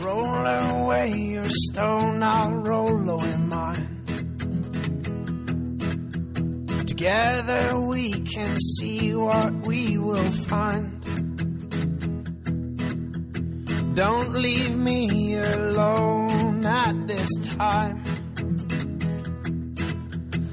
Roll 0.00 0.46
away 0.46 1.10
your 1.10 1.44
stone, 1.44 2.22
I'll 2.22 2.52
roll 2.52 3.10
oh, 3.10 3.14
away 3.14 3.36
mine. 3.36 4.04
Together 6.86 7.80
we 7.80 8.12
can 8.12 8.56
see 8.58 9.14
what 9.14 9.52
we 9.66 9.98
will 9.98 10.30
find. 10.46 10.98
Don't 13.94 14.32
leave 14.32 14.76
me 14.76 15.36
alone 15.36 16.64
at 16.64 17.06
this 17.08 17.34
time. 17.56 18.04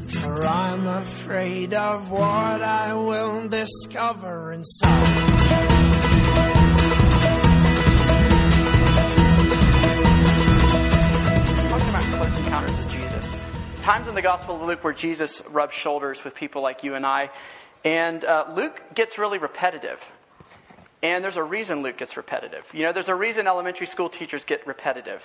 For 0.08 0.44
I'm 0.44 0.88
afraid 0.88 1.74
of 1.76 2.10
what 2.10 2.62
I 2.64 2.94
will 2.94 3.48
discover 3.48 4.54
inside. 4.54 5.75
Close 12.14 12.38
encounters 12.40 12.72
with 12.72 12.90
Jesus. 12.90 13.36
Times 13.82 14.08
in 14.08 14.16
the 14.16 14.22
Gospel 14.22 14.56
of 14.56 14.62
Luke 14.62 14.84
where 14.84 14.94
Jesus 14.94 15.42
rubs 15.50 15.74
shoulders 15.74 16.24
with 16.24 16.36
people 16.36 16.62
like 16.62 16.84
you 16.84 16.96
and 16.96 17.06
I, 17.06 17.30
and 17.84 18.24
uh, 18.26 18.46
Luke 18.56 18.82
gets 18.94 19.18
really 19.18 19.38
repetitive. 19.38 20.12
And 21.04 21.24
there's 21.24 21.38
a 21.38 21.44
reason 21.44 21.84
Luke 21.84 21.98
gets 21.98 22.18
repetitive. 22.18 22.66
You 22.74 22.84
know, 22.84 22.92
there's 22.92 23.10
a 23.10 23.16
reason 23.16 23.48
elementary 23.48 23.86
school 23.86 24.10
teachers 24.10 24.44
get 24.46 24.66
repetitive. 24.66 25.24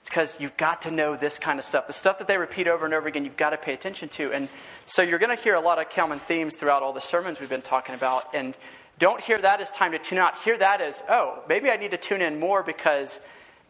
It's 0.00 0.08
because 0.08 0.40
you've 0.40 0.56
got 0.56 0.82
to 0.82 0.92
know 0.92 1.16
this 1.16 1.36
kind 1.38 1.58
of 1.58 1.64
stuff. 1.64 1.88
The 1.88 1.92
stuff 1.92 2.18
that 2.18 2.28
they 2.28 2.38
repeat 2.38 2.68
over 2.68 2.84
and 2.84 2.94
over 2.94 3.08
again, 3.08 3.24
you've 3.24 3.36
got 3.36 3.50
to 3.50 3.56
pay 3.56 3.74
attention 3.74 4.08
to. 4.10 4.32
And 4.32 4.48
so 4.84 5.02
you're 5.02 5.18
going 5.18 5.36
to 5.36 5.42
hear 5.42 5.56
a 5.56 5.60
lot 5.60 5.80
of 5.80 5.90
common 5.90 6.20
themes 6.20 6.54
throughout 6.54 6.84
all 6.84 6.92
the 6.92 7.00
sermons 7.00 7.40
we've 7.40 7.48
been 7.48 7.60
talking 7.60 7.96
about. 7.96 8.34
And 8.34 8.56
don't 9.00 9.20
hear 9.20 9.38
that 9.38 9.60
as 9.60 9.68
time 9.72 9.90
to 9.92 9.98
tune 9.98 10.18
out. 10.18 10.38
Hear 10.42 10.56
that 10.58 10.80
as, 10.80 11.02
oh, 11.08 11.42
maybe 11.48 11.70
I 11.70 11.76
need 11.76 11.90
to 11.90 11.96
tune 11.96 12.22
in 12.22 12.38
more 12.38 12.62
because 12.62 13.18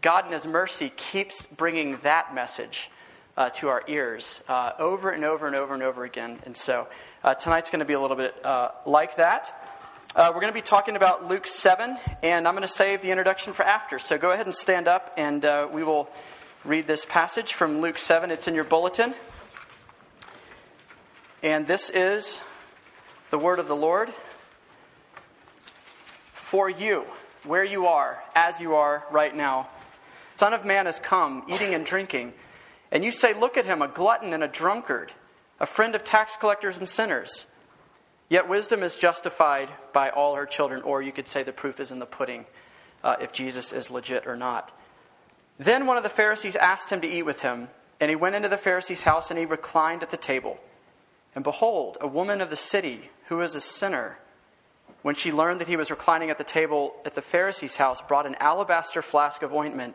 God 0.03 0.27
in 0.27 0.33
His 0.33 0.47
mercy 0.47 0.93
keeps 0.97 1.47
bringing 1.47 1.97
that 1.99 2.35
message 2.35 2.91
uh, 3.37 3.51
to 3.51 3.69
our 3.69 3.83
ears 3.87 4.43
uh, 4.49 4.73
over 4.79 5.11
and 5.11 5.25
over 5.25 5.47
and 5.47 5.57
over 5.57 5.75
and 5.75 5.83
over 5.83 6.05
again. 6.05 6.39
And 6.45 6.57
so 6.57 6.89
uh, 7.23 7.35
tonight's 7.35 7.71
going 7.71 7.81
to 7.81 7.87
be 7.87 7.93
a 7.93 8.01
little 8.01 8.17
bit 8.17 8.35
uh, 8.45 8.71
like 8.87 9.17
that. 9.17 9.55
Uh, 10.15 10.31
we're 10.35 10.41
going 10.41 10.53
to 10.53 10.55
be 10.55 10.63
talking 10.63 10.97
about 10.97 11.29
Luke 11.29 11.47
7, 11.47 11.99
and 12.23 12.49
I'm 12.49 12.55
going 12.55 12.67
to 12.67 12.69
save 12.69 13.03
the 13.03 13.11
introduction 13.11 13.53
for 13.53 13.65
after. 13.65 13.99
So 13.99 14.17
go 14.17 14.31
ahead 14.31 14.47
and 14.47 14.55
stand 14.55 14.89
up, 14.89 15.13
and 15.19 15.45
uh, 15.45 15.69
we 15.71 15.85
will 15.85 16.09
read 16.65 16.87
this 16.87 17.05
passage 17.05 17.53
from 17.53 17.83
Luke 17.83 17.99
7. 17.99 18.31
It's 18.31 18.49
in 18.49 18.55
your 18.55 18.65
bulletin. 18.65 19.15
And 21.43 21.67
this 21.67 21.91
is 21.91 22.41
the 23.29 23.39
word 23.39 23.59
of 23.59 23.69
the 23.69 23.77
Lord 23.77 24.11
for 26.33 26.71
you, 26.71 27.05
where 27.45 27.65
you 27.65 27.87
are, 27.87 28.23
as 28.35 28.59
you 28.59 28.77
are 28.77 29.05
right 29.11 29.37
now. 29.37 29.69
Son 30.37 30.55
of 30.55 30.65
Man 30.65 30.87
has 30.87 30.99
come, 30.99 31.45
eating 31.49 31.75
and 31.75 31.85
drinking. 31.85 32.33
And 32.91 33.05
you 33.05 33.11
say, 33.11 33.35
Look 33.35 33.57
at 33.57 33.67
him, 33.67 33.83
a 33.83 33.89
glutton 33.89 34.33
and 34.33 34.45
a 34.45 34.49
drunkard, 34.49 35.13
a 35.59 35.67
friend 35.67 35.95
of 35.95 36.05
tax 36.05 36.37
collectors 36.37 36.79
and 36.79 36.89
sinners. 36.89 37.47
Yet 38.29 38.49
wisdom 38.49 38.83
is 38.83 38.97
justified 38.97 39.71
by 39.93 40.11
all 40.11 40.35
her 40.35 40.47
children, 40.47 40.83
or 40.83 41.01
you 41.01 41.13
could 41.13 41.29
say 41.29 41.43
the 41.43 41.53
proof 41.53 41.79
is 41.79 41.93
in 41.93 41.99
the 41.99 42.07
pudding 42.07 42.45
uh, 43.05 43.17
if 43.21 43.33
Jesus 43.33 43.73
is 43.73 43.91
legit 43.91 44.27
or 44.27 44.37
not. 44.37 44.73
Then 45.59 45.87
one 45.87 45.97
of 45.97 46.03
the 46.03 46.09
Pharisees 46.09 46.57
asked 46.57 46.91
him 46.91 47.01
to 47.01 47.09
eat 47.09 47.23
with 47.23 47.41
him, 47.41 47.69
and 48.01 48.11
he 48.11 48.17
went 48.17 48.35
into 48.35 48.49
the 48.49 48.59
Pharisee's 48.59 49.05
house 49.05 49.31
and 49.31 49.39
he 49.39 49.47
reclined 49.47 50.03
at 50.03 50.11
the 50.11 50.17
table. 50.17 50.59
And 51.35 51.45
behold, 51.45 51.99
a 52.01 52.09
woman 52.09 52.41
of 52.41 52.51
the 52.51 52.57
city 52.57 53.11
who 53.29 53.37
was 53.37 53.55
a 53.55 53.61
sinner, 53.61 54.19
when 55.03 55.15
she 55.15 55.33
learned 55.33 55.61
that 55.61 55.69
he 55.69 55.77
was 55.77 55.91
reclining 55.91 56.31
at 56.31 56.39
the 56.39 56.45
table 56.45 56.95
at 57.05 57.15
the 57.15 57.23
Pharisee's 57.23 57.77
house, 57.77 58.03
brought 58.03 58.27
an 58.27 58.37
alabaster 58.41 59.03
flask 59.03 59.43
of 59.43 59.55
ointment, 59.55 59.95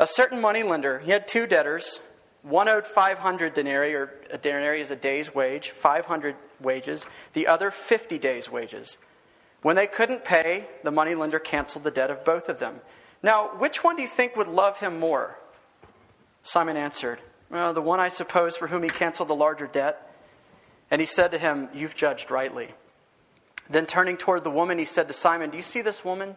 A 0.00 0.06
certain 0.06 0.40
moneylender, 0.40 0.98
he 0.98 1.10
had 1.10 1.28
two 1.28 1.46
debtors. 1.46 2.00
One 2.42 2.70
owed 2.70 2.86
500 2.86 3.52
denarii, 3.52 3.92
or 3.92 4.10
a 4.30 4.38
denarii 4.38 4.80
is 4.80 4.90
a 4.90 4.96
day's 4.96 5.34
wage, 5.34 5.70
500 5.72 6.36
wages. 6.58 7.06
The 7.34 7.46
other, 7.46 7.70
50 7.70 8.18
days' 8.18 8.50
wages. 8.50 8.96
When 9.60 9.76
they 9.76 9.86
couldn't 9.86 10.24
pay, 10.24 10.66
the 10.82 10.90
moneylender 10.90 11.38
canceled 11.38 11.84
the 11.84 11.90
debt 11.90 12.10
of 12.10 12.24
both 12.24 12.48
of 12.48 12.58
them. 12.58 12.80
Now, 13.22 13.50
which 13.58 13.84
one 13.84 13.96
do 13.96 14.02
you 14.02 14.08
think 14.08 14.36
would 14.36 14.48
love 14.48 14.78
him 14.78 14.98
more? 14.98 15.36
Simon 16.42 16.78
answered, 16.78 17.20
Well, 17.50 17.74
the 17.74 17.82
one, 17.82 18.00
I 18.00 18.08
suppose, 18.08 18.56
for 18.56 18.68
whom 18.68 18.82
he 18.82 18.88
canceled 18.88 19.28
the 19.28 19.34
larger 19.34 19.66
debt. 19.66 20.10
And 20.90 21.02
he 21.02 21.06
said 21.06 21.32
to 21.32 21.38
him, 21.38 21.68
You've 21.74 21.94
judged 21.94 22.30
rightly. 22.30 22.70
Then 23.68 23.84
turning 23.84 24.16
toward 24.16 24.44
the 24.44 24.50
woman, 24.50 24.78
he 24.78 24.86
said 24.86 25.08
to 25.08 25.12
Simon, 25.12 25.50
Do 25.50 25.58
you 25.58 25.62
see 25.62 25.82
this 25.82 26.02
woman? 26.02 26.36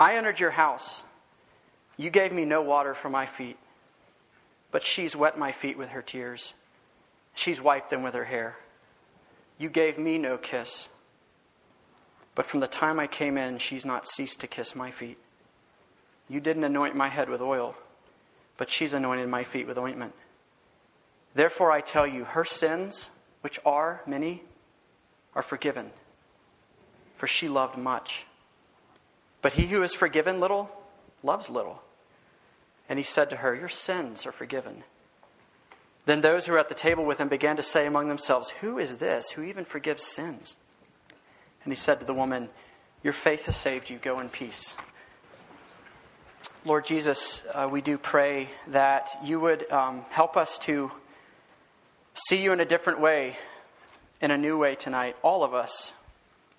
I 0.00 0.16
entered 0.16 0.40
your 0.40 0.50
house. 0.50 1.04
You 1.96 2.10
gave 2.10 2.32
me 2.32 2.44
no 2.44 2.62
water 2.62 2.94
for 2.94 3.08
my 3.08 3.26
feet, 3.26 3.56
but 4.70 4.82
she's 4.82 5.16
wet 5.16 5.38
my 5.38 5.52
feet 5.52 5.78
with 5.78 5.90
her 5.90 6.02
tears. 6.02 6.54
She's 7.34 7.60
wiped 7.60 7.90
them 7.90 8.02
with 8.02 8.14
her 8.14 8.24
hair. 8.24 8.56
You 9.58 9.70
gave 9.70 9.98
me 9.98 10.18
no 10.18 10.36
kiss, 10.36 10.88
but 12.34 12.46
from 12.46 12.60
the 12.60 12.66
time 12.66 13.00
I 13.00 13.06
came 13.06 13.38
in, 13.38 13.58
she's 13.58 13.86
not 13.86 14.06
ceased 14.06 14.40
to 14.40 14.46
kiss 14.46 14.76
my 14.76 14.90
feet. 14.90 15.18
You 16.28 16.40
didn't 16.40 16.64
anoint 16.64 16.94
my 16.94 17.08
head 17.08 17.30
with 17.30 17.40
oil, 17.40 17.74
but 18.58 18.70
she's 18.70 18.92
anointed 18.92 19.28
my 19.28 19.44
feet 19.44 19.66
with 19.66 19.78
ointment. 19.78 20.12
Therefore, 21.34 21.72
I 21.72 21.80
tell 21.80 22.06
you, 22.06 22.24
her 22.24 22.44
sins, 22.44 23.10
which 23.40 23.58
are 23.64 24.02
many, 24.06 24.42
are 25.34 25.42
forgiven, 25.42 25.90
for 27.16 27.26
she 27.26 27.48
loved 27.48 27.78
much. 27.78 28.26
But 29.40 29.54
he 29.54 29.66
who 29.66 29.82
is 29.82 29.94
forgiven 29.94 30.40
little 30.40 30.70
loves 31.22 31.48
little. 31.48 31.82
And 32.88 32.98
he 32.98 33.02
said 33.02 33.30
to 33.30 33.36
her, 33.36 33.54
Your 33.54 33.68
sins 33.68 34.26
are 34.26 34.32
forgiven. 34.32 34.84
Then 36.04 36.20
those 36.20 36.46
who 36.46 36.52
were 36.52 36.58
at 36.58 36.68
the 36.68 36.74
table 36.74 37.04
with 37.04 37.18
him 37.18 37.28
began 37.28 37.56
to 37.56 37.62
say 37.62 37.86
among 37.86 38.08
themselves, 38.08 38.50
Who 38.60 38.78
is 38.78 38.96
this 38.98 39.30
who 39.30 39.42
even 39.42 39.64
forgives 39.64 40.04
sins? 40.04 40.56
And 41.64 41.72
he 41.72 41.76
said 41.76 41.98
to 42.00 42.06
the 42.06 42.14
woman, 42.14 42.48
Your 43.02 43.12
faith 43.12 43.46
has 43.46 43.56
saved 43.56 43.90
you. 43.90 43.98
Go 43.98 44.20
in 44.20 44.28
peace. 44.28 44.76
Lord 46.64 46.84
Jesus, 46.84 47.42
uh, 47.52 47.68
we 47.70 47.80
do 47.80 47.98
pray 47.98 48.48
that 48.68 49.10
you 49.24 49.38
would 49.38 49.70
um, 49.70 50.04
help 50.10 50.36
us 50.36 50.58
to 50.60 50.90
see 52.14 52.42
you 52.42 52.52
in 52.52 52.60
a 52.60 52.64
different 52.64 53.00
way, 53.00 53.36
in 54.20 54.30
a 54.30 54.38
new 54.38 54.58
way 54.58 54.74
tonight. 54.74 55.16
All 55.22 55.44
of 55.44 55.54
us, 55.54 55.92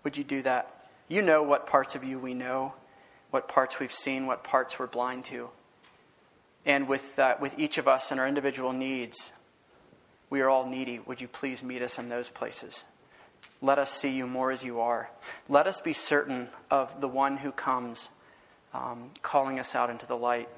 would 0.03 0.17
you 0.17 0.23
do 0.23 0.41
that? 0.43 0.87
You 1.07 1.21
know 1.21 1.43
what 1.43 1.67
parts 1.67 1.95
of 1.95 2.03
you 2.03 2.19
we 2.19 2.33
know, 2.33 2.73
what 3.31 3.47
parts 3.47 3.79
we've 3.79 3.93
seen, 3.93 4.27
what 4.27 4.43
parts 4.43 4.77
we're 4.77 4.87
blind 4.87 5.25
to. 5.25 5.49
And 6.67 6.89
with, 6.89 7.17
uh, 7.17 7.37
with 7.39 7.57
each 7.57 7.77
of 7.77 7.87
us 7.87 8.11
and 8.11 8.19
our 8.19 8.27
individual 8.27 8.73
needs, 8.73 9.31
we 10.29 10.41
are 10.41 10.49
all 10.49 10.67
needy. 10.67 10.99
Would 10.99 11.21
you 11.21 11.29
please 11.29 11.63
meet 11.63 11.81
us 11.81 11.97
in 11.97 12.09
those 12.09 12.29
places? 12.29 12.83
Let 13.61 13.79
us 13.79 13.89
see 13.89 14.09
you 14.09 14.27
more 14.27 14.51
as 14.51 14.63
you 14.63 14.81
are. 14.81 15.09
Let 15.47 15.65
us 15.65 15.79
be 15.79 15.93
certain 15.93 16.49
of 16.69 16.99
the 16.99 17.07
one 17.07 17.37
who 17.37 17.53
comes 17.53 18.11
um, 18.73 19.11
calling 19.21 19.59
us 19.59 19.75
out 19.75 19.89
into 19.89 20.05
the 20.05 20.17
light. 20.17 20.49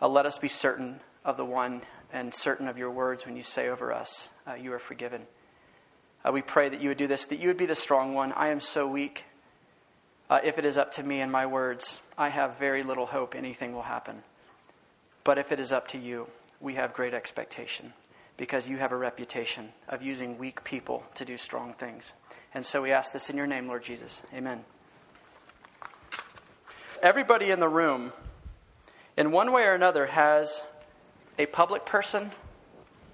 Uh, 0.00 0.08
let 0.08 0.24
us 0.24 0.38
be 0.38 0.48
certain 0.48 0.98
of 1.26 1.36
the 1.36 1.44
one 1.44 1.82
and 2.10 2.32
certain 2.32 2.66
of 2.66 2.78
your 2.78 2.90
words 2.90 3.26
when 3.26 3.36
you 3.36 3.42
say 3.42 3.68
over 3.68 3.92
us, 3.92 4.30
uh, 4.48 4.54
You 4.54 4.72
are 4.72 4.78
forgiven. 4.78 5.26
Uh, 6.24 6.32
we 6.32 6.40
pray 6.40 6.70
that 6.70 6.80
you 6.80 6.88
would 6.88 6.98
do 6.98 7.06
this, 7.06 7.26
that 7.26 7.38
you 7.38 7.48
would 7.48 7.58
be 7.58 7.66
the 7.66 7.74
strong 7.74 8.14
one. 8.14 8.32
I 8.32 8.48
am 8.48 8.60
so 8.60 8.88
weak. 8.88 9.24
Uh, 10.30 10.40
if 10.42 10.58
it 10.58 10.64
is 10.64 10.78
up 10.78 10.92
to 10.92 11.02
me 11.02 11.20
and 11.20 11.30
my 11.30 11.44
words, 11.44 12.00
I 12.16 12.30
have 12.30 12.58
very 12.58 12.82
little 12.82 13.06
hope 13.06 13.34
anything 13.34 13.74
will 13.74 13.82
happen. 13.82 14.22
But 15.26 15.38
if 15.38 15.50
it 15.50 15.58
is 15.58 15.72
up 15.72 15.88
to 15.88 15.98
you, 15.98 16.28
we 16.60 16.74
have 16.74 16.94
great 16.94 17.12
expectation 17.12 17.92
because 18.36 18.68
you 18.68 18.76
have 18.76 18.92
a 18.92 18.96
reputation 18.96 19.72
of 19.88 20.00
using 20.00 20.38
weak 20.38 20.62
people 20.62 21.02
to 21.16 21.24
do 21.24 21.36
strong 21.36 21.74
things. 21.74 22.14
And 22.54 22.64
so 22.64 22.80
we 22.80 22.92
ask 22.92 23.12
this 23.12 23.28
in 23.28 23.36
your 23.36 23.48
name, 23.48 23.66
Lord 23.66 23.82
Jesus. 23.82 24.22
Amen. 24.32 24.64
Everybody 27.02 27.50
in 27.50 27.58
the 27.58 27.68
room, 27.68 28.12
in 29.16 29.32
one 29.32 29.50
way 29.50 29.64
or 29.64 29.74
another, 29.74 30.06
has 30.06 30.62
a 31.40 31.46
public 31.46 31.84
person 31.84 32.30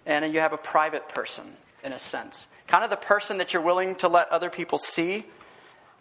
and 0.04 0.34
you 0.34 0.40
have 0.40 0.52
a 0.52 0.58
private 0.58 1.08
person, 1.08 1.44
in 1.82 1.94
a 1.94 1.98
sense. 1.98 2.46
Kind 2.66 2.84
of 2.84 2.90
the 2.90 2.96
person 2.96 3.38
that 3.38 3.54
you're 3.54 3.62
willing 3.62 3.94
to 3.96 4.08
let 4.08 4.28
other 4.30 4.50
people 4.50 4.76
see, 4.76 5.24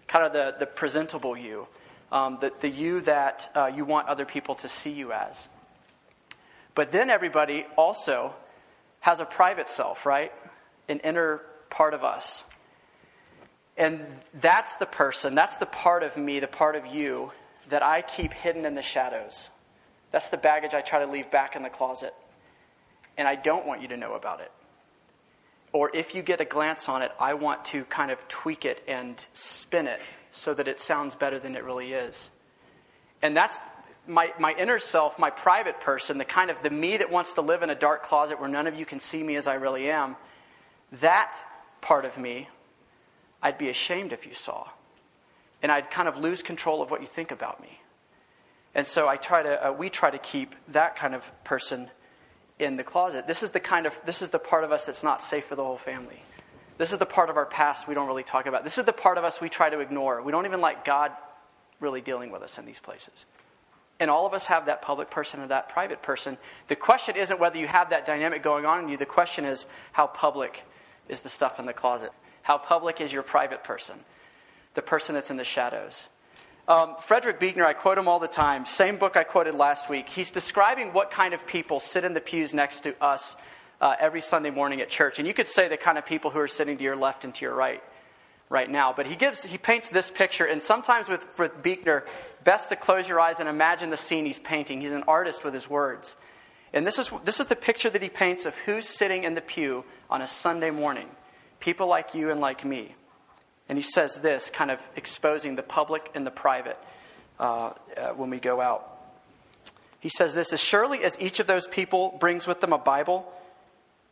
kind 0.09 0.25
of 0.25 0.33
the, 0.33 0.55
the 0.59 0.65
presentable 0.65 1.37
you. 1.37 1.67
um, 2.11 2.37
the, 2.41 2.51
the 2.59 2.69
you 2.69 3.01
that 3.01 3.49
uh, 3.55 3.71
you 3.73 3.85
want 3.85 4.07
other 4.07 4.25
people 4.25 4.55
to 4.55 4.69
see 4.69 4.91
you 4.91 5.11
as. 5.13 5.47
But 6.75 6.91
then 6.91 7.09
everybody 7.09 7.65
also 7.77 8.33
has 9.01 9.19
a 9.19 9.25
private 9.25 9.69
self, 9.69 10.05
right? 10.05 10.31
An 10.87 10.99
inner 10.99 11.41
part 11.69 11.93
of 11.93 12.03
us. 12.03 12.45
And 13.77 14.05
that's 14.39 14.75
the 14.75 14.85
person, 14.85 15.33
that's 15.33 15.57
the 15.57 15.65
part 15.65 16.03
of 16.03 16.17
me, 16.17 16.39
the 16.39 16.47
part 16.47 16.75
of 16.75 16.85
you 16.85 17.31
that 17.69 17.81
I 17.81 18.01
keep 18.01 18.33
hidden 18.33 18.65
in 18.65 18.75
the 18.75 18.81
shadows. 18.81 19.49
That's 20.11 20.29
the 20.29 20.37
baggage 20.37 20.73
I 20.73 20.81
try 20.81 20.99
to 20.99 21.11
leave 21.11 21.31
back 21.31 21.55
in 21.55 21.63
the 21.63 21.69
closet. 21.69 22.13
And 23.17 23.27
I 23.27 23.35
don't 23.35 23.65
want 23.65 23.81
you 23.81 23.87
to 23.89 23.97
know 23.97 24.13
about 24.13 24.41
it. 24.41 24.51
Or 25.73 25.89
if 25.95 26.15
you 26.15 26.21
get 26.21 26.41
a 26.41 26.45
glance 26.45 26.89
on 26.89 27.01
it, 27.01 27.11
I 27.19 27.33
want 27.35 27.63
to 27.65 27.85
kind 27.85 28.11
of 28.11 28.27
tweak 28.27 28.65
it 28.65 28.83
and 28.87 29.25
spin 29.31 29.87
it 29.87 30.01
so 30.31 30.53
that 30.53 30.67
it 30.67 30.79
sounds 30.79 31.15
better 31.15 31.39
than 31.39 31.55
it 31.55 31.63
really 31.63 31.93
is. 31.93 32.29
And 33.21 33.35
that's 33.35 33.57
my, 34.11 34.33
my 34.37 34.53
inner 34.53 34.77
self, 34.77 35.17
my 35.17 35.29
private 35.29 35.79
person, 35.79 36.17
the 36.17 36.25
kind 36.25 36.51
of 36.51 36.61
the 36.61 36.69
me 36.69 36.97
that 36.97 37.09
wants 37.09 37.33
to 37.33 37.41
live 37.41 37.63
in 37.63 37.69
a 37.69 37.75
dark 37.75 38.03
closet 38.03 38.39
where 38.39 38.49
none 38.49 38.67
of 38.67 38.75
you 38.75 38.85
can 38.85 38.99
see 38.99 39.23
me 39.23 39.35
as 39.37 39.47
I 39.47 39.55
really 39.55 39.89
am. 39.89 40.15
That 40.99 41.33
part 41.79 42.05
of 42.05 42.17
me, 42.17 42.49
I'd 43.41 43.57
be 43.57 43.69
ashamed 43.69 44.11
if 44.13 44.27
you 44.27 44.33
saw. 44.33 44.67
And 45.63 45.71
I'd 45.71 45.89
kind 45.89 46.07
of 46.07 46.17
lose 46.17 46.43
control 46.43 46.81
of 46.81 46.91
what 46.91 47.01
you 47.01 47.07
think 47.07 47.31
about 47.31 47.61
me. 47.61 47.79
And 48.75 48.85
so 48.85 49.07
I 49.07 49.15
try 49.15 49.43
to, 49.43 49.69
uh, 49.69 49.71
we 49.71 49.89
try 49.89 50.09
to 50.09 50.17
keep 50.17 50.55
that 50.69 50.95
kind 50.95 51.15
of 51.15 51.29
person 51.43 51.89
in 52.59 52.75
the 52.75 52.83
closet. 52.83 53.27
This 53.27 53.43
is 53.43 53.51
the 53.51 53.59
kind 53.59 53.85
of, 53.85 53.99
this 54.05 54.21
is 54.21 54.29
the 54.29 54.39
part 54.39 54.63
of 54.63 54.71
us 54.71 54.85
that's 54.85 55.03
not 55.03 55.23
safe 55.23 55.45
for 55.45 55.55
the 55.55 55.63
whole 55.63 55.77
family. 55.77 56.21
This 56.77 56.91
is 56.91 56.97
the 56.97 57.05
part 57.05 57.29
of 57.29 57.37
our 57.37 57.45
past 57.45 57.87
we 57.87 57.93
don't 57.93 58.07
really 58.07 58.23
talk 58.23 58.45
about. 58.45 58.63
This 58.63 58.77
is 58.77 58.85
the 58.85 58.93
part 58.93 59.17
of 59.17 59.23
us 59.23 59.39
we 59.39 59.49
try 59.49 59.69
to 59.69 59.79
ignore. 59.79 60.21
We 60.21 60.31
don't 60.31 60.45
even 60.45 60.61
like 60.61 60.83
God 60.83 61.11
really 61.79 62.01
dealing 62.01 62.31
with 62.31 62.41
us 62.41 62.57
in 62.57 62.65
these 62.65 62.79
places. 62.79 63.25
And 64.01 64.09
all 64.09 64.25
of 64.25 64.33
us 64.33 64.47
have 64.47 64.65
that 64.65 64.81
public 64.81 65.11
person 65.11 65.41
or 65.41 65.47
that 65.47 65.69
private 65.69 66.01
person. 66.01 66.39
The 66.69 66.75
question 66.75 67.15
isn't 67.15 67.39
whether 67.39 67.59
you 67.59 67.67
have 67.67 67.91
that 67.91 68.07
dynamic 68.07 68.41
going 68.41 68.65
on 68.65 68.83
in 68.83 68.89
you. 68.89 68.97
The 68.97 69.05
question 69.05 69.45
is 69.45 69.67
how 69.91 70.07
public 70.07 70.63
is 71.07 71.21
the 71.21 71.29
stuff 71.29 71.59
in 71.59 71.67
the 71.67 71.73
closet? 71.73 72.09
How 72.41 72.57
public 72.57 72.99
is 72.99 73.13
your 73.13 73.21
private 73.21 73.63
person? 73.63 73.99
The 74.73 74.81
person 74.81 75.13
that's 75.13 75.29
in 75.29 75.37
the 75.37 75.43
shadows. 75.43 76.09
Um, 76.67 76.95
Frederick 76.99 77.39
Buechner, 77.39 77.63
I 77.63 77.73
quote 77.73 77.99
him 77.99 78.07
all 78.07 78.17
the 78.17 78.27
time, 78.27 78.65
same 78.65 78.97
book 78.97 79.15
I 79.15 79.23
quoted 79.23 79.53
last 79.53 79.87
week. 79.87 80.09
He's 80.09 80.31
describing 80.31 80.93
what 80.93 81.11
kind 81.11 81.35
of 81.35 81.45
people 81.45 81.79
sit 81.79 82.03
in 82.03 82.15
the 82.15 82.21
pews 82.21 82.55
next 82.55 82.79
to 82.81 82.95
us 83.03 83.35
uh, 83.81 83.95
every 83.99 84.21
Sunday 84.21 84.49
morning 84.49 84.81
at 84.81 84.89
church. 84.89 85.19
And 85.19 85.27
you 85.27 85.33
could 85.35 85.47
say 85.47 85.67
the 85.67 85.77
kind 85.77 85.99
of 85.99 86.07
people 86.07 86.31
who 86.31 86.39
are 86.39 86.47
sitting 86.47 86.75
to 86.75 86.83
your 86.83 86.95
left 86.95 87.23
and 87.23 87.35
to 87.35 87.45
your 87.45 87.53
right 87.53 87.83
right 88.51 88.69
now. 88.69 88.93
But 88.93 89.07
he 89.07 89.15
gives 89.15 89.43
he 89.43 89.57
paints 89.57 89.89
this 89.89 90.11
picture, 90.11 90.45
and 90.45 90.61
sometimes 90.61 91.09
with, 91.09 91.25
with 91.39 91.63
Buechner, 91.63 92.05
best 92.43 92.69
to 92.69 92.75
close 92.75 93.07
your 93.07 93.19
eyes 93.19 93.39
and 93.39 93.49
imagine 93.49 93.89
the 93.89 93.97
scene 93.97 94.25
he's 94.25 94.39
painting. 94.39 94.81
He's 94.81 94.91
an 94.91 95.05
artist 95.07 95.43
with 95.43 95.53
his 95.53 95.69
words. 95.69 96.15
And 96.73 96.85
this 96.85 96.99
is, 96.99 97.09
this 97.23 97.39
is 97.39 97.47
the 97.47 97.55
picture 97.55 97.89
that 97.89 98.01
he 98.01 98.09
paints 98.09 98.45
of 98.45 98.55
who's 98.55 98.87
sitting 98.87 99.23
in 99.23 99.35
the 99.35 99.41
pew 99.41 99.83
on 100.09 100.21
a 100.21 100.27
Sunday 100.27 100.69
morning. 100.69 101.07
People 101.59 101.87
like 101.87 102.13
you 102.13 102.29
and 102.29 102.39
like 102.39 102.63
me. 102.63 102.93
And 103.67 103.77
he 103.77 103.81
says 103.81 104.15
this, 104.17 104.49
kind 104.49 104.69
of 104.69 104.79
exposing 104.95 105.55
the 105.55 105.63
public 105.63 106.11
and 106.13 106.27
the 106.27 106.31
private 106.31 106.77
uh, 107.39 107.71
uh, 107.97 108.09
when 108.15 108.29
we 108.29 108.39
go 108.39 108.59
out. 108.59 108.87
He 109.99 110.09
says 110.09 110.33
this 110.33 110.51
As 110.51 110.61
surely 110.61 111.03
as 111.03 111.17
each 111.19 111.39
of 111.39 111.47
those 111.47 111.67
people 111.67 112.17
brings 112.19 112.47
with 112.47 112.59
them 112.59 112.73
a 112.73 112.77
Bible, 112.77 113.31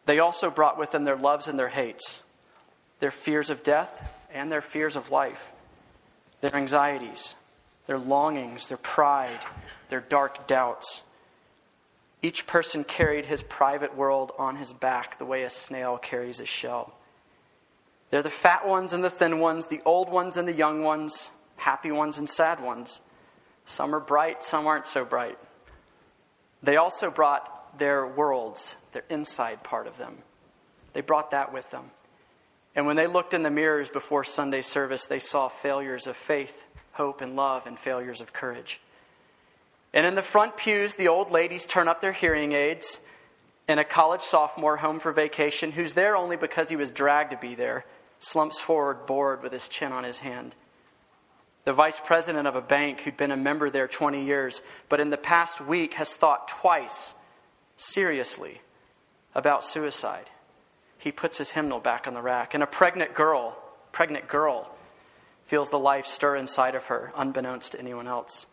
they 0.06 0.20
also 0.20 0.50
brought 0.50 0.78
with 0.78 0.92
them 0.92 1.04
their 1.04 1.18
loves 1.18 1.48
and 1.48 1.58
their 1.58 1.70
hates, 1.70 2.24
their 3.00 3.12
fears 3.12 3.50
of 3.50 3.64
death 3.64 4.14
and 4.34 4.52
their 4.52 4.62
fears 4.62 4.96
of 4.96 5.12
life, 5.12 5.52
their 6.42 6.56
anxieties, 6.56 7.36
their 7.88 7.98
longings, 7.98 8.68
their 8.68 8.78
pride, 8.78 9.40
their 9.90 10.02
dark 10.02 10.48
doubts. 10.48 11.02
Each 12.22 12.46
person 12.46 12.84
carried 12.84 13.26
his 13.26 13.42
private 13.44 13.96
world 13.96 14.32
on 14.38 14.58
his 14.58 14.74
back 14.74 15.18
the 15.18 15.26
way 15.26 15.44
a 15.44 15.50
snail 15.50 15.98
carries 15.98 16.40
a 16.40 16.46
shell. 16.46 16.94
They're 18.10 18.22
the 18.22 18.30
fat 18.30 18.68
ones 18.68 18.94
and 18.94 19.04
the 19.04 19.10
thin 19.10 19.40
ones, 19.40 19.68
the 19.68 19.82
old 19.86 20.10
ones 20.10 20.38
and 20.38 20.48
the 20.48 20.54
young 20.54 20.84
ones, 20.84 21.32
happy 21.56 21.92
ones 21.92 22.18
and 22.18 22.28
sad 22.28 22.62
ones. 22.62 23.02
Some 23.66 23.94
are 23.94 24.00
bright, 24.00 24.44
some 24.44 24.68
aren't 24.68 24.88
so 24.88 25.06
bright. 25.06 25.38
They 26.64 26.78
also 26.78 27.10
brought 27.10 27.78
their 27.78 28.06
worlds, 28.06 28.76
their 28.92 29.06
inside 29.10 29.64
part 29.64 29.88
of 29.88 29.98
them. 29.98 30.18
They 30.94 31.02
brought 31.02 31.32
that 31.32 31.54
with 31.54 31.70
them. 31.70 31.92
And 32.80 32.88
when 32.88 32.96
they 32.96 33.08
looked 33.08 33.34
in 33.34 33.44
the 33.44 33.52
mirrors 33.52 33.90
before 33.90 34.24
Sunday 34.24 34.62
service, 34.62 35.06
they 35.06 35.20
saw 35.20 35.50
failures 35.50 36.08
of 36.08 36.16
faith, 36.16 36.64
hope, 36.94 37.20
and 37.20 37.36
love, 37.36 37.68
and 37.68 37.78
failures 37.78 38.22
of 38.22 38.32
courage. 38.32 38.80
And 39.94 40.06
in 40.06 40.16
the 40.16 40.22
front 40.22 40.56
pews, 40.56 40.96
the 40.96 41.10
old 41.10 41.30
ladies 41.30 41.66
turn 41.66 41.90
up 41.90 42.00
their 42.00 42.14
hearing 42.14 42.54
aids, 42.54 43.02
and 43.68 43.82
a 43.82 43.84
college 43.84 44.22
sophomore 44.22 44.78
home 44.78 45.02
for 45.02 45.12
vacation, 45.12 45.74
who's 45.74 45.94
there 45.94 46.16
only 46.16 46.38
because 46.38 46.70
he 46.70 46.78
was 46.78 46.90
dragged 46.90 47.32
to 47.32 47.38
be 47.38 47.54
there, 47.54 47.84
slumps 48.20 48.62
forward, 48.62 49.06
bored, 49.06 49.44
with 49.44 49.52
his 49.52 49.68
chin 49.68 49.92
on 49.92 50.06
his 50.06 50.20
hand. 50.20 50.56
The 51.66 51.74
vice 51.74 52.00
president 52.00 52.48
of 52.48 52.56
a 52.56 52.62
bank 52.62 53.02
who'd 53.02 53.18
been 53.18 53.32
a 53.32 53.36
member 53.36 53.70
there 53.70 53.90
20 53.90 54.24
years, 54.24 54.62
but 54.88 55.02
in 55.02 55.10
the 55.10 55.18
past 55.18 55.60
week 55.60 55.96
has 55.96 56.16
thought 56.16 56.48
twice, 56.48 57.14
seriously, 57.76 58.62
about 59.36 59.66
suicide. 59.66 60.30
He 61.00 61.12
puts 61.14 61.38
his 61.38 61.50
hymnal 61.50 61.80
back 61.80 62.08
on 62.08 62.14
the 62.14 62.22
rack. 62.22 62.54
And 62.54 62.62
a 62.62 62.68
pregnant 62.68 63.16
girl, 63.16 63.58
pregnant 63.92 64.28
girl, 64.28 64.70
feels 65.46 65.70
the 65.70 65.80
life 65.80 66.06
stir 66.06 66.36
inside 66.36 66.76
of 66.76 66.86
her, 66.86 67.12
unbeknownst 67.16 67.72
to 67.72 67.80
anyone 67.80 68.08
else. 68.08 68.46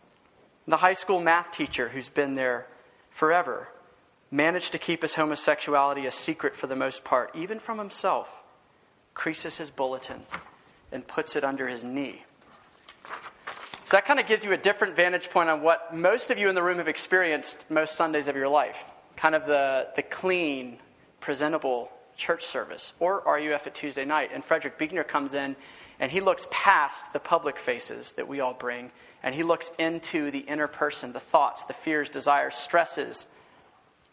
The 0.65 0.77
high 0.77 0.93
school 0.93 1.21
math 1.21 1.51
teacher 1.51 1.89
who's 1.89 2.09
been 2.09 2.35
there 2.35 2.65
forever 3.11 3.67
managed 4.31 4.71
to 4.71 4.79
keep 4.79 5.01
his 5.01 5.13
homosexuality 5.13 6.05
a 6.05 6.11
secret 6.11 6.55
for 6.55 6.67
the 6.67 6.75
most 6.75 7.03
part, 7.03 7.35
even 7.35 7.59
from 7.59 7.77
himself 7.77 8.29
creases 9.13 9.57
his 9.57 9.69
bulletin, 9.69 10.21
and 10.91 11.05
puts 11.07 11.35
it 11.35 11.43
under 11.43 11.67
his 11.67 11.83
knee. 11.83 12.23
So 13.83 13.97
that 13.97 14.05
kind 14.05 14.19
of 14.19 14.27
gives 14.27 14.45
you 14.45 14.53
a 14.53 14.57
different 14.57 14.95
vantage 14.95 15.29
point 15.29 15.49
on 15.49 15.61
what 15.61 15.95
most 15.95 16.29
of 16.29 16.37
you 16.37 16.49
in 16.49 16.55
the 16.55 16.63
room 16.63 16.77
have 16.77 16.87
experienced 16.87 17.65
most 17.69 17.95
Sundays 17.95 18.27
of 18.27 18.35
your 18.35 18.47
life. 18.47 18.77
Kind 19.15 19.33
of 19.33 19.45
the, 19.47 19.87
the 19.95 20.03
clean, 20.03 20.77
presentable 21.19 21.89
church 22.17 22.45
service, 22.45 22.93
or 22.99 23.23
RUF 23.25 23.67
at 23.67 23.75
Tuesday 23.75 24.03
night. 24.03 24.31
And 24.33 24.43
Frederick 24.43 24.77
Buechner 24.77 25.03
comes 25.03 25.33
in 25.33 25.55
and 25.99 26.11
he 26.11 26.19
looks 26.19 26.47
past 26.51 27.13
the 27.13 27.19
public 27.19 27.57
faces 27.57 28.11
that 28.13 28.27
we 28.27 28.39
all 28.39 28.53
bring, 28.53 28.91
and 29.23 29.33
he 29.33 29.43
looks 29.43 29.71
into 29.79 30.29
the 30.29 30.39
inner 30.39 30.67
person, 30.67 31.11
the 31.11 31.19
thoughts, 31.19 31.63
the 31.63 31.73
fears, 31.73 32.09
desires, 32.09 32.55
stresses, 32.55 33.25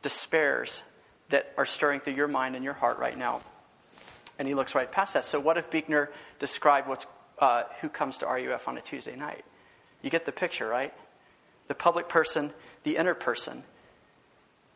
despairs 0.00 0.82
that 1.28 1.52
are 1.58 1.66
stirring 1.66 2.00
through 2.00 2.14
your 2.14 2.28
mind 2.28 2.54
and 2.54 2.64
your 2.64 2.74
heart 2.74 2.98
right 2.98 3.18
now. 3.18 3.42
And 4.38 4.48
he 4.48 4.54
looks 4.54 4.74
right 4.74 4.90
past 4.90 5.14
that. 5.14 5.24
So, 5.24 5.38
what 5.38 5.58
if 5.58 5.70
Buechner 5.70 6.10
described 6.38 6.88
what's, 6.88 7.06
uh, 7.38 7.64
who 7.80 7.88
comes 7.88 8.18
to 8.18 8.26
RUF 8.26 8.66
on 8.66 8.78
a 8.78 8.80
Tuesday 8.80 9.14
night? 9.14 9.44
You 10.02 10.10
get 10.10 10.24
the 10.24 10.32
picture, 10.32 10.66
right? 10.66 10.92
The 11.68 11.74
public 11.74 12.08
person, 12.08 12.52
the 12.82 12.96
inner 12.96 13.14
person. 13.14 13.62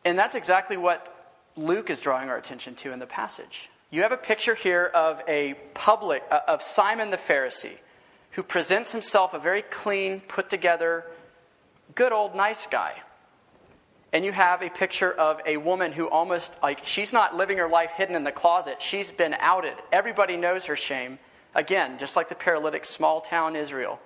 And 0.05 0.17
that's 0.17 0.35
exactly 0.35 0.77
what 0.77 1.18
Luke 1.59 1.89
is 1.89 1.99
drawing 1.99 2.29
our 2.29 2.37
attention 2.37 2.73
to 2.75 2.93
in 2.93 2.99
the 2.99 3.05
passage. 3.05 3.69
You 3.91 4.03
have 4.03 4.13
a 4.13 4.17
picture 4.17 4.55
here 4.55 4.85
of 4.85 5.21
a 5.27 5.55
public, 5.73 6.23
uh, 6.31 6.39
of 6.47 6.61
Simon 6.61 7.09
the 7.09 7.17
Pharisee, 7.17 7.77
who 8.31 8.43
presents 8.43 8.93
himself 8.93 9.33
a 9.33 9.39
very 9.39 9.63
clean, 9.63 10.21
put 10.21 10.49
together, 10.49 11.05
good 11.95 12.13
old 12.13 12.33
nice 12.33 12.65
guy. 12.67 12.93
And 14.13 14.23
you 14.23 14.31
have 14.31 14.61
a 14.61 14.69
picture 14.69 15.11
of 15.11 15.41
a 15.45 15.57
woman 15.57 15.91
who 15.91 16.07
almost 16.07 16.57
like 16.63 16.85
she's 16.85 17.11
not 17.11 17.35
living 17.35 17.57
her 17.57 17.67
life 17.67 17.91
hidden 17.91 18.15
in 18.15 18.23
the 18.23 18.31
closet. 18.31 18.81
She's 18.81 19.11
been 19.11 19.35
outed. 19.37 19.75
Everybody 19.91 20.37
knows 20.37 20.65
her 20.65 20.77
shame. 20.77 21.19
Again 21.53 21.97
just 21.99 22.15
like 22.15 22.29
the 22.29 22.35
paralytic 22.35 22.85
small 22.85 23.21
town 23.21 23.55
israel. 23.55 23.99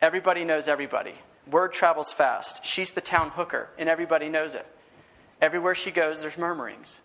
Everybody 0.00 0.44
knows 0.44 0.68
everybody. 0.68 1.14
Word 1.48 1.72
travels 1.72 2.12
fast. 2.12 2.64
She's 2.64 2.90
the 2.90 3.00
town 3.00 3.30
hooker 3.30 3.68
and 3.78 3.88
everybody 3.88 4.28
knows 4.28 4.54
it 4.54 4.66
everywhere 5.42 5.74
she 5.74 5.90
goes 5.90 6.22
there's 6.22 6.38
murmurings 6.38 7.00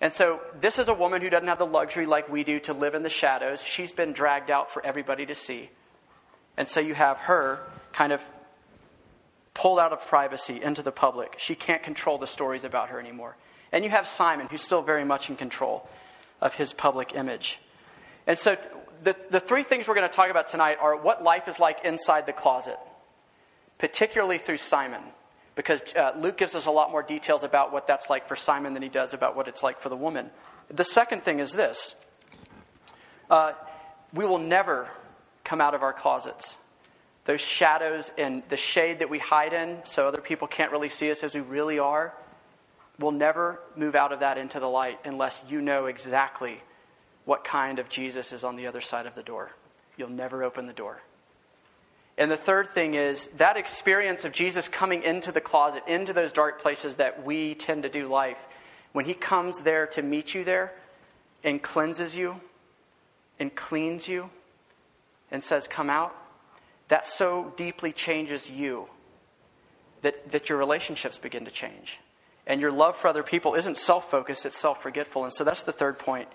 and 0.00 0.12
so 0.12 0.40
this 0.60 0.78
is 0.78 0.88
a 0.88 0.94
woman 0.94 1.20
who 1.20 1.28
doesn't 1.28 1.48
have 1.48 1.58
the 1.58 1.66
luxury 1.66 2.06
like 2.06 2.30
we 2.30 2.42
do 2.44 2.58
to 2.58 2.72
live 2.72 2.94
in 2.94 3.02
the 3.02 3.10
shadows 3.10 3.62
she's 3.62 3.92
been 3.92 4.14
dragged 4.14 4.50
out 4.50 4.70
for 4.70 4.84
everybody 4.86 5.26
to 5.26 5.34
see 5.34 5.68
and 6.56 6.66
so 6.66 6.80
you 6.80 6.94
have 6.94 7.18
her 7.18 7.60
kind 7.92 8.12
of 8.12 8.22
pulled 9.58 9.80
out 9.80 9.92
of 9.92 10.06
privacy 10.06 10.62
into 10.62 10.82
the 10.82 10.92
public. 10.92 11.34
She 11.36 11.56
can't 11.56 11.82
control 11.82 12.16
the 12.16 12.28
stories 12.28 12.64
about 12.64 12.90
her 12.90 13.00
anymore. 13.00 13.36
And 13.72 13.82
you 13.82 13.90
have 13.90 14.06
Simon, 14.06 14.46
who's 14.46 14.62
still 14.62 14.82
very 14.82 15.04
much 15.04 15.30
in 15.30 15.36
control 15.36 15.88
of 16.40 16.54
his 16.54 16.72
public 16.72 17.16
image. 17.16 17.58
And 18.28 18.38
so, 18.38 18.56
the, 19.02 19.16
the 19.30 19.40
three 19.40 19.64
things 19.64 19.88
we're 19.88 19.96
going 19.96 20.08
to 20.08 20.14
talk 20.14 20.30
about 20.30 20.46
tonight 20.46 20.78
are 20.80 20.96
what 20.96 21.24
life 21.24 21.48
is 21.48 21.58
like 21.58 21.84
inside 21.84 22.26
the 22.26 22.32
closet, 22.32 22.78
particularly 23.78 24.38
through 24.38 24.56
Simon, 24.58 25.02
because 25.58 25.82
uh, 25.96 26.12
Luke 26.16 26.36
gives 26.36 26.54
us 26.54 26.66
a 26.66 26.70
lot 26.70 26.92
more 26.92 27.02
details 27.02 27.42
about 27.42 27.72
what 27.72 27.88
that's 27.88 28.08
like 28.08 28.28
for 28.28 28.36
Simon 28.36 28.74
than 28.74 28.82
he 28.84 28.88
does 28.88 29.12
about 29.12 29.34
what 29.34 29.48
it's 29.48 29.60
like 29.60 29.80
for 29.80 29.88
the 29.88 29.96
woman. 29.96 30.30
The 30.70 30.84
second 30.84 31.24
thing 31.24 31.40
is 31.40 31.50
this 31.50 31.96
uh, 33.28 33.54
we 34.14 34.24
will 34.24 34.38
never 34.38 34.88
come 35.42 35.60
out 35.60 35.74
of 35.74 35.82
our 35.82 35.92
closets 35.92 36.58
those 37.24 37.40
shadows 37.42 38.12
and 38.16 38.44
the 38.48 38.56
shade 38.56 39.00
that 39.00 39.10
we 39.10 39.18
hide 39.18 39.52
in 39.52 39.78
so 39.84 40.06
other 40.06 40.20
people 40.20 40.46
can't 40.46 40.70
really 40.72 40.88
see 40.88 41.10
us 41.10 41.22
as 41.22 41.34
we 41.34 41.42
really 41.42 41.78
are, 41.78 42.14
we'll 42.98 43.10
never 43.10 43.60
move 43.76 43.94
out 43.94 44.12
of 44.12 44.20
that 44.20 44.38
into 44.38 44.58
the 44.58 44.66
light 44.66 44.98
unless 45.04 45.42
you 45.46 45.60
know 45.60 45.86
exactly 45.86 46.62
what 47.26 47.44
kind 47.44 47.80
of 47.80 47.88
Jesus 47.90 48.32
is 48.32 48.44
on 48.44 48.56
the 48.56 48.66
other 48.66 48.80
side 48.80 49.04
of 49.04 49.14
the 49.14 49.22
door. 49.22 49.50
You'll 49.98 50.08
never 50.08 50.42
open 50.42 50.66
the 50.66 50.72
door. 50.72 51.02
And 52.18 52.28
the 52.28 52.36
third 52.36 52.66
thing 52.66 52.94
is 52.94 53.28
that 53.36 53.56
experience 53.56 54.24
of 54.24 54.32
Jesus 54.32 54.68
coming 54.68 55.04
into 55.04 55.30
the 55.30 55.40
closet, 55.40 55.84
into 55.86 56.12
those 56.12 56.32
dark 56.32 56.60
places 56.60 56.96
that 56.96 57.24
we 57.24 57.54
tend 57.54 57.84
to 57.84 57.88
do 57.88 58.08
life, 58.08 58.38
when 58.92 59.04
he 59.04 59.14
comes 59.14 59.62
there 59.62 59.86
to 59.86 60.02
meet 60.02 60.34
you 60.34 60.42
there 60.42 60.72
and 61.44 61.62
cleanses 61.62 62.16
you 62.16 62.40
and 63.38 63.54
cleans 63.54 64.08
you 64.08 64.30
and 65.30 65.40
says, 65.40 65.68
Come 65.68 65.88
out, 65.88 66.12
that 66.88 67.06
so 67.06 67.52
deeply 67.56 67.92
changes 67.92 68.50
you 68.50 68.88
that, 70.02 70.32
that 70.32 70.48
your 70.48 70.58
relationships 70.58 71.18
begin 71.18 71.44
to 71.44 71.52
change. 71.52 72.00
And 72.48 72.60
your 72.60 72.72
love 72.72 72.96
for 72.96 73.06
other 73.06 73.22
people 73.22 73.54
isn't 73.54 73.76
self 73.76 74.10
focused, 74.10 74.44
it's 74.44 74.58
self 74.58 74.82
forgetful. 74.82 75.22
And 75.22 75.32
so 75.32 75.44
that's 75.44 75.62
the 75.62 75.72
third 75.72 76.00
point. 76.00 76.28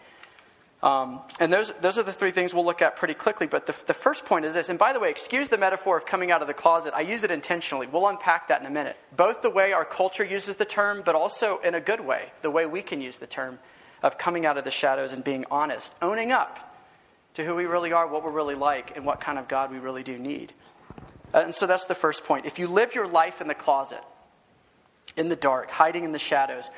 Um, 0.84 1.22
and 1.40 1.52
those, 1.52 1.72
those 1.80 1.98
are 1.98 2.04
the 2.04 2.12
three 2.12 2.32
things 2.32 2.54
we'll 2.54 2.66
look 2.66 2.82
at 2.82 2.98
pretty 2.98 3.14
quickly. 3.14 3.48
But 3.48 3.66
the, 3.66 3.76
the 3.88 3.94
first 3.94 4.26
point 4.26 4.44
is 4.44 4.54
this. 4.54 4.68
And 4.68 4.78
by 4.78 4.92
the 4.92 5.00
way, 5.00 5.10
excuse 5.10 5.48
the 5.48 5.58
metaphor 5.58 5.98
of 5.98 6.06
coming 6.06 6.30
out 6.30 6.42
of 6.42 6.48
the 6.50 6.54
closet. 6.54 6.94
I 6.94 7.02
use 7.02 7.24
it 7.24 7.32
intentionally. 7.32 7.88
We'll 7.88 8.08
unpack 8.08 8.50
that 8.50 8.60
in 8.60 8.68
a 8.68 8.70
minute. 8.70 8.98
Both 9.16 9.42
the 9.42 9.50
way 9.50 9.72
our 9.72 9.86
culture 9.86 10.26
uses 10.26 10.58
the 10.58 10.66
term, 10.66 11.02
but 11.06 11.16
also 11.16 11.60
in 11.64 11.74
a 11.74 11.80
good 11.80 12.02
way, 12.02 12.34
the 12.42 12.52
way 12.52 12.66
we 12.66 12.82
can 12.82 13.00
use 13.00 13.16
the 13.16 13.28
term 13.28 13.60
of 14.04 14.18
coming 14.18 14.46
out 14.46 14.58
of 14.58 14.66
the 14.66 14.72
shadows 14.72 15.14
and 15.14 15.24
being 15.24 15.46
honest, 15.50 15.94
owning 16.02 16.34
up 16.34 16.76
to 17.36 17.46
who 17.46 17.56
we 17.56 17.64
really 17.64 17.94
are, 17.94 18.06
what 18.06 18.22
we're 18.22 18.32
really 18.32 18.54
like, 18.54 18.98
and 18.98 19.06
what 19.06 19.22
kind 19.22 19.40
of 19.40 19.48
God 19.48 19.72
we 19.72 19.80
really 19.80 20.04
do 20.04 20.18
need. 20.18 20.52
And 21.34 21.56
so 21.56 21.66
that's 21.66 21.86
the 21.86 21.96
first 21.96 22.26
point. 22.26 22.46
If 22.46 22.60
you 22.60 22.68
live 22.68 22.94
your 22.94 23.08
life 23.08 23.40
in 23.40 23.48
the 23.48 23.56
closet, 23.56 24.04
in 25.16 25.30
the 25.30 25.36
dark, 25.38 25.72
hiding 25.72 26.04
in 26.04 26.12
the 26.12 26.20
shadows, 26.20 26.70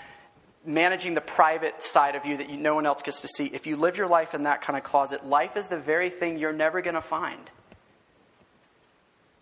managing 0.65 1.13
the 1.13 1.21
private 1.21 1.81
side 1.81 2.15
of 2.15 2.25
you 2.25 2.37
that 2.37 2.49
you, 2.49 2.57
no 2.57 2.75
one 2.75 2.85
else 2.85 3.01
gets 3.01 3.21
to 3.21 3.27
see, 3.27 3.45
if 3.45 3.67
you 3.67 3.75
live 3.75 3.97
your 3.97 4.07
life 4.07 4.33
in 4.33 4.43
that 4.43 4.61
kind 4.61 4.77
of 4.77 4.83
closet, 4.83 5.25
life 5.25 5.57
is 5.57 5.67
the 5.67 5.77
very 5.77 6.09
thing 6.09 6.37
you're 6.37 6.53
never 6.53 6.81
going 6.81 6.95
to 6.95 7.01
find. 7.01 7.49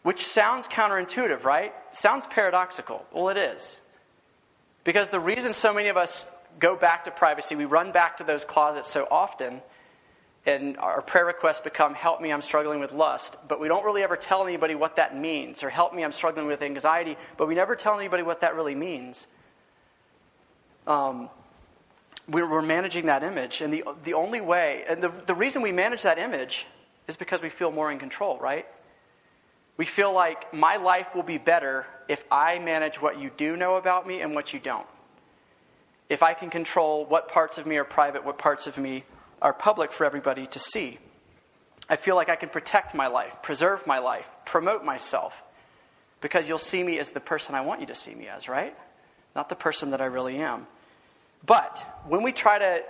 Which 0.04 0.26
sounds 0.26 0.68
counterintuitive, 0.68 1.44
right? 1.44 1.74
Sounds 1.92 2.28
paradoxical. 2.28 3.06
Well, 3.14 3.30
it 3.30 3.38
is. 3.38 3.80
Because 4.84 5.10
the 5.10 5.20
reason 5.20 5.54
so 5.54 5.74
many 5.74 5.88
of 5.88 5.96
us 5.96 6.28
go 6.60 6.76
back 6.76 7.06
to 7.06 7.12
privacy, 7.12 7.56
we 7.56 7.66
run 7.66 7.92
back 7.92 8.18
to 8.18 8.24
those 8.24 8.44
closets 8.44 8.90
so 8.90 9.08
often, 9.10 9.62
and 10.46 10.78
our 10.78 11.02
prayer 11.02 11.26
requests 11.26 11.62
become, 11.62 11.94
Help 11.94 12.20
me, 12.22 12.34
I'm 12.34 12.42
struggling 12.42 12.82
with 12.82 12.92
lust. 12.92 13.38
But 13.48 13.62
we 13.62 13.70
don't 13.70 13.86
really 13.86 14.04
ever 14.04 14.18
tell 14.18 14.46
anybody 14.46 14.76
what 14.76 14.98
that 14.98 15.18
means, 15.18 15.64
or 15.64 15.70
Help 15.70 15.94
me, 15.94 16.04
I'm 16.04 16.12
struggling 16.12 16.48
with 16.48 16.62
anxiety, 16.62 17.16
but 17.38 17.48
we 17.48 17.56
never 17.56 17.76
tell 17.76 17.98
anybody 17.98 18.24
what 18.24 18.42
that 18.42 18.56
really 18.56 18.76
means 18.76 19.28
um, 20.88 21.30
we're, 22.28 22.62
managing 22.62 23.08
that 23.08 23.24
image. 23.24 23.62
And 23.62 23.74
the, 23.74 23.84
the 24.04 24.14
only 24.14 24.42
way, 24.42 24.84
and 24.88 25.02
the, 25.02 25.12
the 25.26 25.36
reason 25.36 25.62
we 25.62 25.72
manage 25.72 26.04
that 26.04 26.18
image 26.18 26.68
is 27.08 27.16
because 27.16 27.42
we 27.42 27.50
feel 27.50 27.72
more 27.72 27.92
in 27.92 28.00
control, 28.00 28.38
right? 28.40 28.66
We 29.78 29.86
feel 29.86 30.14
like 30.14 30.54
my 30.54 30.78
life 30.78 31.16
will 31.16 31.24
be 31.24 31.38
better 31.38 31.86
if 32.08 32.24
I 32.32 32.60
manage 32.60 33.02
what 33.02 33.20
you 33.20 33.32
do 33.36 33.56
know 33.56 33.76
about 33.76 34.08
me 34.08 34.22
and 34.22 34.36
what 34.36 34.54
you 34.54 34.60
don't. 34.60 34.88
If 36.10 36.22
I 36.22 36.34
can 36.34 36.50
control 36.50 37.06
what 37.06 37.28
parts 37.28 37.58
of 37.58 37.66
me 37.66 37.78
are 37.78 37.84
private, 37.84 38.24
what 38.24 38.38
parts 38.38 38.68
of 38.68 38.78
me 38.78 39.04
are 39.42 39.54
public 39.54 39.92
for 39.92 40.06
everybody 40.06 40.46
to 40.48 40.60
see. 40.60 41.00
I 41.90 41.96
feel 41.96 42.16
like 42.16 42.30
I 42.30 42.36
can 42.36 42.50
protect 42.50 42.94
my 42.96 43.08
life, 43.08 43.36
preserve 43.42 43.86
my 43.88 44.00
life, 44.00 44.30
promote 44.46 44.86
myself, 44.86 45.42
because 46.22 46.48
you'll 46.48 46.58
see 46.58 46.82
me 46.82 47.00
as 47.00 47.10
the 47.10 47.20
person 47.20 47.56
I 47.56 47.62
want 47.62 47.82
you 47.82 47.88
to 47.88 47.96
see 47.96 48.16
me 48.16 48.28
as, 48.28 48.48
right? 48.48 48.76
Not 49.36 49.50
the 49.50 49.56
person 49.56 49.92
that 49.92 50.02
I 50.02 50.06
really 50.06 50.38
am. 50.38 50.68
But 51.46 52.02
when 52.08 52.24
we 52.24 52.32
try 52.32 52.60
to, 52.60 52.84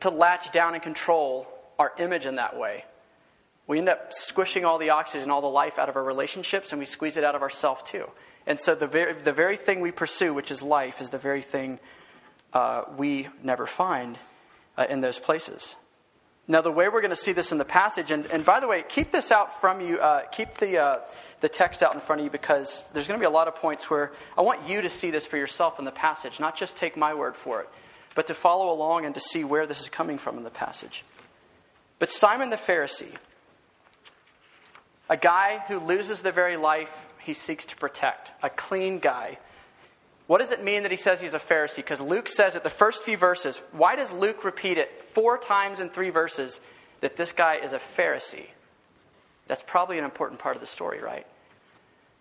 to 0.00 0.10
latch 0.10 0.52
down 0.52 0.74
and 0.74 0.82
control 0.82 1.46
our 1.78 1.92
image 1.98 2.26
in 2.26 2.36
that 2.36 2.58
way, 2.58 2.84
we 3.66 3.78
end 3.78 3.88
up 3.88 4.12
squishing 4.12 4.64
all 4.64 4.78
the 4.78 4.90
oxygen, 4.90 5.30
all 5.30 5.40
the 5.40 5.46
life 5.46 5.78
out 5.78 5.88
of 5.88 5.96
our 5.96 6.04
relationships, 6.04 6.72
and 6.72 6.78
we 6.78 6.84
squeeze 6.84 7.16
it 7.16 7.24
out 7.24 7.34
of 7.34 7.42
ourselves 7.42 7.82
too. 7.84 8.08
And 8.46 8.60
so 8.60 8.74
the 8.74 8.86
very, 8.86 9.12
the 9.14 9.32
very 9.32 9.56
thing 9.56 9.80
we 9.80 9.90
pursue, 9.90 10.32
which 10.32 10.50
is 10.50 10.62
life, 10.62 11.00
is 11.00 11.10
the 11.10 11.18
very 11.18 11.42
thing 11.42 11.80
uh, 12.52 12.82
we 12.96 13.28
never 13.42 13.66
find 13.66 14.18
uh, 14.76 14.86
in 14.88 15.00
those 15.00 15.18
places. 15.18 15.74
Now, 16.48 16.60
the 16.60 16.70
way 16.70 16.88
we're 16.88 17.00
going 17.00 17.10
to 17.10 17.16
see 17.16 17.32
this 17.32 17.50
in 17.50 17.58
the 17.58 17.64
passage, 17.64 18.12
and, 18.12 18.24
and 18.26 18.44
by 18.44 18.60
the 18.60 18.68
way, 18.68 18.84
keep 18.88 19.10
this 19.10 19.32
out 19.32 19.60
from 19.60 19.80
you, 19.80 19.98
uh, 19.98 20.22
keep 20.30 20.54
the, 20.58 20.78
uh, 20.78 20.98
the 21.40 21.48
text 21.48 21.82
out 21.82 21.94
in 21.94 22.00
front 22.00 22.20
of 22.20 22.24
you 22.24 22.30
because 22.30 22.84
there's 22.92 23.08
going 23.08 23.18
to 23.18 23.22
be 23.22 23.26
a 23.26 23.30
lot 23.30 23.48
of 23.48 23.56
points 23.56 23.90
where 23.90 24.12
I 24.38 24.42
want 24.42 24.68
you 24.68 24.80
to 24.80 24.88
see 24.88 25.10
this 25.10 25.26
for 25.26 25.36
yourself 25.36 25.80
in 25.80 25.84
the 25.84 25.90
passage, 25.90 26.38
not 26.38 26.56
just 26.56 26.76
take 26.76 26.96
my 26.96 27.14
word 27.14 27.34
for 27.34 27.62
it, 27.62 27.68
but 28.14 28.28
to 28.28 28.34
follow 28.34 28.72
along 28.72 29.04
and 29.04 29.14
to 29.16 29.20
see 29.20 29.42
where 29.42 29.66
this 29.66 29.80
is 29.80 29.88
coming 29.88 30.18
from 30.18 30.38
in 30.38 30.44
the 30.44 30.50
passage. 30.50 31.04
But 31.98 32.10
Simon 32.10 32.50
the 32.50 32.56
Pharisee, 32.56 33.14
a 35.08 35.16
guy 35.16 35.64
who 35.66 35.80
loses 35.80 36.22
the 36.22 36.32
very 36.32 36.56
life 36.56 37.06
he 37.18 37.34
seeks 37.34 37.66
to 37.66 37.76
protect, 37.76 38.32
a 38.42 38.50
clean 38.50 39.00
guy. 39.00 39.38
What 40.26 40.38
does 40.38 40.50
it 40.50 40.62
mean 40.62 40.82
that 40.82 40.90
he 40.90 40.96
says 40.96 41.20
he's 41.20 41.34
a 41.34 41.38
Pharisee? 41.38 41.76
Because 41.76 42.00
Luke 42.00 42.28
says 42.28 42.56
it 42.56 42.64
the 42.64 42.70
first 42.70 43.04
few 43.04 43.16
verses. 43.16 43.60
Why 43.72 43.94
does 43.94 44.10
Luke 44.10 44.44
repeat 44.44 44.76
it 44.76 45.00
four 45.00 45.38
times 45.38 45.78
in 45.78 45.88
three 45.88 46.10
verses 46.10 46.60
that 47.00 47.16
this 47.16 47.32
guy 47.32 47.56
is 47.56 47.72
a 47.72 47.78
Pharisee? 47.78 48.46
That's 49.46 49.62
probably 49.64 49.98
an 49.98 50.04
important 50.04 50.40
part 50.40 50.56
of 50.56 50.60
the 50.60 50.66
story, 50.66 51.00
right? 51.00 51.26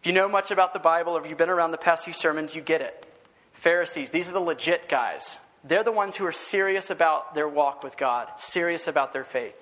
If 0.02 0.08
you 0.08 0.14
know 0.14 0.30
much 0.30 0.52
about 0.52 0.74
the 0.74 0.80
Bible 0.80 1.18
or 1.18 1.24
if 1.24 1.28
you've 1.28 1.38
been 1.38 1.50
around 1.50 1.72
the 1.72 1.78
past 1.78 2.06
few 2.06 2.14
sermons, 2.14 2.56
you 2.56 2.62
get 2.62 2.82
it. 2.82 3.08
Pharisees, 3.54 4.12
these 4.12 4.30
are 4.30 4.34
the 4.34 4.40
legit 4.40 4.88
guys. 4.88 5.40
They're 5.64 5.84
the 5.84 5.92
ones 5.92 6.16
who 6.16 6.28
are 6.28 6.32
serious 6.32 6.92
about 6.92 7.34
their 7.34 7.48
walk 7.48 7.84
with 7.84 7.98
God, 7.98 8.28
serious 8.36 8.88
about 8.88 9.14
their 9.14 9.24
faith. 9.24 9.60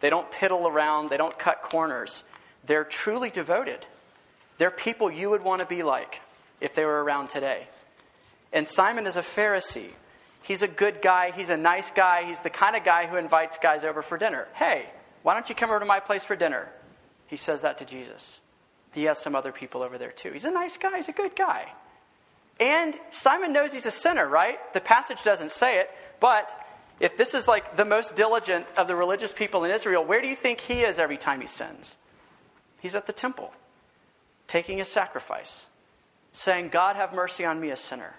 They 0.00 0.10
don't 0.10 0.28
piddle 0.32 0.68
around, 0.68 1.08
they 1.08 1.16
don't 1.16 1.38
cut 1.38 1.62
corners. 1.62 2.24
They're 2.66 2.82
truly 2.82 3.30
devoted. 3.30 3.86
They're 4.58 4.72
people 4.72 5.08
you 5.10 5.30
would 5.30 5.44
want 5.44 5.60
to 5.60 5.66
be 5.66 5.84
like 5.84 6.20
if 6.60 6.74
they 6.74 6.84
were 6.84 7.04
around 7.04 7.28
today. 7.28 7.68
And 8.52 8.66
Simon 8.66 9.06
is 9.06 9.16
a 9.16 9.22
Pharisee. 9.22 9.90
He's 10.42 10.62
a 10.62 10.68
good 10.68 11.02
guy, 11.02 11.32
he's 11.32 11.50
a 11.50 11.56
nice 11.56 11.90
guy, 11.90 12.24
he's 12.24 12.40
the 12.40 12.50
kind 12.50 12.76
of 12.76 12.84
guy 12.84 13.06
who 13.06 13.16
invites 13.16 13.58
guys 13.58 13.84
over 13.84 14.00
for 14.00 14.16
dinner. 14.16 14.46
Hey, 14.54 14.86
why 15.24 15.34
don't 15.34 15.48
you 15.48 15.56
come 15.56 15.70
over 15.70 15.80
to 15.80 15.84
my 15.84 15.98
place 15.98 16.22
for 16.22 16.36
dinner? 16.36 16.68
He 17.26 17.34
says 17.34 17.62
that 17.62 17.78
to 17.78 17.84
Jesus. 17.84 18.40
He 18.92 19.04
has 19.04 19.18
some 19.18 19.34
other 19.34 19.50
people 19.50 19.82
over 19.82 19.98
there 19.98 20.12
too. 20.12 20.30
He's 20.30 20.44
a 20.44 20.50
nice 20.52 20.76
guy, 20.76 20.96
he's 20.96 21.08
a 21.08 21.12
good 21.12 21.34
guy. 21.34 21.72
And 22.60 22.98
Simon 23.10 23.52
knows 23.52 23.72
he's 23.72 23.86
a 23.86 23.90
sinner, 23.90 24.26
right? 24.26 24.58
The 24.72 24.80
passage 24.80 25.24
doesn't 25.24 25.50
say 25.50 25.80
it, 25.80 25.90
but 26.20 26.48
if 27.00 27.16
this 27.16 27.34
is 27.34 27.48
like 27.48 27.76
the 27.76 27.84
most 27.84 28.14
diligent 28.16 28.66
of 28.76 28.86
the 28.86 28.94
religious 28.94 29.32
people 29.32 29.64
in 29.64 29.72
Israel, 29.72 30.04
where 30.04 30.22
do 30.22 30.28
you 30.28 30.36
think 30.36 30.60
he 30.60 30.82
is 30.82 30.98
every 30.98 31.18
time 31.18 31.40
he 31.40 31.46
sins? 31.48 31.96
He's 32.80 32.94
at 32.94 33.06
the 33.06 33.12
temple, 33.12 33.52
taking 34.46 34.80
a 34.80 34.84
sacrifice, 34.84 35.66
saying, 36.32 36.68
God, 36.68 36.96
have 36.96 37.12
mercy 37.12 37.44
on 37.44 37.60
me, 37.60 37.70
a 37.70 37.76
sinner. 37.76 38.14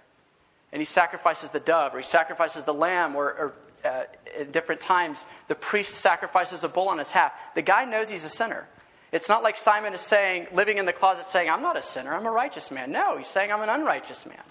And 0.71 0.81
he 0.81 0.85
sacrifices 0.85 1.49
the 1.49 1.59
dove, 1.59 1.95
or 1.95 1.97
he 1.97 2.03
sacrifices 2.03 2.63
the 2.63 2.73
lamb, 2.73 3.15
or, 3.15 3.25
or 3.25 3.53
uh, 3.85 4.03
at 4.39 4.51
different 4.51 4.81
times, 4.81 5.23
the 5.47 5.55
priest 5.55 5.95
sacrifices 5.95 6.63
a 6.63 6.67
bull 6.67 6.89
on 6.89 6.97
his 6.97 7.11
half. 7.11 7.31
The 7.55 7.61
guy 7.61 7.85
knows 7.85 8.09
he's 8.09 8.25
a 8.25 8.29
sinner. 8.29 8.67
It's 9.11 9.29
not 9.29 9.43
like 9.43 9.55
Simon 9.55 9.93
is 9.93 10.01
saying, 10.01 10.47
living 10.53 10.77
in 10.77 10.85
the 10.85 10.93
closet, 10.93 11.27
saying, 11.27 11.49
I'm 11.49 11.61
not 11.61 11.77
a 11.77 11.83
sinner, 11.83 12.13
I'm 12.13 12.25
a 12.25 12.31
righteous 12.31 12.71
man. 12.71 12.91
No, 12.91 13.17
he's 13.17 13.27
saying, 13.27 13.51
I'm 13.51 13.61
an 13.61 13.69
unrighteous 13.69 14.25
man. 14.25 14.43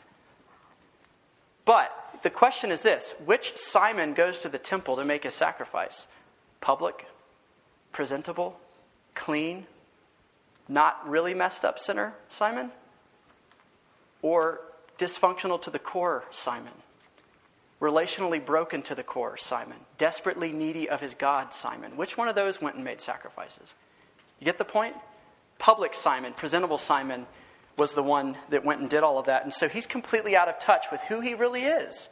But 1.67 1.93
the 2.23 2.31
question 2.31 2.71
is 2.71 2.81
this 2.81 3.15
which 3.27 3.57
Simon 3.57 4.15
goes 4.15 4.39
to 4.41 4.49
the 4.49 4.59
temple 4.59 4.97
to 4.97 5.05
make 5.05 5.25
his 5.25 5.35
sacrifice? 5.35 6.07
Public, 6.61 7.07
presentable, 7.93 8.59
clean, 9.15 9.67
not 10.69 11.07
really 11.09 11.35
messed 11.35 11.65
up 11.65 11.79
sinner, 11.79 12.15
Simon? 12.29 12.71
Or 14.23 14.61
dysfunctional 14.99 15.61
to 15.63 15.71
the 15.71 15.79
core, 15.79 16.25
Simon? 16.31 16.73
Relationally 17.81 18.45
broken 18.45 18.83
to 18.83 18.95
the 18.95 19.03
core, 19.03 19.37
Simon? 19.37 19.77
Desperately 19.99 20.53
needy 20.53 20.89
of 20.89 21.01
his 21.01 21.15
God, 21.15 21.53
Simon? 21.53 21.97
Which 21.97 22.17
one 22.17 22.29
of 22.29 22.35
those 22.35 22.61
went 22.61 22.77
and 22.77 22.85
made 22.85 23.01
sacrifices? 23.01 23.75
You 24.41 24.45
get 24.45 24.59
the 24.59 24.65
point? 24.65 24.95
Public 25.59 25.95
Simon, 25.95 26.33
presentable 26.33 26.79
Simon, 26.79 27.27
was 27.77 27.93
the 27.93 28.03
one 28.03 28.37
that 28.51 28.65
went 28.65 28.81
and 28.81 28.89
did 28.89 29.03
all 29.03 29.19
of 29.19 29.27
that. 29.27 29.45
And 29.45 29.53
so 29.53 29.69
he's 29.69 29.87
completely 29.87 30.37
out 30.37 30.49
of 30.49 30.59
touch 30.59 30.87
with 30.91 31.03
who 31.03 31.21
he 31.21 31.35
really 31.35 31.65
is. 31.65 32.09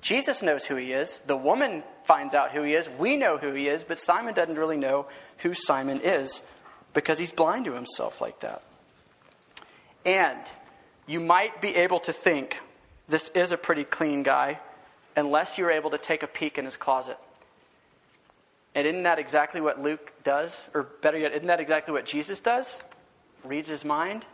Jesus 0.00 0.42
knows 0.42 0.64
who 0.64 0.76
he 0.76 0.92
is. 0.92 1.20
The 1.26 1.36
woman 1.36 1.82
finds 2.04 2.34
out 2.34 2.52
who 2.52 2.62
he 2.62 2.74
is. 2.74 2.88
We 2.88 3.16
know 3.16 3.38
who 3.38 3.52
he 3.52 3.66
is, 3.66 3.82
but 3.82 3.98
Simon 3.98 4.34
doesn't 4.34 4.56
really 4.56 4.76
know 4.76 5.06
who 5.38 5.54
Simon 5.54 6.00
is 6.02 6.42
because 6.94 7.18
he's 7.18 7.32
blind 7.32 7.64
to 7.64 7.72
himself 7.72 8.20
like 8.20 8.40
that. 8.40 8.62
And 10.04 10.40
you 11.06 11.20
might 11.20 11.60
be 11.60 11.74
able 11.76 12.00
to 12.00 12.12
think 12.12 12.60
this 13.08 13.28
is 13.30 13.52
a 13.52 13.56
pretty 13.56 13.84
clean 13.84 14.22
guy 14.22 14.58
unless 15.16 15.58
you're 15.58 15.70
able 15.70 15.90
to 15.90 15.98
take 15.98 16.22
a 16.22 16.26
peek 16.26 16.58
in 16.58 16.64
his 16.64 16.76
closet 16.76 17.18
And 18.76 18.86
isn't 18.86 19.04
that 19.04 19.18
exactly 19.18 19.62
what 19.62 19.80
Luke 19.82 20.12
does? 20.22 20.68
Or 20.74 20.82
better 20.82 21.16
yet, 21.16 21.32
isn't 21.32 21.46
that 21.46 21.60
exactly 21.60 21.94
what 21.94 22.04
Jesus 22.04 22.40
does? 22.40 22.82
Reads 23.42 23.70
his 23.70 23.86
mind, 23.86 24.26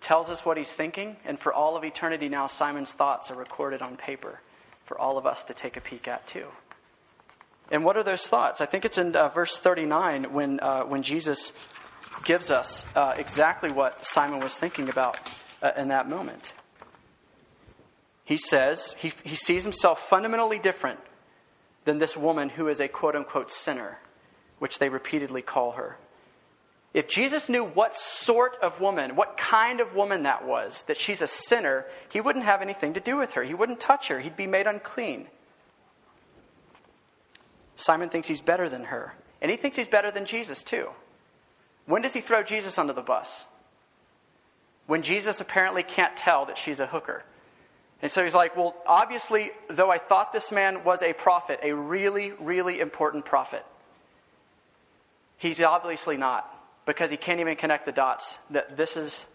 tells 0.00 0.30
us 0.30 0.42
what 0.42 0.56
he's 0.56 0.72
thinking, 0.72 1.16
and 1.26 1.38
for 1.38 1.52
all 1.52 1.76
of 1.76 1.84
eternity 1.84 2.30
now, 2.30 2.46
Simon's 2.46 2.94
thoughts 2.94 3.30
are 3.30 3.34
recorded 3.34 3.82
on 3.82 3.98
paper 3.98 4.40
for 4.86 4.98
all 4.98 5.18
of 5.18 5.26
us 5.26 5.44
to 5.44 5.54
take 5.54 5.76
a 5.76 5.82
peek 5.82 6.08
at 6.08 6.26
too. 6.26 6.46
And 7.70 7.84
what 7.84 7.98
are 7.98 8.02
those 8.02 8.26
thoughts? 8.26 8.62
I 8.62 8.66
think 8.66 8.86
it's 8.86 8.96
in 8.96 9.14
uh, 9.14 9.28
verse 9.28 9.58
39 9.58 10.32
when, 10.32 10.60
uh, 10.60 10.84
when 10.84 11.02
Jesus 11.02 11.52
gives 12.24 12.50
us 12.50 12.84
uh, 12.94 13.14
exactly 13.16 13.70
what 13.70 14.04
Simon 14.04 14.40
was 14.40 14.54
thinking 14.56 14.88
about 14.88 15.18
uh, 15.62 15.72
in 15.76 15.88
that 15.88 16.08
moment. 16.08 16.52
He 18.24 18.36
says 18.36 18.94
he, 18.98 19.12
he 19.24 19.34
sees 19.34 19.64
himself 19.64 20.08
fundamentally 20.08 20.58
different 20.58 21.00
than 21.84 21.98
this 21.98 22.16
woman 22.16 22.48
who 22.48 22.68
is 22.68 22.80
a 22.80 22.88
quote 22.88 23.16
unquote 23.16 23.50
sinner, 23.50 23.98
which 24.58 24.78
they 24.78 24.88
repeatedly 24.88 25.42
call 25.42 25.72
her. 25.72 25.98
If 26.94 27.08
Jesus 27.08 27.48
knew 27.48 27.64
what 27.64 27.96
sort 27.96 28.56
of 28.62 28.80
woman, 28.80 29.16
what 29.16 29.36
kind 29.36 29.80
of 29.80 29.96
woman 29.96 30.22
that 30.22 30.46
was, 30.46 30.84
that 30.84 30.96
she's 30.96 31.22
a 31.22 31.26
sinner, 31.26 31.86
he 32.08 32.20
wouldn't 32.20 32.44
have 32.44 32.62
anything 32.62 32.94
to 32.94 33.00
do 33.00 33.16
with 33.16 33.32
her. 33.32 33.42
He 33.42 33.52
wouldn't 33.52 33.80
touch 33.80 34.08
her. 34.08 34.20
He'd 34.20 34.36
be 34.36 34.46
made 34.46 34.68
unclean. 34.68 35.26
Simon 37.74 38.10
thinks 38.10 38.28
he's 38.28 38.40
better 38.40 38.68
than 38.68 38.84
her. 38.84 39.12
And 39.42 39.50
he 39.50 39.56
thinks 39.56 39.76
he's 39.76 39.88
better 39.88 40.12
than 40.12 40.24
Jesus, 40.24 40.62
too. 40.62 40.88
When 41.86 42.02
does 42.02 42.14
he 42.14 42.20
throw 42.20 42.42
Jesus 42.42 42.78
under 42.78 42.92
the 42.92 43.02
bus? 43.02 43.46
When 44.86 45.02
Jesus 45.02 45.40
apparently 45.40 45.82
can't 45.82 46.16
tell 46.16 46.46
that 46.46 46.58
she's 46.58 46.80
a 46.80 46.86
hooker. 46.86 47.24
And 48.02 48.10
so 48.10 48.22
he's 48.22 48.34
like, 48.34 48.56
Well, 48.56 48.74
obviously, 48.86 49.50
though 49.68 49.90
I 49.90 49.98
thought 49.98 50.32
this 50.32 50.52
man 50.52 50.84
was 50.84 51.02
a 51.02 51.12
prophet, 51.12 51.60
a 51.62 51.74
really, 51.74 52.32
really 52.32 52.80
important 52.80 53.24
prophet, 53.24 53.64
he's 55.38 55.60
obviously 55.62 56.16
not 56.16 56.50
because 56.86 57.10
he 57.10 57.16
can't 57.16 57.40
even 57.40 57.56
connect 57.56 57.86
the 57.86 57.92
dots 57.92 58.38
that 58.50 58.76
this 58.76 58.96
is, 58.96 59.26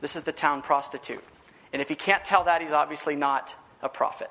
this 0.00 0.16
is 0.16 0.22
the 0.22 0.32
town 0.32 0.62
prostitute. 0.62 1.22
And 1.72 1.82
if 1.82 1.88
he 1.88 1.94
can't 1.94 2.24
tell 2.24 2.44
that, 2.44 2.62
he's 2.62 2.72
obviously 2.72 3.16
not 3.16 3.54
a 3.82 3.88
prophet. 3.88 4.30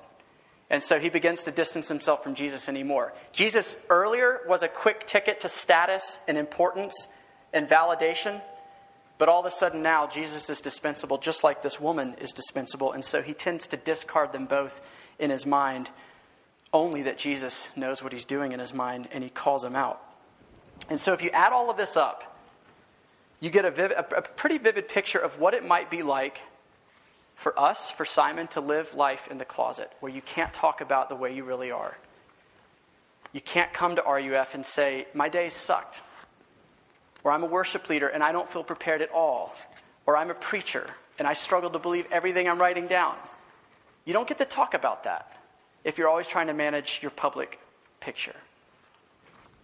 And 0.70 0.84
so 0.84 1.00
he 1.00 1.10
begins 1.10 1.44
to 1.44 1.52
distance 1.52 1.88
himself 1.88 2.24
from 2.24 2.36
Jesus 2.36 2.70
anymore. 2.70 3.14
Jesus 3.32 3.78
earlier 3.90 4.42
was 4.48 4.62
a 4.62 4.68
quick 4.68 5.08
ticket 5.08 5.42
to 5.42 5.50
status 5.50 6.20
and 6.28 6.38
importance 6.38 7.08
and 7.54 7.68
validation, 7.68 8.42
but 9.18 9.30
all 9.30 9.40
of 9.40 9.46
a 9.46 9.52
sudden 9.52 9.82
now 9.82 10.08
Jesus 10.08 10.50
is 10.50 10.62
dispensable, 10.62 11.18
just 11.18 11.44
like 11.44 11.62
this 11.62 11.80
woman 11.80 12.16
is 12.22 12.32
dispensable. 12.32 12.94
And 12.94 13.04
so 13.04 13.22
he 13.22 13.34
tends 13.34 13.68
to 13.68 13.78
discard 13.78 14.32
them 14.32 14.46
both 14.46 14.82
in 15.20 15.30
his 15.30 15.46
mind, 15.46 15.90
only 16.74 17.04
that 17.04 17.18
Jesus 17.18 17.70
knows 17.76 18.02
what 18.02 18.14
he's 18.14 18.26
doing 18.26 18.52
in 18.52 18.60
his 18.60 18.74
mind 18.74 19.08
and 19.12 19.24
he 19.24 19.30
calls 19.30 19.64
him 19.64 19.76
out. 19.76 20.02
And 20.90 21.00
so 21.00 21.14
if 21.14 21.22
you 21.22 21.30
add 21.32 21.52
all 21.52 21.70
of 21.70 21.78
this 21.78 21.98
up, 21.98 22.38
you 23.42 23.50
get 23.50 23.66
a, 23.66 23.72
vivid, 23.72 23.98
a 23.98 24.22
pretty 24.22 24.58
vivid 24.58 24.88
picture 24.88 25.20
of 25.20 25.40
what 25.40 25.54
it 25.54 25.66
might 25.66 25.90
be 25.90 26.04
like 26.04 26.40
for 27.36 27.58
us, 27.58 27.90
for 27.90 28.04
Simon, 28.04 28.48
to 28.48 28.62
live 28.62 28.94
life 28.96 29.30
in 29.32 29.38
the 29.38 29.46
closet 29.46 29.92
where 30.02 30.12
you 30.12 30.22
can't 30.22 30.54
talk 30.54 30.82
about 30.82 31.08
the 31.08 31.16
way 31.16 31.34
you 31.34 31.46
really 31.46 31.72
are. 31.72 31.98
You 33.32 33.40
can't 33.40 33.72
come 33.72 33.96
to 33.96 34.02
RUF 34.02 34.56
and 34.56 34.66
say, 34.66 35.08
My 35.14 35.30
day 35.30 35.50
sucked. 35.50 36.02
Or 37.24 37.32
I'm 37.32 37.44
a 37.44 37.48
worship 37.48 37.90
leader 37.90 38.08
and 38.08 38.24
I 38.24 38.32
don't 38.32 38.50
feel 38.50 38.64
prepared 38.64 39.02
at 39.02 39.12
all. 39.12 39.56
Or 40.06 40.16
I'm 40.18 40.30
a 40.30 40.36
preacher 40.36 40.88
and 41.18 41.28
I 41.28 41.34
struggle 41.34 41.70
to 41.72 41.80
believe 41.80 42.08
everything 42.12 42.48
I'm 42.48 42.60
writing 42.60 42.88
down. 42.88 43.16
You 44.06 44.14
don't 44.14 44.28
get 44.28 44.38
to 44.38 44.46
talk 44.46 44.74
about 44.74 45.04
that 45.04 45.38
if 45.84 45.98
you're 45.98 46.10
always 46.10 46.28
trying 46.28 46.48
to 46.48 46.54
manage 46.54 47.00
your 47.02 47.12
public 47.12 47.60
picture. 48.00 48.36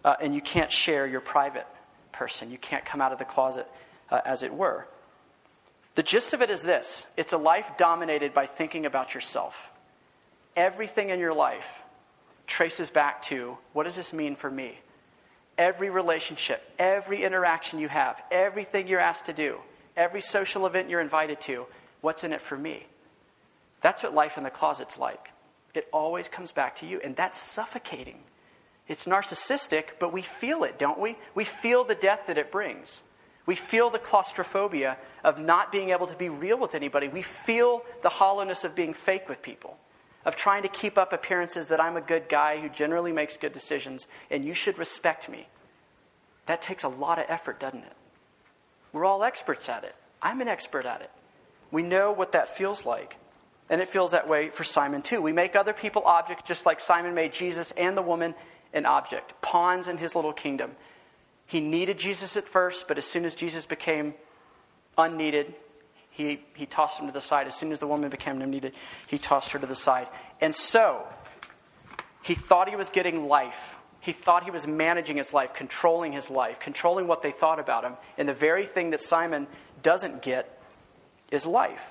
Uh, 0.04 0.14
and 0.20 0.34
you 0.34 0.40
can't 0.40 0.70
share 0.70 1.06
your 1.06 1.20
private 1.20 1.66
person. 2.12 2.50
You 2.50 2.58
can't 2.58 2.84
come 2.84 3.00
out 3.00 3.12
of 3.12 3.18
the 3.18 3.24
closet, 3.24 3.66
uh, 4.10 4.20
as 4.24 4.42
it 4.42 4.52
were. 4.54 4.86
The 5.94 6.02
gist 6.02 6.34
of 6.34 6.42
it 6.42 6.50
is 6.50 6.62
this 6.62 7.06
it's 7.16 7.32
a 7.32 7.38
life 7.38 7.72
dominated 7.78 8.34
by 8.34 8.46
thinking 8.46 8.86
about 8.86 9.14
yourself. 9.14 9.72
Everything 10.54 11.10
in 11.10 11.18
your 11.18 11.34
life 11.34 11.68
traces 12.46 12.90
back 12.90 13.22
to 13.22 13.56
what 13.72 13.84
does 13.84 13.96
this 13.96 14.12
mean 14.12 14.36
for 14.36 14.50
me? 14.50 14.78
Every 15.58 15.90
relationship, 15.90 16.62
every 16.78 17.24
interaction 17.24 17.78
you 17.78 17.88
have, 17.88 18.22
everything 18.30 18.86
you're 18.88 19.00
asked 19.00 19.26
to 19.26 19.32
do, 19.32 19.58
every 19.96 20.20
social 20.20 20.66
event 20.66 20.90
you're 20.90 21.00
invited 21.00 21.40
to, 21.42 21.66
what's 22.02 22.24
in 22.24 22.32
it 22.32 22.42
for 22.42 22.56
me? 22.56 22.86
That's 23.80 24.02
what 24.02 24.14
life 24.14 24.36
in 24.36 24.44
the 24.44 24.50
closet's 24.50 24.98
like. 24.98 25.30
It 25.74 25.88
always 25.92 26.28
comes 26.28 26.52
back 26.52 26.76
to 26.76 26.86
you, 26.86 27.00
and 27.02 27.16
that's 27.16 27.38
suffocating. 27.38 28.18
It's 28.88 29.06
narcissistic, 29.06 29.84
but 29.98 30.12
we 30.12 30.22
feel 30.22 30.64
it, 30.64 30.78
don't 30.78 30.98
we? 30.98 31.16
We 31.34 31.44
feel 31.44 31.84
the 31.84 31.94
death 31.94 32.22
that 32.28 32.38
it 32.38 32.52
brings. 32.52 33.02
We 33.46 33.54
feel 33.54 33.90
the 33.90 33.98
claustrophobia 33.98 34.96
of 35.24 35.38
not 35.38 35.72
being 35.72 35.90
able 35.90 36.06
to 36.08 36.16
be 36.16 36.28
real 36.28 36.58
with 36.58 36.74
anybody. 36.74 37.08
We 37.08 37.22
feel 37.22 37.82
the 38.02 38.08
hollowness 38.08 38.64
of 38.64 38.74
being 38.74 38.92
fake 38.92 39.28
with 39.28 39.42
people, 39.42 39.76
of 40.26 40.34
trying 40.36 40.64
to 40.64 40.68
keep 40.68 40.98
up 40.98 41.12
appearances 41.12 41.68
that 41.68 41.80
I'm 41.80 41.96
a 41.96 42.00
good 42.02 42.28
guy 42.28 42.60
who 42.60 42.68
generally 42.68 43.12
makes 43.12 43.36
good 43.36 43.52
decisions 43.52 44.08
and 44.30 44.44
you 44.44 44.52
should 44.52 44.76
respect 44.76 45.28
me. 45.28 45.46
That 46.46 46.60
takes 46.60 46.82
a 46.82 46.88
lot 46.88 47.18
of 47.18 47.26
effort, 47.28 47.60
doesn't 47.60 47.84
it? 47.84 47.92
We're 48.92 49.04
all 49.04 49.22
experts 49.22 49.68
at 49.68 49.84
it. 49.84 49.94
I'm 50.20 50.40
an 50.40 50.48
expert 50.48 50.84
at 50.84 51.00
it. 51.00 51.10
We 51.70 51.82
know 51.82 52.12
what 52.12 52.32
that 52.32 52.56
feels 52.56 52.84
like. 52.84 53.16
And 53.70 53.80
it 53.80 53.88
feels 53.88 54.10
that 54.10 54.28
way 54.28 54.50
for 54.50 54.64
Simon 54.64 55.02
too. 55.02 55.22
We 55.22 55.32
make 55.32 55.54
other 55.54 55.72
people 55.72 56.02
objects 56.04 56.44
just 56.46 56.66
like 56.66 56.80
Simon 56.80 57.14
made 57.14 57.32
Jesus 57.32 57.72
and 57.76 57.96
the 57.96 58.02
woman 58.02 58.34
an 58.72 58.84
object, 58.84 59.40
pawns 59.40 59.88
in 59.88 59.96
his 59.96 60.14
little 60.14 60.32
kingdom. 60.32 60.72
He 61.46 61.60
needed 61.60 61.98
Jesus 61.98 62.36
at 62.36 62.48
first, 62.48 62.88
but 62.88 62.98
as 62.98 63.04
soon 63.04 63.24
as 63.24 63.34
Jesus 63.34 63.64
became 63.64 64.14
unneeded, 64.98 65.54
he, 66.16 66.40
he 66.54 66.64
tossed 66.64 66.98
him 66.98 67.06
to 67.06 67.12
the 67.12 67.20
side. 67.20 67.46
As 67.46 67.54
soon 67.54 67.72
as 67.72 67.78
the 67.78 67.86
woman 67.86 68.08
became 68.08 68.40
unneeded, 68.40 68.72
he 69.06 69.18
tossed 69.18 69.52
her 69.52 69.58
to 69.58 69.66
the 69.66 69.74
side. 69.74 70.08
And 70.40 70.54
so, 70.54 71.06
he 72.22 72.34
thought 72.34 72.70
he 72.70 72.76
was 72.76 72.88
getting 72.88 73.28
life. 73.28 73.74
He 74.00 74.12
thought 74.12 74.42
he 74.42 74.50
was 74.50 74.66
managing 74.66 75.18
his 75.18 75.34
life, 75.34 75.52
controlling 75.52 76.12
his 76.12 76.30
life, 76.30 76.58
controlling 76.58 77.06
what 77.06 77.22
they 77.22 77.32
thought 77.32 77.58
about 77.58 77.84
him. 77.84 77.92
And 78.16 78.26
the 78.26 78.32
very 78.32 78.64
thing 78.64 78.90
that 78.90 79.02
Simon 79.02 79.46
doesn't 79.82 80.22
get 80.22 80.58
is 81.30 81.44
life. 81.44 81.82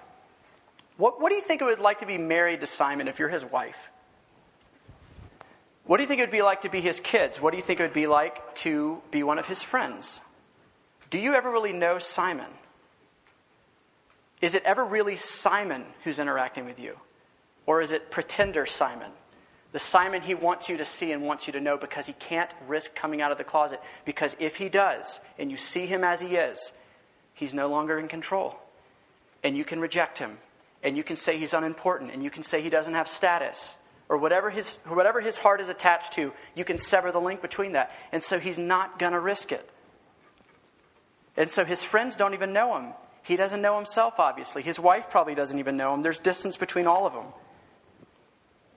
What, 0.97 1.21
what 1.21 1.29
do 1.29 1.35
you 1.35 1.41
think 1.41 1.61
it 1.61 1.65
would 1.65 1.79
like 1.79 1.99
to 1.99 2.07
be 2.07 2.17
married 2.17 2.61
to 2.61 2.67
Simon 2.67 3.07
if 3.07 3.19
you're 3.19 3.29
his 3.29 3.45
wife? 3.45 3.77
What 5.83 5.97
do 5.97 6.03
you 6.03 6.07
think 6.07 6.19
it 6.19 6.23
would 6.23 6.31
be 6.31 6.41
like 6.41 6.61
to 6.61 6.69
be 6.69 6.81
his 6.81 6.99
kids? 6.99 7.39
What 7.39 7.51
do 7.51 7.57
you 7.57 7.63
think 7.63 7.79
it 7.79 7.83
would 7.83 7.93
be 7.93 8.07
like 8.07 8.55
to 8.55 9.01
be 9.11 9.21
one 9.21 9.38
of 9.38 9.45
his 9.45 9.61
friends? 9.61 10.19
Do 11.11 11.19
you 11.19 11.35
ever 11.35 11.51
really 11.51 11.73
know 11.73 11.99
Simon? 11.99 12.49
Is 14.45 14.53
it 14.53 14.62
ever 14.63 14.86
really 14.86 15.15
Simon 15.15 15.86
who's 16.03 16.19
interacting 16.19 16.65
with 16.65 16.79
you? 16.79 16.99
Or 17.65 17.81
is 17.81 17.91
it 17.91 18.12
pretender 18.12 18.67
Simon? 18.67 19.10
The 19.71 19.79
Simon 19.79 20.21
he 20.21 20.36
wants 20.36 20.69
you 20.69 20.77
to 20.77 20.86
see 20.86 21.12
and 21.12 21.23
wants 21.23 21.47
you 21.47 21.53
to 21.53 21.60
know 21.60 21.77
because 21.77 22.05
he 22.05 22.13
can't 22.13 22.53
risk 22.67 22.93
coming 22.93 23.23
out 23.23 23.31
of 23.31 23.39
the 23.39 23.43
closet. 23.43 23.81
Because 24.05 24.36
if 24.38 24.58
he 24.58 24.69
does, 24.69 25.19
and 25.39 25.49
you 25.49 25.58
see 25.58 25.88
him 25.88 26.03
as 26.03 26.21
he 26.21 26.36
is, 26.36 26.73
he's 27.34 27.55
no 27.55 27.69
longer 27.69 27.97
in 27.97 28.08
control. 28.08 28.60
And 29.43 29.58
you 29.58 29.65
can 29.65 29.79
reject 29.79 30.19
him. 30.19 30.38
And 30.84 30.95
you 30.95 31.03
can 31.03 31.15
say 31.15 31.39
he's 31.39 31.55
unimportant. 31.55 32.12
And 32.12 32.21
you 32.21 32.29
can 32.29 32.43
say 32.43 32.62
he 32.62 32.69
doesn't 32.69 32.93
have 32.93 33.08
status 33.08 33.75
or 34.10 34.17
whatever 34.17 34.51
his, 34.51 34.77
whatever 34.86 35.21
his 35.21 35.38
heart 35.38 35.60
is 35.60 35.69
attached 35.69 36.13
to, 36.13 36.31
you 36.53 36.65
can 36.65 36.77
sever 36.77 37.12
the 37.12 37.19
link 37.19 37.41
between 37.41 37.71
that. 37.71 37.91
And 38.12 38.21
so 38.21 38.38
he's 38.38 38.60
not 38.60 38.99
going 38.99 39.13
to 39.13 39.19
risk 39.19 39.51
it. 39.51 39.67
And 41.36 41.49
so 41.49 41.65
his 41.65 41.84
friends 41.84 42.15
don't 42.15 42.36
even 42.36 42.53
know 42.53 42.77
him. 42.77 42.93
He 43.25 43.38
doesn't 43.38 43.61
know 43.61 43.75
himself, 43.75 44.19
obviously. 44.19 44.61
His 44.61 44.79
wife 44.79 45.09
probably 45.09 45.33
doesn't 45.33 45.57
even 45.57 45.75
know 45.77 45.95
him. 45.95 46.03
There's 46.03 46.19
distance 46.19 46.57
between 46.57 46.85
all 46.85 47.07
of 47.07 47.13
them. 47.13 47.25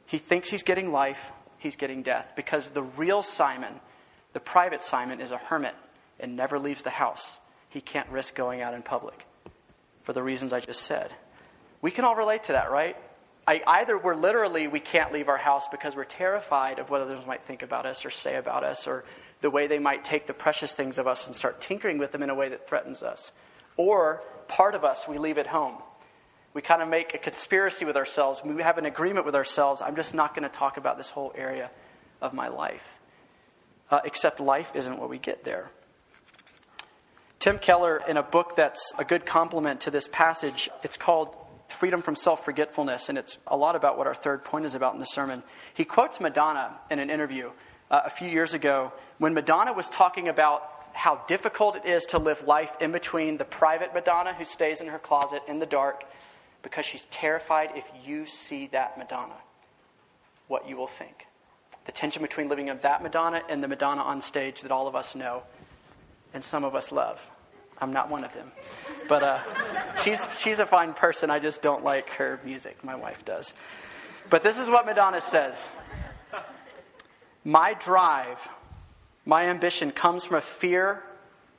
He 0.06 0.16
thinks 0.16 0.48
he's 0.48 0.62
getting 0.62 0.90
life, 0.90 1.32
he's 1.58 1.76
getting 1.76 2.02
death, 2.02 2.32
because 2.34 2.70
the 2.70 2.82
real 2.82 3.22
Simon, 3.22 3.74
the 4.32 4.40
private 4.40 4.82
Simon, 4.82 5.20
is 5.20 5.32
a 5.32 5.36
hermit 5.36 5.74
and 6.18 6.34
never 6.34 6.58
leaves 6.58 6.82
the 6.82 6.88
house. 6.88 7.38
He 7.68 7.82
can't 7.82 8.08
risk 8.08 8.34
going 8.34 8.62
out 8.62 8.72
in 8.72 8.82
public 8.82 9.26
for 10.02 10.14
the 10.14 10.22
reasons 10.22 10.54
I 10.54 10.60
just 10.60 10.80
said. 10.80 11.12
We 11.82 11.90
can 11.90 12.06
all 12.06 12.16
relate 12.16 12.44
to 12.44 12.52
that, 12.52 12.70
right? 12.70 12.96
I, 13.46 13.60
either 13.66 13.98
we're 13.98 14.16
literally, 14.16 14.66
we 14.66 14.80
can't 14.80 15.12
leave 15.12 15.28
our 15.28 15.36
house 15.36 15.68
because 15.68 15.94
we're 15.94 16.04
terrified 16.04 16.78
of 16.78 16.88
what 16.88 17.02
others 17.02 17.26
might 17.26 17.42
think 17.42 17.60
about 17.60 17.84
us 17.84 18.06
or 18.06 18.10
say 18.10 18.36
about 18.36 18.64
us 18.64 18.86
or 18.86 19.04
the 19.42 19.50
way 19.50 19.66
they 19.66 19.78
might 19.78 20.04
take 20.04 20.26
the 20.26 20.32
precious 20.32 20.72
things 20.72 20.98
of 20.98 21.06
us 21.06 21.26
and 21.26 21.36
start 21.36 21.60
tinkering 21.60 21.98
with 21.98 22.12
them 22.12 22.22
in 22.22 22.30
a 22.30 22.34
way 22.34 22.48
that 22.48 22.66
threatens 22.66 23.02
us. 23.02 23.30
Or 23.78 24.22
part 24.48 24.74
of 24.74 24.84
us, 24.84 25.08
we 25.08 25.16
leave 25.16 25.38
at 25.38 25.46
home. 25.46 25.76
We 26.52 26.60
kind 26.60 26.82
of 26.82 26.88
make 26.88 27.14
a 27.14 27.18
conspiracy 27.18 27.86
with 27.86 27.96
ourselves. 27.96 28.42
We 28.44 28.62
have 28.62 28.76
an 28.76 28.84
agreement 28.84 29.24
with 29.24 29.34
ourselves. 29.34 29.80
I'm 29.80 29.96
just 29.96 30.12
not 30.12 30.34
going 30.34 30.42
to 30.42 30.54
talk 30.54 30.76
about 30.76 30.98
this 30.98 31.08
whole 31.08 31.32
area 31.34 31.70
of 32.20 32.34
my 32.34 32.48
life. 32.48 32.82
Uh, 33.90 34.00
except 34.04 34.40
life 34.40 34.72
isn't 34.74 34.98
what 34.98 35.08
we 35.08 35.18
get 35.18 35.44
there. 35.44 35.70
Tim 37.38 37.58
Keller, 37.58 38.02
in 38.08 38.16
a 38.16 38.22
book 38.22 38.56
that's 38.56 38.92
a 38.98 39.04
good 39.04 39.24
complement 39.24 39.82
to 39.82 39.90
this 39.90 40.08
passage, 40.08 40.68
it's 40.82 40.96
called 40.96 41.34
freedom 41.68 42.02
from 42.02 42.16
self 42.16 42.44
forgetfulness, 42.44 43.08
and 43.08 43.16
it's 43.16 43.38
a 43.46 43.56
lot 43.56 43.76
about 43.76 43.96
what 43.96 44.06
our 44.06 44.14
third 44.14 44.44
point 44.44 44.64
is 44.64 44.74
about 44.74 44.94
in 44.94 45.00
the 45.00 45.06
sermon. 45.06 45.42
He 45.74 45.84
quotes 45.84 46.20
Madonna 46.20 46.76
in 46.90 46.98
an 46.98 47.10
interview 47.10 47.50
uh, 47.90 48.02
a 48.04 48.10
few 48.10 48.28
years 48.28 48.54
ago 48.54 48.92
when 49.18 49.34
Madonna 49.34 49.72
was 49.72 49.88
talking 49.88 50.28
about 50.28 50.77
how 50.92 51.16
difficult 51.26 51.76
it 51.76 51.84
is 51.86 52.06
to 52.06 52.18
live 52.18 52.46
life 52.46 52.72
in 52.80 52.92
between 52.92 53.36
the 53.36 53.44
private 53.44 53.94
Madonna 53.94 54.34
who 54.34 54.44
stays 54.44 54.80
in 54.80 54.88
her 54.88 54.98
closet 54.98 55.42
in 55.48 55.58
the 55.58 55.66
dark 55.66 56.04
because 56.62 56.84
she's 56.84 57.06
terrified 57.06 57.70
if 57.74 57.84
you 58.04 58.26
see 58.26 58.66
that 58.68 58.98
Madonna, 58.98 59.36
what 60.48 60.68
you 60.68 60.76
will 60.76 60.86
think. 60.86 61.26
The 61.84 61.92
tension 61.92 62.22
between 62.22 62.48
living 62.48 62.68
of 62.68 62.82
that 62.82 63.02
Madonna 63.02 63.42
and 63.48 63.62
the 63.62 63.68
Madonna 63.68 64.02
on 64.02 64.20
stage 64.20 64.62
that 64.62 64.70
all 64.70 64.86
of 64.86 64.94
us 64.94 65.14
know 65.14 65.42
and 66.34 66.42
some 66.42 66.64
of 66.64 66.74
us 66.74 66.92
love. 66.92 67.22
I'm 67.80 67.92
not 67.92 68.10
one 68.10 68.24
of 68.24 68.34
them. 68.34 68.50
But 69.08 69.22
uh, 69.22 69.40
she's, 70.02 70.26
she's 70.38 70.58
a 70.58 70.66
fine 70.66 70.94
person. 70.94 71.30
I 71.30 71.38
just 71.38 71.62
don't 71.62 71.84
like 71.84 72.12
her 72.14 72.40
music. 72.44 72.82
My 72.84 72.96
wife 72.96 73.24
does. 73.24 73.54
But 74.30 74.42
this 74.42 74.58
is 74.58 74.68
what 74.68 74.84
Madonna 74.84 75.20
says 75.20 75.70
My 77.44 77.74
drive, 77.74 78.38
my 79.28 79.44
ambition 79.44 79.92
comes 79.92 80.24
from 80.24 80.38
a 80.38 80.40
fear 80.40 81.02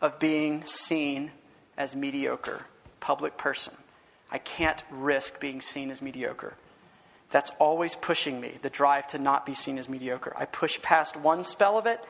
of 0.02 0.18
being 0.18 0.66
seen 0.66 1.30
as 1.78 1.96
mediocre, 1.96 2.66
public 3.00 3.38
person. 3.38 3.76
I 4.32 4.40
can't 4.40 4.82
risk 4.90 5.40
being 5.40 5.62
seen 5.62 5.92
as 5.92 6.02
mediocre. 6.02 6.56
That's 7.30 7.52
always 7.60 7.94
pushing 7.94 8.42
me, 8.42 8.56
the 8.64 8.72
drive 8.72 9.06
to 9.10 9.20
not 9.20 9.46
be 9.46 9.54
seen 9.54 9.78
as 9.78 9.88
mediocre. 9.88 10.34
I 10.36 10.46
push 10.46 10.82
past 10.82 11.16
one 11.16 11.44
spell 11.44 11.78
of 11.78 11.86
it 11.86 12.04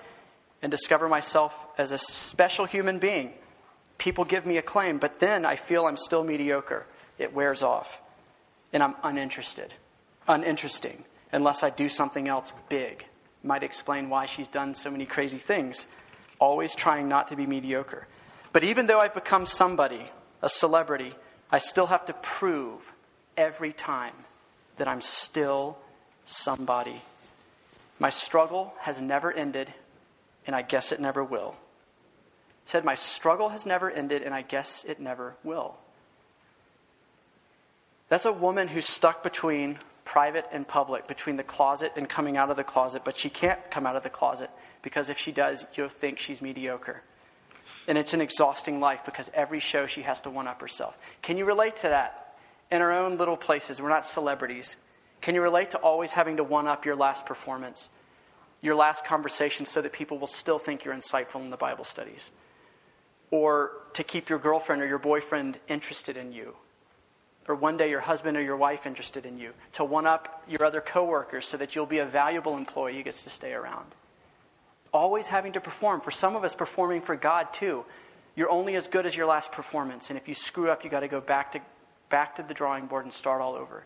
and 0.62 0.72
discover 0.72 1.10
myself 1.10 1.54
as 1.78 1.92
a 1.92 1.98
special 1.98 2.64
human 2.64 2.98
being. 2.98 3.34
People 3.98 4.24
give 4.24 4.46
me 4.46 4.56
acclaim, 4.56 4.98
but 4.98 5.20
then 5.20 5.44
I 5.44 5.58
feel 5.58 5.86
I'm 5.86 5.98
still 5.98 6.24
mediocre. 6.24 6.86
It 7.18 7.34
wears 7.34 7.64
off. 7.64 8.00
And 8.72 8.82
I'm 8.82 8.96
uninterested, 9.04 9.74
uninteresting, 10.26 11.04
unless 11.34 11.64
I 11.64 11.70
do 11.70 11.90
something 11.90 12.30
else 12.30 12.54
big. 12.70 13.06
Might 13.44 13.64
explain 13.64 14.10
why 14.10 14.26
she's 14.26 14.48
done 14.48 14.74
so 14.74 14.92
many 14.92 15.06
crazy 15.06 15.38
things, 15.38 15.88
always 16.40 16.76
trying 16.76 17.08
not 17.08 17.30
to 17.30 17.36
be 17.36 17.46
mediocre. 17.46 18.08
But 18.52 18.64
even 18.64 18.88
though 18.88 19.00
I've 19.00 19.14
become 19.14 19.46
somebody, 19.46 20.06
a 20.42 20.50
celebrity, 20.50 21.14
I 21.52 21.60
still 21.60 21.88
have 21.88 22.06
to 22.08 22.14
prove 22.14 22.82
every 23.38 23.74
time 23.74 24.14
that 24.78 24.88
I'm 24.88 25.02
still 25.02 25.78
somebody. 26.26 27.02
My 28.00 28.10
struggle 28.10 28.74
has 28.80 29.02
never 29.02 29.32
ended, 29.32 29.74
and 30.46 30.56
I 30.56 30.62
guess 30.62 30.92
it 30.92 31.00
never 31.00 31.24
will. 31.24 31.56
said, 32.66 32.86
My 32.86 32.96
struggle 32.96 33.50
has 33.50 33.66
never 33.66 33.90
ended, 33.90 34.24
and 34.24 34.34
I 34.34 34.42
guess 34.42 34.86
it 34.86 35.00
never 35.00 35.36
will. 35.44 35.78
That's 38.10 38.26
a 38.26 38.32
woman 38.32 38.68
who's 38.68 38.88
stuck 38.88 39.24
between 39.24 39.78
private 40.10 40.48
and 40.52 40.68
public, 40.68 41.08
between 41.08 41.36
the 41.36 41.44
closet 41.44 41.94
and 41.96 42.10
coming 42.10 42.36
out 42.36 42.50
of 42.50 42.58
the 42.58 42.64
closet, 42.64 43.04
but 43.06 43.16
she 43.16 43.30
can't 43.30 43.60
come 43.70 43.86
out 43.86 43.96
of 43.96 44.02
the 44.02 44.10
closet 44.10 44.50
because 44.82 45.08
if 45.08 45.20
she 45.20 45.32
does, 45.32 45.64
you'll 45.76 45.88
think 45.88 46.18
she's 46.18 46.42
mediocre. 46.42 47.04
And 47.88 47.96
it's 47.96 48.16
an 48.16 48.20
exhausting 48.20 48.80
life 48.80 49.02
because 49.06 49.30
every 49.36 49.60
show 49.60 49.86
she 49.86 50.02
has 50.02 50.20
to 50.22 50.32
one 50.32 50.48
up 50.48 50.62
herself. 50.62 50.98
Can 51.22 51.38
you 51.38 51.46
relate 51.46 51.76
to 51.78 51.90
that? 51.90 52.40
In 52.72 52.82
our 52.82 52.92
own 52.92 53.20
little 53.20 53.38
places, 53.38 53.80
we're 53.80 53.90
not 53.90 54.04
celebrities. 54.04 54.78
Can 55.22 55.36
you 55.36 55.44
relate 55.44 55.70
to 55.72 55.78
always 55.78 56.12
having 56.12 56.38
to 56.38 56.44
one 56.44 56.68
up 56.68 56.86
your 56.86 56.96
last 56.96 57.28
performance, 57.28 57.92
your 58.62 58.74
last 58.74 59.06
conversation, 59.06 59.68
so 59.68 59.80
that 59.80 59.94
people 59.94 60.18
will 60.18 60.26
still 60.26 60.58
think 60.58 60.86
you're 60.86 60.96
insightful 60.96 61.42
in 61.42 61.52
the 61.52 61.58
Bible 61.58 61.84
studies? 61.84 62.32
Or 63.30 63.74
to 63.94 64.04
keep 64.04 64.28
your 64.28 64.40
girlfriend 64.40 64.82
or 64.82 64.88
your 64.88 64.98
boyfriend 64.98 65.60
interested 65.68 66.18
in 66.18 66.32
you? 66.32 66.56
Or 67.50 67.56
one 67.56 67.78
day 67.78 67.90
your 67.90 68.00
husband 68.00 68.38
or 68.38 68.42
your 68.44 68.58
wife 68.58 68.86
interested 68.86 69.26
in 69.26 69.40
you? 69.40 69.54
To 69.74 69.84
one 69.84 70.06
up 70.06 70.44
your 70.48 70.64
other 70.64 70.82
coworkers 70.82 71.48
so 71.48 71.58
that 71.58 71.76
you'll 71.76 71.88
be 71.88 71.98
a 71.98 72.06
valuable 72.06 72.56
employee 72.56 72.96
who 72.96 73.02
gets 73.02 73.24
to 73.24 73.32
stay 73.32 73.54
around? 73.54 73.88
Always 74.94 75.28
having 75.28 75.54
to 75.54 75.60
perform. 75.60 76.02
For 76.02 76.12
some 76.12 76.36
of 76.36 76.44
us, 76.44 76.54
performing 76.54 77.02
for 77.02 77.16
God 77.16 77.52
too. 77.52 77.86
You're 78.36 78.52
only 78.52 78.76
as 78.76 78.88
good 78.88 79.08
as 79.08 79.18
your 79.18 79.26
last 79.26 79.52
performance. 79.52 80.12
And 80.12 80.18
if 80.20 80.28
you 80.28 80.36
screw 80.36 80.70
up, 80.70 80.84
you 80.84 80.92
got 80.92 81.00
to 81.00 81.08
go 81.08 81.22
back 81.22 81.54
to, 81.54 81.62
back 82.10 82.36
to 82.36 82.44
the 82.44 82.54
drawing 82.54 82.86
board 82.86 83.06
and 83.06 83.12
start 83.12 83.42
all 83.42 83.56
over. 83.56 83.84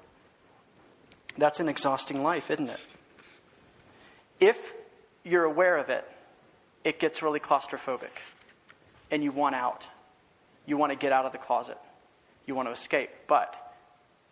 That's 1.38 1.62
an 1.62 1.69
exhausting 1.69 2.21
life, 2.21 2.52
isn't 2.52 2.69
it? 2.69 2.80
If 4.41 4.73
you're 5.23 5.45
aware 5.45 5.78
of 5.78 5.89
it, 5.89 6.06
it 6.84 6.99
gets 6.99 7.23
really 7.23 7.39
claustrophobic. 7.39 8.12
And 9.10 9.23
you 9.23 9.32
want 9.32 9.56
out. 9.56 9.88
You 10.65 10.76
want 10.76 10.91
to 10.91 10.97
get 10.97 11.13
out 11.13 11.26
of 11.26 11.32
the 11.32 11.38
closet. 11.38 11.78
You 12.45 12.56
want 12.56 12.67
to 12.67 12.71
escape. 12.71 13.10
But 13.27 13.56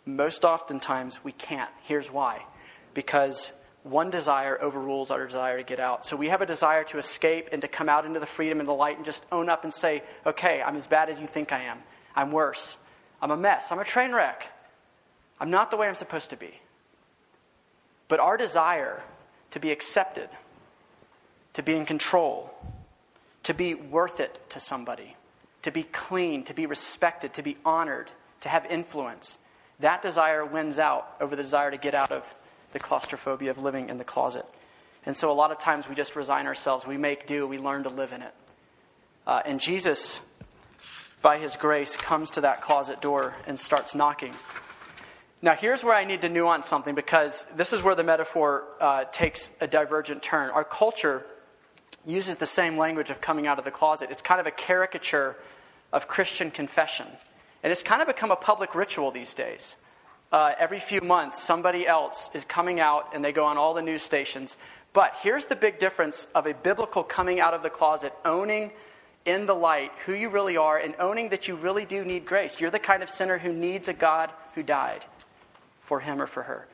most 0.05 0.45
oftentimes 0.45 1.23
we 1.23 1.31
can't. 1.31 1.69
Here's 1.83 2.11
why. 2.11 2.45
Because 2.93 3.51
one 3.83 4.09
desire 4.09 4.61
overrules 4.61 5.11
our 5.11 5.25
desire 5.25 5.57
to 5.57 5.63
get 5.63 5.79
out. 5.79 6.05
So 6.05 6.15
we 6.15 6.29
have 6.29 6.41
a 6.41 6.45
desire 6.45 6.83
to 6.85 6.97
escape 6.97 7.49
and 7.51 7.61
to 7.61 7.67
come 7.67 7.89
out 7.89 8.05
into 8.05 8.19
the 8.19 8.25
freedom 8.25 8.59
and 8.59 8.69
the 8.69 8.73
light 8.73 8.97
and 8.97 9.05
just 9.05 9.25
own 9.31 9.49
up 9.49 9.63
and 9.63 9.73
say, 9.73 10.03
okay, 10.25 10.61
I'm 10.61 10.75
as 10.75 10.87
bad 10.87 11.09
as 11.09 11.19
you 11.19 11.27
think 11.27 11.51
I 11.51 11.63
am. 11.63 11.79
I'm 12.15 12.31
worse. 12.31 12.77
I'm 13.21 13.31
a 13.31 13.37
mess. 13.37 13.71
I'm 13.71 13.79
a 13.79 13.85
train 13.85 14.11
wreck. 14.11 14.47
I'm 15.39 15.49
not 15.49 15.71
the 15.71 15.77
way 15.77 15.87
I'm 15.87 15.95
supposed 15.95 16.29
to 16.29 16.37
be. 16.37 16.53
But 18.07 18.19
our 18.19 18.37
desire 18.37 19.01
to 19.51 19.59
be 19.59 19.71
accepted, 19.71 20.29
to 21.53 21.63
be 21.63 21.75
in 21.75 21.85
control, 21.85 22.53
to 23.43 23.53
be 23.53 23.73
worth 23.73 24.19
it 24.19 24.39
to 24.49 24.59
somebody, 24.59 25.15
to 25.63 25.71
be 25.71 25.83
clean, 25.83 26.43
to 26.45 26.53
be 26.53 26.65
respected, 26.65 27.33
to 27.35 27.43
be 27.43 27.57
honored, 27.65 28.09
to 28.41 28.49
have 28.49 28.65
influence, 28.65 29.37
that 29.81 30.01
desire 30.01 30.45
wins 30.45 30.79
out 30.79 31.15
over 31.19 31.35
the 31.35 31.41
desire 31.41 31.71
to 31.71 31.77
get 31.77 31.95
out 31.95 32.11
of 32.11 32.23
the 32.71 32.79
claustrophobia 32.79 33.51
of 33.51 33.57
living 33.57 33.89
in 33.89 33.97
the 33.97 34.03
closet. 34.03 34.45
And 35.05 35.17
so 35.17 35.31
a 35.31 35.33
lot 35.33 35.51
of 35.51 35.57
times 35.57 35.89
we 35.89 35.95
just 35.95 36.15
resign 36.15 36.45
ourselves. 36.45 36.85
We 36.85 36.97
make 36.97 37.25
do. 37.25 37.47
We 37.47 37.57
learn 37.57 37.83
to 37.83 37.89
live 37.89 38.13
in 38.13 38.21
it. 38.21 38.33
Uh, 39.25 39.41
and 39.45 39.59
Jesus, 39.59 40.21
by 41.21 41.39
his 41.39 41.55
grace, 41.55 41.95
comes 41.95 42.31
to 42.31 42.41
that 42.41 42.61
closet 42.61 43.01
door 43.01 43.35
and 43.47 43.59
starts 43.59 43.95
knocking. 43.95 44.33
Now, 45.41 45.55
here's 45.55 45.83
where 45.83 45.95
I 45.95 46.05
need 46.05 46.21
to 46.21 46.29
nuance 46.29 46.67
something 46.67 46.93
because 46.93 47.47
this 47.55 47.73
is 47.73 47.81
where 47.81 47.95
the 47.95 48.03
metaphor 48.03 48.63
uh, 48.79 49.05
takes 49.05 49.49
a 49.59 49.67
divergent 49.67 50.21
turn. 50.21 50.51
Our 50.51 50.63
culture 50.63 51.25
uses 52.05 52.35
the 52.37 52.45
same 52.45 52.77
language 52.77 53.09
of 53.09 53.21
coming 53.21 53.47
out 53.47 53.59
of 53.59 53.65
the 53.65 53.71
closet, 53.71 54.09
it's 54.11 54.21
kind 54.21 54.39
of 54.39 54.47
a 54.47 54.51
caricature 54.51 55.35
of 55.93 56.07
Christian 56.07 56.51
confession. 56.51 57.07
And 57.63 57.71
it's 57.71 57.83
kind 57.83 58.01
of 58.01 58.07
become 58.07 58.31
a 58.31 58.35
public 58.35 58.73
ritual 58.75 59.11
these 59.11 59.33
days 59.33 59.75
uh, 60.31 60.53
every 60.57 60.79
few 60.79 61.01
months, 61.01 61.41
somebody 61.41 61.85
else 61.85 62.29
is 62.33 62.45
coming 62.45 62.79
out 62.79 63.09
and 63.13 63.23
they 63.23 63.31
go 63.31 63.45
on 63.45 63.57
all 63.57 63.73
the 63.73 63.81
news 63.81 64.01
stations. 64.01 64.55
But 64.93 65.13
here's 65.21 65.45
the 65.45 65.55
big 65.55 65.79
difference 65.79 66.27
of 66.33 66.47
a 66.47 66.53
biblical 66.53 67.03
coming 67.03 67.39
out 67.39 67.53
of 67.53 67.63
the 67.63 67.69
closet, 67.69 68.13
owning 68.23 68.71
in 69.25 69.45
the 69.45 69.53
light 69.53 69.91
who 70.05 70.13
you 70.13 70.29
really 70.29 70.57
are, 70.57 70.77
and 70.77 70.95
owning 70.99 71.29
that 71.29 71.47
you 71.47 71.55
really 71.55 71.85
do 71.85 72.03
need 72.03 72.25
grace. 72.25 72.59
You're 72.59 72.71
the 72.71 72.79
kind 72.79 73.03
of 73.03 73.09
sinner 73.09 73.37
who 73.37 73.53
needs 73.53 73.87
a 73.87 73.93
God 73.93 74.31
who 74.55 74.63
died 74.63 75.05
for 75.81 75.99
him 75.99 76.21
or 76.21 76.27
for 76.27 76.43
her. 76.43 76.67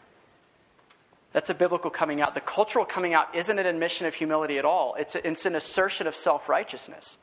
That's 1.37 1.51
a 1.51 1.53
biblical 1.53 1.91
coming 1.91 2.19
out. 2.19 2.33
The 2.33 2.41
cultural 2.41 2.83
coming 2.83 3.13
out 3.13 3.35
isn't 3.35 3.59
an 3.59 3.67
admission 3.67 4.07
of 4.07 4.15
humility 4.15 4.57
at 4.57 4.65
all, 4.65 4.95
it's, 4.97 5.13
a, 5.13 5.27
it's 5.27 5.45
an 5.45 5.55
assertion 5.55 6.07
of 6.07 6.15
self 6.15 6.49
righteousness. 6.49 7.19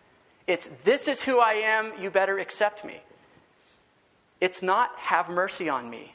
It's, 0.46 0.70
this 0.84 1.08
is 1.08 1.20
who 1.20 1.40
I 1.40 1.54
am, 1.54 1.92
you 2.00 2.10
better 2.10 2.38
accept 2.38 2.84
me. 2.84 3.00
It's 4.40 4.62
not, 4.62 4.90
have 4.98 5.28
mercy 5.28 5.68
on 5.68 5.90
me 5.90 6.14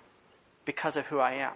because 0.63 0.95
of 0.95 1.07
who 1.07 1.19
I 1.19 1.33
am. 1.33 1.51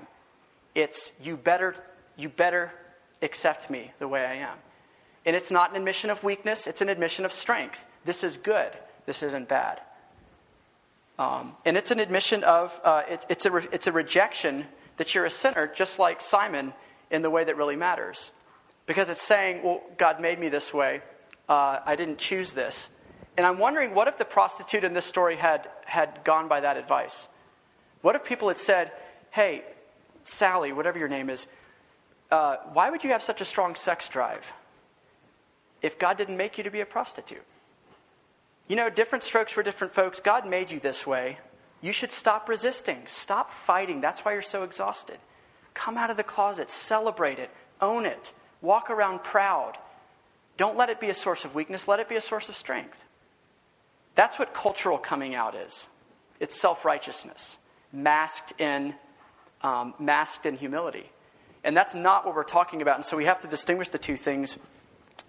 It's 0.75 1.13
you 1.23 1.37
better 1.37 1.77
you 2.17 2.27
better 2.27 2.73
accept 3.21 3.69
me 3.69 3.91
the 3.99 4.09
way 4.09 4.25
I 4.25 4.33
am. 4.33 4.57
And 5.25 5.37
it's 5.37 5.49
not 5.49 5.69
an 5.69 5.77
admission 5.77 6.09
of 6.09 6.25
weakness, 6.25 6.67
it's 6.67 6.81
an 6.81 6.89
admission 6.89 7.23
of 7.23 7.31
strength. 7.31 7.85
This 8.03 8.21
is 8.21 8.35
good, 8.35 8.73
this 9.05 9.23
isn't 9.23 9.47
bad. 9.47 9.79
Um, 11.17 11.55
and 11.63 11.77
it's 11.77 11.91
an 11.91 12.01
admission 12.01 12.43
of, 12.43 12.77
uh, 12.83 13.03
it, 13.07 13.25
it's, 13.29 13.45
a 13.45 13.51
re, 13.51 13.65
it's 13.71 13.87
a 13.87 13.93
rejection 13.93 14.65
that 14.97 15.13
you're 15.15 15.25
a 15.25 15.29
sinner, 15.29 15.67
just 15.67 15.99
like 15.99 16.21
Simon, 16.21 16.73
in 17.09 17.21
the 17.21 17.29
way 17.29 17.43
that 17.43 17.57
really 17.57 17.75
matters. 17.75 18.31
Because 18.85 19.09
it's 19.09 19.21
saying, 19.21 19.63
well, 19.63 19.81
God 19.97 20.19
made 20.19 20.39
me 20.39 20.49
this 20.49 20.73
way, 20.73 21.01
uh, 21.47 21.79
I 21.85 21.95
didn't 21.95 22.17
choose 22.17 22.53
this. 22.53 22.89
And 23.37 23.45
I'm 23.45 23.57
wondering, 23.57 23.95
what 23.95 24.07
if 24.07 24.17
the 24.17 24.25
prostitute 24.25 24.83
in 24.83 24.93
this 24.93 25.05
story 25.05 25.35
had, 25.35 25.69
had 25.85 26.23
gone 26.23 26.47
by 26.47 26.59
that 26.61 26.77
advice? 26.77 27.27
What 28.01 28.15
if 28.15 28.23
people 28.23 28.49
had 28.49 28.57
said, 28.57 28.91
hey, 29.31 29.63
Sally, 30.23 30.71
whatever 30.71 30.99
your 30.99 31.07
name 31.07 31.29
is, 31.29 31.47
uh, 32.31 32.57
why 32.73 32.89
would 32.89 33.03
you 33.03 33.11
have 33.11 33.23
such 33.23 33.41
a 33.41 33.45
strong 33.45 33.75
sex 33.75 34.07
drive 34.07 34.51
if 35.81 35.97
God 35.97 36.17
didn't 36.17 36.37
make 36.37 36.57
you 36.57 36.63
to 36.63 36.71
be 36.71 36.81
a 36.81 36.85
prostitute? 36.85 37.43
You 38.67 38.75
know, 38.75 38.89
different 38.89 39.23
strokes 39.23 39.51
for 39.51 39.63
different 39.63 39.93
folks. 39.93 40.19
God 40.19 40.47
made 40.47 40.71
you 40.71 40.79
this 40.79 41.05
way. 41.05 41.37
You 41.83 41.91
should 41.91 42.13
stop 42.13 42.47
resisting. 42.47 43.01
Stop 43.07 43.51
fighting. 43.51 43.99
That's 43.99 44.23
why 44.23 44.31
you're 44.31 44.41
so 44.41 44.63
exhausted. 44.63 45.17
Come 45.73 45.97
out 45.97 46.09
of 46.09 46.15
the 46.15 46.23
closet, 46.23 46.69
celebrate 46.69 47.39
it, 47.39 47.49
own 47.81 48.05
it, 48.05 48.31
walk 48.61 48.89
around 48.89 49.21
proud. 49.21 49.77
Don't 50.55 50.77
let 50.77 50.89
it 50.89 51.01
be 51.01 51.09
a 51.09 51.13
source 51.13 51.43
of 51.43 51.55
weakness, 51.55 51.87
let 51.87 51.99
it 51.99 52.07
be 52.07 52.15
a 52.15 52.21
source 52.21 52.47
of 52.47 52.55
strength. 52.55 53.03
That's 54.15 54.39
what 54.39 54.53
cultural 54.53 54.97
coming 54.97 55.35
out 55.35 55.55
is 55.55 55.87
it's 56.39 56.55
self 56.55 56.85
righteousness, 56.85 57.57
masked 57.91 58.53
in 58.61 58.93
um, 59.61 59.93
masked 59.99 60.45
in 60.45 60.55
humility. 60.55 61.09
And 61.65 61.75
that's 61.75 61.95
not 61.95 62.25
what 62.25 62.33
we're 62.33 62.43
talking 62.43 62.81
about. 62.81 62.95
And 62.95 63.05
so 63.05 63.17
we 63.17 63.25
have 63.25 63.41
to 63.41 63.47
distinguish 63.47 63.89
the 63.89 63.97
two 63.97 64.15
things 64.15 64.57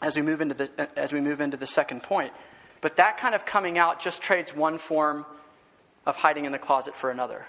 as 0.03 0.15
we 0.15 0.23
move 0.23 0.41
into 0.41 0.55
the, 0.55 0.89
as 0.97 1.13
we 1.13 1.21
move 1.21 1.41
into 1.41 1.57
the 1.57 1.67
second 1.67 2.05
point. 2.05 2.33
But 2.81 2.97
that 2.97 3.17
kind 3.17 3.35
of 3.35 3.45
coming 3.45 3.77
out 3.77 4.01
just 4.01 4.23
trades 4.23 4.55
one 4.55 4.79
form 4.79 5.27
of 6.07 6.17
hiding 6.17 6.45
in 6.45 6.53
the 6.53 6.59
closet 6.59 6.95
for 6.95 7.11
another. 7.11 7.47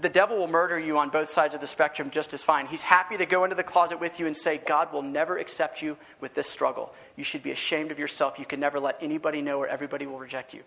The 0.00 0.08
devil 0.08 0.38
will 0.38 0.46
murder 0.46 0.78
you 0.78 0.98
on 0.98 1.08
both 1.08 1.30
sides 1.30 1.54
of 1.54 1.60
the 1.60 1.66
spectrum 1.66 2.10
just 2.10 2.32
as 2.32 2.42
fine. 2.42 2.66
He's 2.66 2.82
happy 2.82 3.16
to 3.16 3.26
go 3.26 3.44
into 3.44 3.56
the 3.56 3.64
closet 3.64 3.98
with 3.98 4.20
you 4.20 4.26
and 4.26 4.36
say, 4.36 4.58
God 4.58 4.92
will 4.92 5.02
never 5.02 5.36
accept 5.38 5.82
you 5.82 5.96
with 6.20 6.34
this 6.34 6.48
struggle. 6.48 6.94
You 7.16 7.24
should 7.24 7.42
be 7.42 7.50
ashamed 7.50 7.90
of 7.90 7.98
yourself. 7.98 8.38
You 8.38 8.44
can 8.44 8.60
never 8.60 8.78
let 8.78 8.98
anybody 9.02 9.42
know 9.42 9.58
or 9.58 9.66
everybody 9.66 10.06
will 10.06 10.18
reject 10.18 10.54
you. 10.54 10.62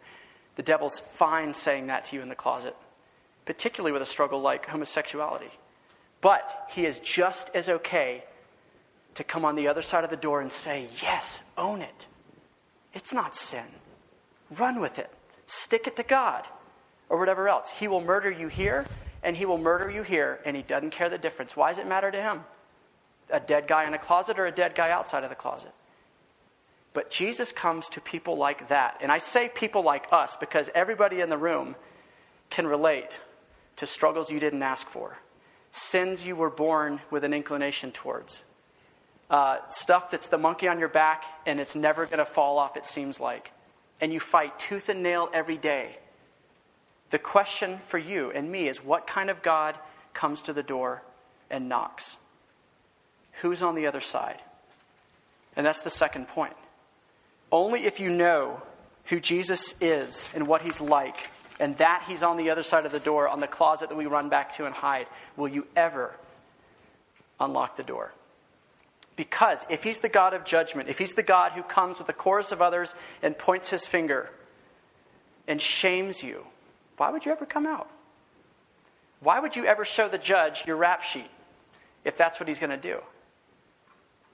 The 0.56 0.64
devil's 0.64 1.00
fine 1.00 1.54
saying 1.54 1.88
that 1.88 2.06
to 2.06 2.16
you 2.18 2.22
in 2.22 2.30
the 2.30 2.36
closet, 2.36 2.76
particularly 3.46 3.94
with 3.94 4.02
a 4.02 4.06
struggle 4.06 4.42
like 4.42 4.66
homosexuality. 4.66 5.50
But 6.22 6.68
he 6.70 6.86
is 6.86 7.00
just 7.00 7.50
as 7.56 7.70
okay 7.70 8.24
to 9.16 9.24
come 9.24 9.46
on 9.46 9.56
the 9.56 9.68
other 9.68 9.82
side 9.82 10.04
of 10.04 10.10
the 10.10 10.18
door 10.18 10.42
and 10.42 10.52
say, 10.52 10.88
Yes, 11.02 11.42
own 11.58 11.82
it. 11.82 12.08
It's 12.94 13.14
not 13.14 13.36
sin. 13.36 13.66
Run 14.52 14.80
with 14.80 15.00
it. 15.00 15.10
Stick 15.46 15.88
it 15.88 15.96
to 15.96 16.04
God 16.04 16.46
or 17.14 17.20
whatever 17.20 17.48
else. 17.48 17.70
He 17.70 17.88
will 17.88 18.02
murder 18.02 18.32
you 18.32 18.48
here 18.48 18.88
and 19.22 19.38
he 19.38 19.46
will 19.46 19.60
murder 19.60 19.90
you 19.90 20.02
here, 20.02 20.40
and 20.46 20.58
he 20.58 20.64
doesn't 20.64 20.90
care 20.90 21.10
the 21.10 21.18
difference. 21.18 21.56
Why 21.56 21.70
does 21.70 21.78
it 21.78 21.88
matter 21.88 22.10
to 22.10 22.22
him? 22.22 22.44
A 23.30 23.40
dead 23.40 23.68
guy 23.68 23.86
in 23.86 23.94
a 23.94 24.00
closet 24.00 24.38
or 24.38 24.48
a 24.48 24.52
dead 24.52 24.76
guy 24.76 24.90
outside 24.90 25.24
of 25.24 25.30
the 25.30 25.36
closet? 25.36 25.72
But 26.92 27.12
Jesus 27.12 27.52
comes 27.52 27.88
to 27.90 28.02
people 28.02 28.36
like 28.36 28.68
that. 28.70 28.98
And 29.00 29.12
I 29.12 29.20
say 29.20 29.48
people 29.48 29.84
like 29.84 30.08
us 30.12 30.36
because 30.36 30.72
everybody 30.74 31.22
in 31.22 31.30
the 31.30 31.38
room 31.38 31.76
can 32.50 32.66
relate 32.66 33.20
to 33.78 33.86
struggles 33.86 34.30
you 34.30 34.40
didn't 34.40 34.64
ask 34.64 34.90
for, 34.90 35.18
sins 35.72 36.26
you 36.26 36.36
were 36.36 36.50
born 36.50 37.00
with 37.12 37.24
an 37.24 37.34
inclination 37.34 37.92
towards, 37.92 38.44
uh, 39.30 39.60
stuff 39.70 40.12
that's 40.12 40.28
the 40.28 40.38
monkey 40.40 40.68
on 40.68 40.80
your 40.80 40.90
back 40.90 41.24
and 41.46 41.62
it's 41.62 41.76
never 41.76 42.08
going 42.08 42.18
to 42.18 42.26
fall 42.26 42.58
off, 42.58 42.76
it 42.76 42.86
seems 42.86 43.20
like. 43.20 43.52
And 44.02 44.12
you 44.12 44.20
fight 44.20 44.60
tooth 44.60 44.90
and 44.90 45.02
nail 45.02 45.30
every 45.32 45.58
day 45.58 45.98
the 47.14 47.20
question 47.20 47.78
for 47.90 48.00
you 48.00 48.32
and 48.32 48.52
me 48.52 48.68
is 48.68 48.84
what 48.84 49.06
kind 49.06 49.30
of 49.30 49.44
God 49.44 49.78
comes 50.16 50.42
to 50.42 50.54
the 50.54 50.64
door 50.64 51.04
and 51.52 51.70
knocks? 51.70 52.18
Who's 53.44 53.62
on 53.62 53.76
the 53.76 53.86
other 53.86 54.02
side? 54.02 54.42
And 55.56 55.64
that's 55.64 55.84
the 55.84 55.92
second 55.92 56.28
point. 56.28 56.56
Only 57.52 57.86
if 57.86 58.00
you 58.00 58.10
know 58.10 58.60
who 59.06 59.20
Jesus 59.20 59.76
is 59.80 60.28
and 60.34 60.48
what 60.48 60.64
he's 60.64 60.82
like, 60.82 61.30
and 61.60 61.78
that 61.78 62.04
he's 62.08 62.24
on 62.24 62.36
the 62.36 62.50
other 62.50 62.64
side 62.64 62.84
of 62.84 62.92
the 62.92 63.00
door, 63.00 63.28
on 63.28 63.42
the 63.42 63.48
closet 63.48 63.90
that 63.90 63.96
we 63.96 64.08
run 64.08 64.30
back 64.30 64.56
to 64.56 64.66
and 64.66 64.74
hide, 64.74 65.06
will 65.38 65.50
you 65.50 65.68
ever 65.76 66.16
unlock 67.40 67.76
the 67.76 67.84
door. 67.84 68.12
Because 69.16 69.64
if 69.70 69.84
he's 69.84 70.00
the 70.00 70.10
God 70.10 70.34
of 70.34 70.46
judgment, 70.46 70.90
if 70.90 70.98
he's 70.98 71.14
the 71.14 71.22
God 71.22 71.52
who 71.52 71.62
comes 71.62 72.00
with 72.00 72.10
a 72.10 72.14
chorus 72.14 72.52
of 72.52 72.64
others 72.64 72.96
and 73.22 73.38
points 73.38 73.70
his 73.70 73.86
finger 73.86 74.32
and 75.48 75.62
shames 75.62 76.24
you, 76.24 76.44
why 76.98 77.12
would 77.12 77.26
you 77.26 77.32
ever 77.32 77.46
come 77.46 77.66
out? 77.66 77.90
Why 79.20 79.40
would 79.40 79.56
you 79.56 79.66
ever 79.66 79.86
show 79.86 80.10
the 80.10 80.18
judge 80.18 80.66
your 80.66 80.76
rap 80.76 81.04
sheet 81.04 81.30
if 82.04 82.18
that's 82.18 82.40
what 82.40 82.48
he's 82.48 82.60
going 82.60 82.70
to 82.70 82.78
do? 82.78 83.00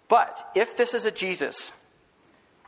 But 0.07 0.49
if 0.55 0.75
this 0.75 0.93
is 0.93 1.05
a 1.05 1.11
Jesus 1.11 1.71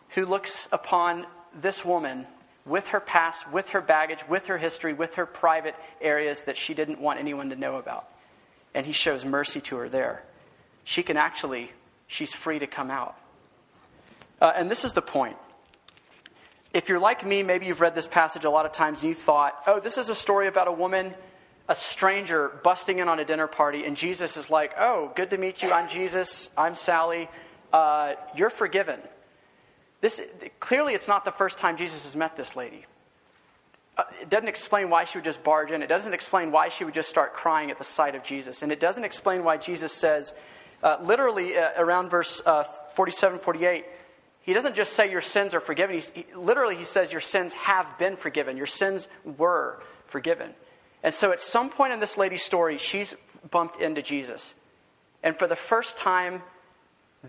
who 0.10 0.26
looks 0.26 0.70
upon 0.72 1.26
this 1.60 1.84
woman 1.84 2.28
with 2.66 2.90
her 2.90 3.00
past, 3.00 3.52
with 3.52 3.70
her 3.70 3.82
baggage, 3.82 4.28
with 4.30 4.48
her 4.48 4.58
history, 4.58 4.94
with 4.94 5.16
her 5.16 5.26
private 5.26 5.76
areas 6.00 6.44
that 6.44 6.58
she 6.58 6.76
didn't 6.76 7.02
want 7.02 7.20
anyone 7.20 7.50
to 7.50 7.56
know 7.56 7.78
about, 7.78 8.08
and 8.76 8.86
he 8.86 8.92
shows 8.92 9.26
mercy 9.26 9.60
to 9.62 9.78
her 9.78 9.90
there, 9.90 10.24
she 10.84 11.02
can 11.02 11.18
actually, 11.18 11.72
she's 12.08 12.34
free 12.34 12.60
to 12.60 12.68
come 12.68 12.92
out. 12.92 13.18
Uh, 14.40 14.54
and 14.56 14.70
this 14.70 14.86
is 14.86 14.94
the 14.94 15.02
point 15.02 15.38
if 16.74 16.90
you're 16.90 17.00
like 17.00 17.26
me, 17.26 17.44
maybe 17.44 17.66
you've 17.66 17.82
read 17.82 17.96
this 17.96 18.08
passage 18.08 18.46
a 18.46 18.50
lot 18.50 18.66
of 18.66 18.72
times 18.72 19.02
and 19.04 19.10
you 19.10 19.14
thought, 19.14 19.56
oh, 19.68 19.80
this 19.80 19.98
is 19.98 20.10
a 20.10 20.16
story 20.16 20.48
about 20.48 20.68
a 20.68 20.72
woman, 20.72 21.14
a 21.68 21.76
stranger, 21.76 22.60
busting 22.64 23.00
in 23.00 23.10
on 23.10 23.20
a 23.20 23.26
dinner 23.26 23.48
party, 23.48 23.86
and 23.86 23.98
Jesus 23.98 24.38
is 24.38 24.50
like, 24.50 24.74
oh, 24.80 25.12
good 25.16 25.30
to 25.32 25.38
meet 25.38 25.62
you. 25.64 25.72
I'm 25.72 25.90
Jesus. 25.90 26.50
I'm 26.58 26.76
Sally. 26.76 27.30
Uh, 27.74 28.14
you're 28.36 28.50
forgiven. 28.50 29.00
This, 30.00 30.22
clearly, 30.60 30.94
it's 30.94 31.08
not 31.08 31.26
the 31.26 31.32
first 31.32 31.58
time 31.58 31.78
Jesus 31.78 32.04
has 32.06 32.16
met 32.16 32.36
this 32.36 32.56
lady. 32.56 32.86
Uh, 33.98 34.04
it 34.22 34.30
doesn't 34.30 34.48
explain 34.48 34.90
why 34.90 35.04
she 35.04 35.18
would 35.18 35.26
just 35.26 35.44
barge 35.44 35.72
in. 35.72 35.84
It 35.84 35.88
doesn't 35.88 36.14
explain 36.14 36.52
why 36.52 36.70
she 36.70 36.86
would 36.86 36.94
just 36.94 37.10
start 37.10 37.34
crying 37.34 37.70
at 37.70 37.78
the 37.78 37.84
sight 37.84 38.16
of 38.16 38.24
Jesus. 38.24 38.64
And 38.64 38.72
it 38.72 38.80
doesn't 38.80 39.04
explain 39.04 39.44
why 39.44 39.58
Jesus 39.58 39.92
says, 39.92 40.34
uh, 40.82 40.98
literally 41.04 41.56
uh, 41.58 41.70
around 41.78 42.10
verse 42.10 42.42
uh, 42.46 42.64
47, 42.96 43.40
48, 43.40 43.86
he 44.44 44.54
doesn't 44.54 44.76
just 44.76 44.94
say 44.94 45.12
your 45.12 45.22
sins 45.22 45.54
are 45.54 45.60
forgiven. 45.60 46.00
He, 46.00 46.26
literally, 46.36 46.76
he 46.76 46.84
says 46.84 47.12
your 47.12 47.22
sins 47.22 47.54
have 47.54 47.98
been 48.00 48.16
forgiven. 48.16 48.58
Your 48.58 48.66
sins 48.66 49.08
were 49.38 49.82
forgiven. 50.08 50.52
And 51.04 51.14
so 51.14 51.32
at 51.32 51.40
some 51.40 51.70
point 51.70 51.94
in 51.94 52.00
this 52.00 52.18
lady's 52.18 52.44
story, 52.44 52.78
she's 52.78 53.16
bumped 53.50 53.80
into 53.80 54.02
Jesus. 54.02 54.56
And 55.24 55.38
for 55.38 55.48
the 55.48 55.56
first 55.56 55.98
time, 55.98 56.42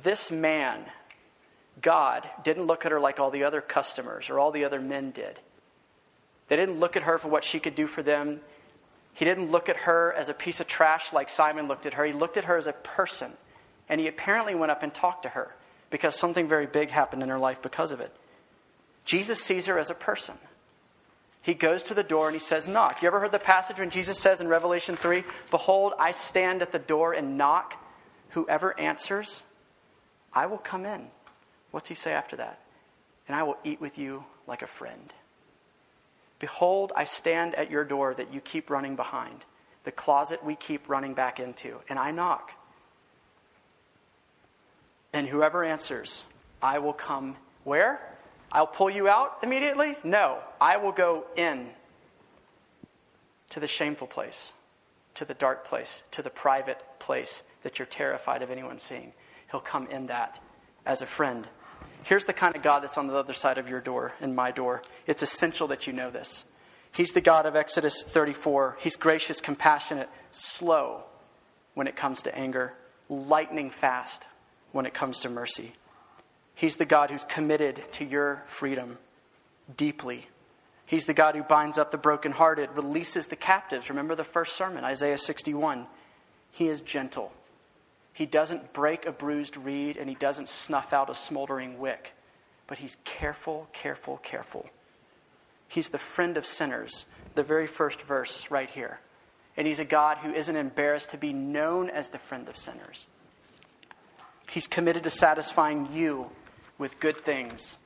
this 0.03 0.31
man, 0.31 0.85
God, 1.83 2.29
didn't 2.45 2.65
look 2.65 2.87
at 2.87 2.93
her 2.93 3.01
like 3.01 3.21
all 3.21 3.31
the 3.31 3.45
other 3.45 3.61
customers 3.61 4.31
or 4.31 4.39
all 4.39 4.51
the 4.51 4.65
other 4.65 4.81
men 4.81 5.11
did. 5.11 5.39
They 6.49 6.57
didn't 6.57 6.81
look 6.81 6.97
at 6.97 7.03
her 7.03 7.19
for 7.19 7.29
what 7.29 7.45
she 7.45 7.61
could 7.61 7.75
do 7.75 7.87
for 7.87 8.03
them. 8.03 8.41
He 9.13 9.27
didn't 9.27 9.51
look 9.51 9.69
at 9.69 9.77
her 9.77 10.15
as 10.15 10.31
a 10.31 10.35
piece 10.35 10.61
of 10.61 10.67
trash 10.67 11.13
like 11.13 11.29
Simon 11.29 11.69
looked 11.69 11.85
at 11.85 11.95
her. 11.95 12.05
He 12.07 12.13
looked 12.15 12.39
at 12.39 12.45
her 12.45 12.57
as 12.57 12.67
a 12.67 12.73
person. 12.73 13.33
And 13.89 14.01
he 14.01 14.09
apparently 14.09 14.55
went 14.55 14.73
up 14.73 14.83
and 14.83 14.93
talked 14.95 15.25
to 15.25 15.29
her 15.31 15.55
because 15.93 16.17
something 16.17 16.49
very 16.49 16.67
big 16.67 16.91
happened 16.91 17.23
in 17.23 17.29
her 17.29 17.39
life 17.39 17.61
because 17.63 17.93
of 17.93 18.01
it. 18.01 18.11
Jesus 19.05 19.39
sees 19.39 19.67
her 19.67 19.79
as 19.79 19.91
a 19.91 19.95
person. 19.95 20.35
He 21.43 21.55
goes 21.55 21.83
to 21.85 21.95
the 21.95 22.03
door 22.03 22.29
and 22.29 22.35
he 22.35 22.41
says, 22.41 22.67
Knock. 22.67 23.03
You 23.03 23.09
ever 23.09 23.21
heard 23.21 23.31
the 23.31 23.39
passage 23.39 23.79
when 23.79 23.91
Jesus 23.91 24.19
says 24.19 24.41
in 24.41 24.49
Revelation 24.49 24.97
3, 24.97 25.23
Behold, 25.51 25.93
I 25.99 26.13
stand 26.13 26.63
at 26.63 26.73
the 26.73 26.79
door 26.79 27.13
and 27.13 27.37
knock. 27.37 27.75
Whoever 28.31 28.79
answers, 28.81 29.43
I 30.33 30.47
will 30.47 30.59
come 30.59 30.87
in. 30.87 31.09
What's 31.73 31.91
he 31.91 31.95
say 31.95 32.13
after 32.13 32.37
that? 32.37 32.61
And 33.29 33.37
I 33.37 33.43
will 33.43 33.59
eat 33.63 33.81
with 33.81 33.99
you 33.99 34.25
like 34.47 34.63
a 34.63 34.67
friend. 34.67 35.13
Behold, 36.39 36.93
I 36.97 37.05
stand 37.05 37.55
at 37.55 37.71
your 37.71 37.85
door 37.85 38.15
that 38.15 38.33
you 38.33 38.41
keep 38.41 38.71
running 38.71 38.97
behind, 38.97 39.45
the 39.85 39.93
closet 39.93 40.43
we 40.43 40.57
keep 40.57 40.89
running 40.89 41.13
back 41.13 41.39
into, 41.39 41.81
and 41.89 41.99
I 41.99 42.13
knock. 42.13 42.53
And 45.23 45.29
whoever 45.29 45.63
answers, 45.63 46.25
I 46.61 46.81
will 46.81 46.93
come 46.93 47.37
where? 47.63 48.01
I'll 48.51 48.67
pull 48.67 48.91
you 48.91 49.07
out 49.07 49.39
immediately? 49.45 49.97
No. 50.03 50.41
I 50.61 50.79
will 50.79 50.91
go 50.91 51.27
in 51.37 51.69
to 53.51 53.61
the 53.61 53.69
shameful 53.69 54.09
place, 54.09 54.53
to 55.15 55.25
the 55.25 55.35
dark 55.35 55.65
place, 55.65 56.03
to 56.11 56.23
the 56.23 56.29
private 56.29 56.83
place 56.99 57.45
that 57.63 57.79
you're 57.79 57.87
terrified 57.87 58.43
of 58.43 58.51
anyone 58.51 58.81
seeing. 58.81 59.13
He'll 59.49 59.61
come 59.61 59.87
in 59.87 60.09
that 60.09 60.43
as 60.85 61.03
a 61.03 61.07
friend. 61.07 61.47
Here's 62.03 62.25
the 62.25 62.33
kind 62.33 62.57
of 62.57 62.63
God 62.65 62.83
that's 62.83 62.99
on 62.99 63.07
the 63.07 63.15
other 63.15 63.33
side 63.33 63.59
of 63.59 63.69
your 63.69 63.81
door 63.81 64.15
and 64.21 64.35
my 64.35 64.51
door. 64.51 64.83
It's 65.07 65.23
essential 65.23 65.69
that 65.69 65.87
you 65.87 65.93
know 65.93 66.11
this. 66.11 66.45
He's 66.91 67.13
the 67.13 67.21
God 67.21 67.47
of 67.47 67.55
Exodus 67.55 68.03
34. 68.03 68.79
He's 68.81 68.97
gracious, 68.97 69.41
compassionate, 69.41 70.09
slow 70.33 71.05
when 71.75 71.87
it 71.87 71.95
comes 71.95 72.23
to 72.23 72.37
anger, 72.37 72.73
lightning 73.09 73.71
fast 73.71 74.27
when 74.73 74.87
it 74.87 74.95
comes 74.95 75.21
to 75.21 75.29
mercy. 75.29 75.73
He's 76.55 76.77
the 76.77 76.85
God 76.85 77.11
who's 77.11 77.25
committed 77.25 77.83
to 77.93 78.05
your 78.05 78.43
freedom 78.47 78.99
deeply. 79.77 80.27
He's 80.87 81.07
the 81.07 81.15
God 81.15 81.35
who 81.35 81.43
binds 81.43 81.79
up 81.79 81.91
the 81.91 81.97
brokenhearted, 81.97 82.71
releases 82.75 83.27
the 83.27 83.37
captives. 83.37 83.89
Remember 83.89 84.15
the 84.15 84.25
first 84.25 84.57
sermon, 84.57 84.85
Isaiah 84.85 85.17
61. 85.17 85.87
He 86.51 86.69
is 86.69 86.83
gentle. 86.83 87.33
He 88.13 88.27
doesn't 88.27 88.73
break 88.73 89.07
a 89.07 89.13
bruised 89.13 89.57
reed 89.57 89.97
and 89.97 90.09
he 90.09 90.15
doesn't 90.15 90.49
snuff 90.49 90.93
out 90.93 91.09
a 91.09 91.15
smoldering 91.15 91.79
wick, 91.79 92.13
but 92.67 92.79
he's 92.79 92.97
careful, 93.05 93.69
careful, 93.73 94.19
careful. 94.19 94.69
He's 95.67 95.89
the 95.89 95.99
friend 95.99 96.37
of 96.37 96.47
sinners, 96.47 97.07
the 97.35 97.43
very 97.43 97.67
first 97.67 98.03
verse 98.03 98.51
right 98.51 98.69
here. 98.69 99.01
And 99.57 99.67
he's 99.67 99.81
a 99.81 99.85
God 99.87 100.19
who 100.19 100.33
isn't 100.33 100.57
embarrassed 100.57 101.11
to 101.11 101.17
be 101.17 101.33
known 101.33 101.89
as 101.89 102.09
the 102.09 102.19
friend 102.19 102.49
of 102.49 102.57
sinners. 102.59 103.07
He's 104.53 104.67
committed 104.67 105.05
to 105.05 105.11
satisfying 105.11 105.89
you 105.95 106.27
with 106.77 107.01
good 107.01 107.17
things. 107.17 107.79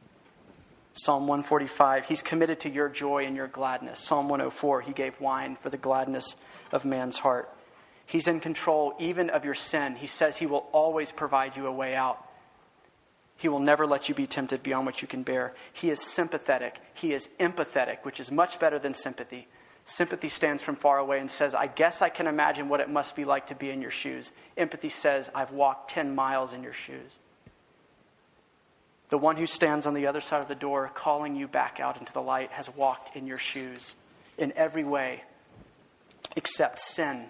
Psalm 0.94 1.28
145, 1.28 2.06
He's 2.06 2.22
committed 2.22 2.58
to 2.60 2.68
your 2.68 2.88
joy 2.88 3.24
and 3.24 3.36
your 3.36 3.46
gladness. 3.46 4.00
Psalm 4.00 4.28
104, 4.28 4.80
He 4.80 4.92
gave 4.92 5.20
wine 5.20 5.56
for 5.60 5.70
the 5.70 5.76
gladness 5.76 6.34
of 6.72 6.84
man's 6.84 7.18
heart. 7.18 7.48
He's 8.04 8.26
in 8.26 8.40
control 8.40 8.94
even 8.98 9.30
of 9.30 9.44
your 9.44 9.54
sin. 9.54 9.94
He 9.94 10.08
says 10.08 10.38
He 10.38 10.46
will 10.46 10.66
always 10.72 11.12
provide 11.12 11.56
you 11.56 11.68
a 11.68 11.72
way 11.72 11.94
out. 11.94 12.18
He 13.36 13.48
will 13.48 13.60
never 13.60 13.86
let 13.86 14.08
you 14.08 14.16
be 14.16 14.26
tempted 14.26 14.64
beyond 14.64 14.86
what 14.86 15.00
you 15.00 15.06
can 15.06 15.22
bear. 15.22 15.54
He 15.72 15.90
is 15.90 16.00
sympathetic. 16.00 16.80
He 16.94 17.12
is 17.12 17.28
empathetic, 17.38 17.98
which 18.02 18.18
is 18.18 18.32
much 18.32 18.58
better 18.58 18.80
than 18.80 18.92
sympathy. 18.92 19.46
Sympathy 19.88 20.28
stands 20.28 20.62
from 20.62 20.74
far 20.74 20.98
away 20.98 21.20
and 21.20 21.30
says, 21.30 21.54
I 21.54 21.68
guess 21.68 22.02
I 22.02 22.08
can 22.08 22.26
imagine 22.26 22.68
what 22.68 22.80
it 22.80 22.90
must 22.90 23.14
be 23.14 23.24
like 23.24 23.46
to 23.46 23.54
be 23.54 23.70
in 23.70 23.80
your 23.80 23.92
shoes. 23.92 24.32
Empathy 24.56 24.88
says, 24.88 25.30
I've 25.32 25.52
walked 25.52 25.90
10 25.90 26.12
miles 26.12 26.52
in 26.52 26.64
your 26.64 26.72
shoes. 26.72 27.18
The 29.10 29.18
one 29.18 29.36
who 29.36 29.46
stands 29.46 29.86
on 29.86 29.94
the 29.94 30.08
other 30.08 30.20
side 30.20 30.42
of 30.42 30.48
the 30.48 30.56
door, 30.56 30.90
calling 30.92 31.36
you 31.36 31.46
back 31.46 31.78
out 31.78 32.00
into 32.00 32.12
the 32.12 32.20
light, 32.20 32.50
has 32.50 32.68
walked 32.74 33.14
in 33.14 33.28
your 33.28 33.38
shoes 33.38 33.94
in 34.36 34.52
every 34.56 34.82
way 34.82 35.22
except 36.34 36.80
sin, 36.80 37.26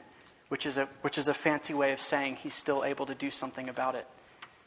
which 0.49 0.65
is 0.65 0.79
a, 0.79 0.89
which 1.03 1.19
is 1.19 1.29
a 1.29 1.35
fancy 1.35 1.75
way 1.75 1.93
of 1.93 2.01
saying 2.01 2.37
he's 2.37 2.55
still 2.55 2.85
able 2.85 3.05
to 3.05 3.15
do 3.15 3.31
something 3.31 3.69
about 3.69 3.95
it. 3.95 4.07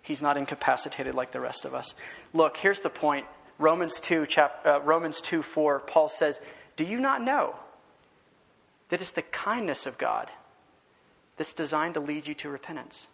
He's 0.04 0.22
not 0.22 0.38
incapacitated 0.38 1.16
like 1.16 1.32
the 1.32 1.42
rest 1.42 1.66
of 1.66 1.74
us. 1.74 1.96
Look, 2.34 2.56
here's 2.56 2.82
the 2.82 2.90
point. 2.92 3.26
Romans 3.58 4.00
2, 4.00 4.28
chap, 4.28 4.62
uh, 4.64 4.80
Romans 4.82 5.22
2 5.22 5.42
4, 5.42 5.80
Paul 5.80 6.08
says, 6.08 6.40
Do 6.78 6.86
you 6.86 7.00
not 7.00 7.24
know 7.24 7.56
that 8.90 9.02
it's 9.02 9.12
the 9.12 9.22
kindness 9.22 9.86
of 9.86 9.98
God 9.98 10.30
that's 11.38 11.54
designed 11.54 11.94
to 11.96 12.00
lead 12.00 12.28
you 12.28 12.34
to 12.36 12.50
repentance? 12.50 13.08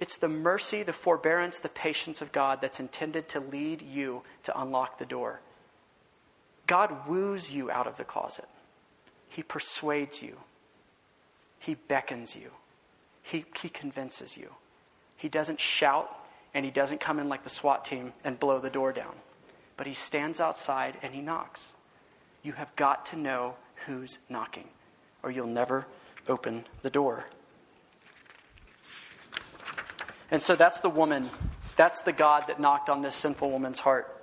It's 0.00 0.16
the 0.16 0.28
mercy, 0.28 0.82
the 0.82 0.92
forbearance, 0.92 1.58
the 1.58 1.68
patience 1.68 2.22
of 2.22 2.30
God 2.30 2.60
that's 2.60 2.78
intended 2.78 3.28
to 3.30 3.40
lead 3.40 3.82
you 3.82 4.22
to 4.44 4.60
unlock 4.60 4.98
the 4.98 5.06
door. 5.06 5.40
God 6.66 7.08
woos 7.08 7.52
you 7.52 7.70
out 7.70 7.86
of 7.86 7.96
the 7.96 8.04
closet. 8.04 8.48
He 9.28 9.42
persuades 9.42 10.22
you. 10.22 10.36
He 11.58 11.74
beckons 11.74 12.36
you. 12.36 12.50
He, 13.22 13.44
he 13.60 13.68
convinces 13.68 14.36
you. 14.36 14.50
He 15.16 15.28
doesn't 15.28 15.60
shout 15.60 16.14
and 16.54 16.64
he 16.64 16.70
doesn't 16.70 17.00
come 17.00 17.18
in 17.18 17.28
like 17.28 17.42
the 17.42 17.50
SWAT 17.50 17.84
team 17.84 18.12
and 18.24 18.38
blow 18.38 18.60
the 18.60 18.70
door 18.70 18.92
down. 18.92 19.14
But 19.76 19.86
he 19.86 19.94
stands 19.94 20.40
outside 20.40 20.96
and 21.02 21.12
he 21.12 21.20
knocks. 21.20 21.72
You 22.42 22.52
have 22.52 22.74
got 22.76 23.06
to 23.06 23.16
know 23.16 23.56
who's 23.86 24.18
knocking, 24.28 24.68
or 25.22 25.30
you'll 25.30 25.46
never 25.46 25.86
open 26.28 26.64
the 26.82 26.90
door. 26.90 27.24
And 30.30 30.42
so 30.42 30.56
that's 30.56 30.80
the 30.80 30.90
woman, 30.90 31.28
that's 31.76 32.02
the 32.02 32.12
God 32.12 32.44
that 32.48 32.60
knocked 32.60 32.90
on 32.90 33.02
this 33.02 33.14
sinful 33.14 33.50
woman's 33.50 33.78
heart. 33.78 34.14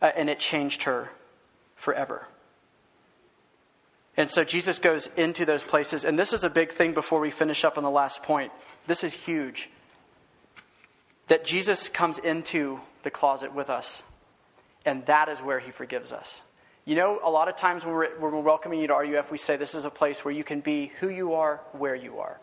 Uh, 0.00 0.10
and 0.14 0.28
it 0.28 0.38
changed 0.38 0.84
her 0.84 1.10
forever. 1.74 2.26
And 4.16 4.30
so 4.30 4.44
Jesus 4.44 4.78
goes 4.78 5.08
into 5.16 5.44
those 5.44 5.62
places. 5.62 6.04
And 6.04 6.18
this 6.18 6.32
is 6.32 6.44
a 6.44 6.50
big 6.50 6.72
thing 6.72 6.94
before 6.94 7.20
we 7.20 7.30
finish 7.30 7.64
up 7.64 7.76
on 7.76 7.84
the 7.84 7.90
last 7.90 8.22
point. 8.22 8.52
This 8.86 9.04
is 9.04 9.12
huge. 9.12 9.68
That 11.28 11.44
Jesus 11.44 11.88
comes 11.88 12.18
into 12.18 12.80
the 13.02 13.10
closet 13.10 13.54
with 13.54 13.68
us, 13.68 14.02
and 14.84 15.04
that 15.06 15.28
is 15.28 15.40
where 15.40 15.58
he 15.58 15.70
forgives 15.70 16.12
us. 16.12 16.42
You 16.86 16.94
know, 16.94 17.20
a 17.22 17.28
lot 17.28 17.48
of 17.48 17.56
times 17.56 17.84
when 17.84 17.94
we're, 17.94 18.10
when 18.20 18.32
we're 18.32 18.40
welcoming 18.40 18.80
you 18.80 18.86
to 18.86 18.94
RUF, 18.94 19.32
we 19.32 19.38
say 19.38 19.56
this 19.56 19.74
is 19.74 19.84
a 19.84 19.90
place 19.90 20.24
where 20.24 20.32
you 20.32 20.44
can 20.44 20.60
be 20.60 20.92
who 21.00 21.08
you 21.08 21.34
are, 21.34 21.60
where 21.72 21.96
you 21.96 22.20
are. 22.20 22.38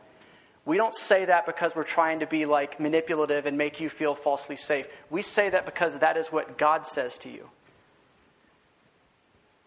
We 0.66 0.76
don't 0.76 0.94
say 0.94 1.26
that 1.26 1.46
because 1.46 1.76
we're 1.76 1.86
trying 1.86 2.20
to 2.20 2.28
be 2.28 2.46
like 2.46 2.78
manipulative 2.80 3.46
and 3.46 3.58
make 3.58 3.80
you 3.80 3.90
feel 3.90 4.16
falsely 4.16 4.58
safe. 4.58 4.86
We 5.10 5.22
say 5.22 5.50
that 5.50 5.66
because 5.66 6.00
that 6.00 6.18
is 6.18 6.28
what 6.28 6.58
God 6.58 6.86
says 6.86 7.18
to 7.20 7.30
you. 7.30 7.50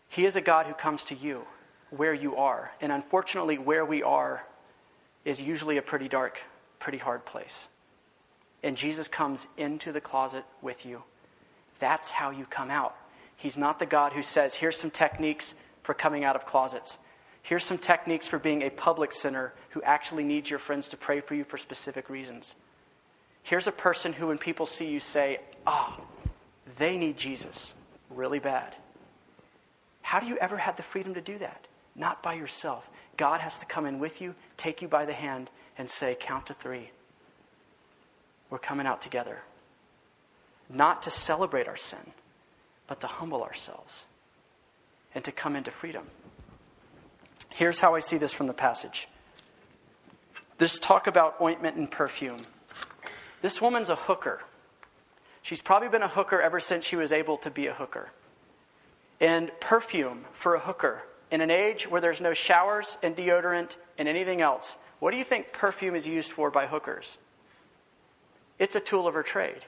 He 0.09 0.27
is 0.27 0.37
a 0.37 0.41
God 0.43 0.67
who 0.67 0.75
comes 0.75 1.05
to 1.05 1.15
you 1.15 1.47
where 1.91 2.15
you 2.15 2.37
are. 2.37 2.71
And 2.81 2.93
unfortunately, 2.93 3.59
where 3.59 3.85
we 3.85 4.03
are 4.03 4.45
is 5.25 5.41
usually 5.41 5.79
a 5.79 5.83
pretty 5.83 6.09
dark, 6.09 6.43
pretty 6.79 6.99
hard 6.99 7.25
place. 7.25 7.69
And 8.63 8.77
Jesus 8.77 9.09
comes 9.09 9.47
into 9.57 9.91
the 9.91 10.01
closet 10.01 10.45
with 10.61 10.85
you. 10.85 11.03
That's 11.79 12.11
how 12.11 12.31
you 12.31 12.45
come 12.45 12.71
out. 12.71 12.95
He's 13.37 13.59
not 13.59 13.79
the 13.79 13.87
God 13.87 14.13
who 14.13 14.23
says, 14.23 14.55
here's 14.55 14.77
some 14.77 14.91
techniques 14.91 15.55
for 15.83 15.95
coming 15.95 16.25
out 16.25 16.37
of 16.37 16.47
closets. 16.47 16.99
Here's 17.43 17.65
some 17.65 17.79
techniques 17.79 18.27
for 18.27 18.39
being 18.39 18.63
a 18.63 18.71
public 18.71 19.13
sinner 19.13 19.53
who 19.71 19.83
actually 19.83 20.25
needs 20.25 20.51
your 20.51 20.59
friends 20.59 20.89
to 20.89 20.97
pray 20.97 21.21
for 21.21 21.35
you 21.35 21.45
for 21.45 21.59
specific 21.59 22.11
reasons. 22.11 22.55
Here's 23.43 23.69
a 23.69 23.73
person 23.73 24.13
who, 24.13 24.29
when 24.29 24.39
people 24.39 24.67
see 24.67 24.87
you, 24.87 24.99
say, 24.99 25.39
ah, 25.67 25.97
oh, 25.97 26.05
they 26.79 26.97
need 26.97 27.17
Jesus 27.17 27.75
really 28.11 28.41
bad. 28.41 28.75
How 30.03 30.19
do 30.19 30.27
you 30.27 30.37
ever 30.39 30.57
have 30.57 30.77
the 30.77 30.83
freedom 30.83 31.15
to 31.15 31.21
do 31.21 31.39
that? 31.39 31.67
Not 31.95 32.23
by 32.23 32.35
yourself. 32.35 32.89
God 33.17 33.41
has 33.41 33.59
to 33.61 33.67
come 33.67 33.87
in 33.87 33.99
with 33.99 34.21
you, 34.21 34.35
take 34.57 34.83
you 34.83 34.89
by 34.89 35.05
the 35.05 35.13
hand, 35.13 35.51
and 35.79 35.89
say, 35.89 36.17
Count 36.19 36.47
to 36.47 36.55
three. 36.55 36.91
We're 38.51 38.59
coming 38.59 38.87
out 38.87 39.01
together. 39.01 39.39
Not 40.69 41.03
to 41.03 41.11
celebrate 41.11 41.69
our 41.69 41.77
sin, 41.77 42.13
but 42.87 43.01
to 43.01 43.07
humble 43.07 43.43
ourselves 43.43 44.07
and 45.15 45.25
to 45.25 45.33
come 45.33 45.57
into 45.57 45.71
freedom. 45.71 46.07
Here's 47.51 47.81
how 47.81 47.95
I 47.95 48.01
see 48.01 48.19
this 48.19 48.33
from 48.33 48.47
the 48.47 48.53
passage 48.53 49.09
this 50.59 50.79
talk 50.79 51.07
about 51.07 51.41
ointment 51.41 51.77
and 51.77 51.91
perfume. 51.91 52.41
This 53.43 53.61
woman's 53.61 53.91
a 53.91 53.97
hooker. 53.97 54.41
She's 55.43 55.63
probably 55.63 55.89
been 55.89 56.03
a 56.03 56.09
hooker 56.09 56.41
ever 56.41 56.61
since 56.61 56.85
she 56.85 56.97
was 56.97 57.13
able 57.13 57.37
to 57.39 57.51
be 57.51 57.67
a 57.67 57.75
hooker. 57.75 58.11
And 59.21 59.51
perfume 59.61 60.25
for 60.33 60.55
a 60.55 60.61
hooker 60.61 61.03
in 61.31 61.41
an 61.41 61.51
age 61.51 61.89
where 61.89 62.01
there's 62.01 62.21
no 62.21 62.33
showers 62.33 62.99
and 63.03 63.17
deodorant 63.17 63.77
and 63.99 64.09
anything 64.09 64.41
else, 64.41 64.77
what 64.99 65.11
do 65.11 65.19
you 65.19 65.25
think 65.25 65.53
perfume 65.53 65.95
is 65.95 66.07
used 66.07 66.33
for 66.33 66.51
by 66.51 66.67
hookers? 66.67 67.19
It's 68.59 68.75
a 68.75 68.81
tool 68.81 69.07
of 69.07 69.15
her 69.15 69.23
trade. 69.23 69.65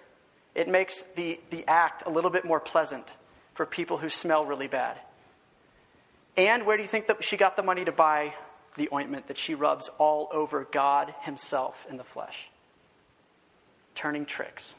It 0.54 0.68
makes 0.68 1.02
the, 1.14 1.40
the 1.50 1.64
act 1.68 2.04
a 2.06 2.11
little 2.11 2.30
bit 2.30 2.44
more 2.44 2.61
pleasant 2.61 3.06
for 3.54 3.66
people 3.66 3.98
who 3.98 4.08
smell 4.08 4.44
really 4.44 4.68
bad. 4.68 4.98
And 6.37 6.64
where 6.66 6.76
do 6.76 6.82
you 6.82 6.88
think 6.88 7.08
that 7.08 7.24
she 7.24 7.37
got 7.37 7.56
the 7.56 7.62
money 7.62 7.84
to 7.84 7.92
buy 7.92 8.34
the 8.76 8.88
ointment 8.92 9.26
that 9.26 9.37
she 9.37 9.54
rubs 9.54 9.90
all 9.98 10.28
over 10.32 10.68
God 10.70 11.14
Himself 11.22 11.87
in 11.90 11.96
the 11.96 12.04
flesh? 12.04 12.48
Turning 13.94 14.24
tricks. 14.24 14.74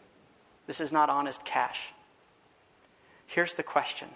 This 0.68 0.80
is 0.80 0.92
not 0.92 1.10
honest 1.10 1.44
cash. 1.44 1.80
Here's 3.26 3.54
the 3.54 3.64
question 3.64 4.08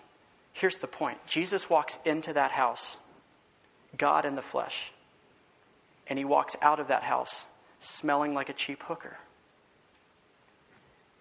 Here's 0.54 0.78
the 0.78 0.88
point 0.88 1.18
Jesus 1.26 1.70
walks 1.70 2.00
into 2.06 2.34
that 2.34 2.52
house, 2.52 2.98
God 3.98 4.26
in 4.26 4.36
the 4.36 4.42
flesh, 4.42 4.92
and 6.08 6.18
he 6.18 6.26
walks 6.26 6.56
out 6.62 6.80
of 6.80 6.88
that 6.88 7.04
house 7.04 7.46
smelling 7.80 8.34
like 8.34 8.50
a 8.50 8.54
cheap 8.54 8.84
hooker. 8.84 9.18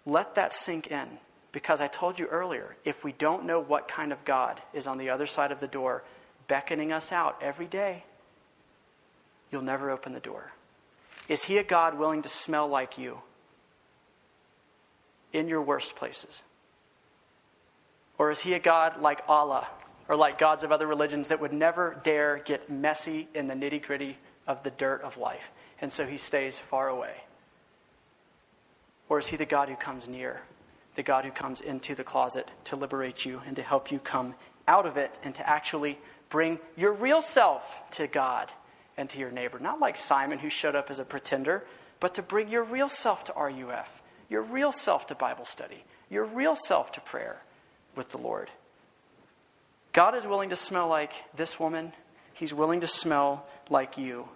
Let 0.05 0.35
that 0.35 0.53
sink 0.53 0.87
in 0.87 1.07
because 1.51 1.81
I 1.81 1.87
told 1.87 2.19
you 2.19 2.25
earlier 2.27 2.75
if 2.83 3.03
we 3.03 3.13
don't 3.13 3.45
know 3.45 3.59
what 3.59 3.87
kind 3.87 4.11
of 4.11 4.25
God 4.25 4.61
is 4.73 4.87
on 4.87 4.97
the 4.97 5.09
other 5.09 5.25
side 5.25 5.51
of 5.51 5.59
the 5.59 5.67
door 5.67 6.03
beckoning 6.47 6.91
us 6.91 7.11
out 7.11 7.41
every 7.41 7.67
day, 7.67 8.03
you'll 9.51 9.61
never 9.61 9.89
open 9.91 10.13
the 10.13 10.19
door. 10.19 10.51
Is 11.29 11.43
he 11.43 11.57
a 11.57 11.63
God 11.63 11.97
willing 11.97 12.21
to 12.23 12.29
smell 12.29 12.67
like 12.67 12.97
you 12.97 13.19
in 15.31 15.47
your 15.47 15.61
worst 15.61 15.95
places? 15.95 16.43
Or 18.17 18.31
is 18.31 18.39
he 18.39 18.53
a 18.53 18.59
God 18.59 19.01
like 19.01 19.21
Allah 19.27 19.67
or 20.09 20.15
like 20.15 20.37
gods 20.37 20.63
of 20.63 20.71
other 20.71 20.87
religions 20.87 21.29
that 21.29 21.39
would 21.39 21.53
never 21.53 21.99
dare 22.03 22.41
get 22.43 22.69
messy 22.69 23.27
in 23.33 23.47
the 23.47 23.53
nitty 23.53 23.85
gritty 23.85 24.17
of 24.47 24.63
the 24.63 24.71
dirt 24.71 25.01
of 25.01 25.17
life? 25.17 25.51
And 25.79 25.91
so 25.91 26.05
he 26.05 26.17
stays 26.17 26.59
far 26.59 26.89
away. 26.89 27.15
Or 29.13 29.19
is 29.19 29.27
he 29.27 29.37
the 29.37 29.45
God 29.45 29.69
who 29.69 29.75
comes 29.75 30.07
near, 30.07 30.41
the 30.95 31.03
God 31.03 31.23
who 31.23 31.29
comes 31.29 31.61
into 31.61 31.93
the 31.93 32.03
closet 32.03 32.49
to 32.63 32.75
liberate 32.75 33.25
you 33.25 33.43
and 33.45 33.55
to 33.57 33.61
help 33.61 33.91
you 33.91 33.99
come 33.99 34.33
out 34.67 34.87
of 34.87 34.97
it 34.97 35.19
and 35.21 35.35
to 35.35 35.47
actually 35.47 35.99
bring 36.31 36.57
your 36.75 36.93
real 36.93 37.21
self 37.21 37.63
to 37.91 38.07
God 38.07 38.51
and 38.97 39.07
to 39.11 39.19
your 39.19 39.29
neighbor? 39.29 39.59
Not 39.59 39.79
like 39.79 39.97
Simon 39.97 40.39
who 40.39 40.49
showed 40.49 40.75
up 40.75 40.89
as 40.89 40.99
a 40.99 41.05
pretender, 41.05 41.63
but 41.99 42.15
to 42.15 42.23
bring 42.23 42.49
your 42.49 42.63
real 42.63 42.89
self 42.89 43.25
to 43.25 43.33
RUF, 43.33 44.01
your 44.29 44.41
real 44.41 44.71
self 44.71 45.05
to 45.05 45.13
Bible 45.13 45.45
study, 45.45 45.83
your 46.09 46.25
real 46.25 46.55
self 46.55 46.91
to 46.93 47.01
prayer 47.01 47.39
with 47.95 48.09
the 48.09 48.17
Lord. 48.17 48.49
God 49.91 50.15
is 50.15 50.25
willing 50.25 50.49
to 50.49 50.55
smell 50.55 50.87
like 50.87 51.13
this 51.35 51.59
woman. 51.59 51.93
He's 52.33 52.51
willing 52.51 52.81
to 52.81 52.87
smell 52.87 53.45
like 53.69 53.99
you. 53.99 54.27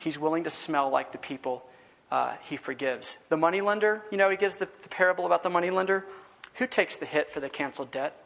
He's 0.00 0.18
willing 0.18 0.42
to 0.42 0.50
smell 0.50 0.90
like 0.90 1.12
the 1.12 1.18
people 1.18 1.69
uh, 2.10 2.34
he 2.42 2.56
forgives. 2.56 3.18
The 3.28 3.36
money 3.36 3.60
lender, 3.60 4.02
you 4.10 4.18
know, 4.18 4.30
he 4.30 4.36
gives 4.36 4.56
the, 4.56 4.68
the 4.82 4.88
parable 4.88 5.26
about 5.26 5.42
the 5.42 5.50
money 5.50 5.70
lender. 5.70 6.04
Who 6.54 6.66
takes 6.66 6.96
the 6.96 7.06
hit 7.06 7.30
for 7.30 7.40
the 7.40 7.48
canceled 7.48 7.90
debt? 7.90 8.16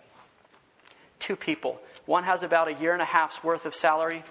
Two 1.18 1.37
people. 1.37 1.80
One 2.07 2.24
has 2.24 2.43
about 2.43 2.68
a 2.68 2.74
year 2.74 2.93
and 2.93 3.03
a 3.03 3.07
half's 3.07 3.43
worth 3.43 3.66
of 3.66 3.74
salary, 3.74 4.22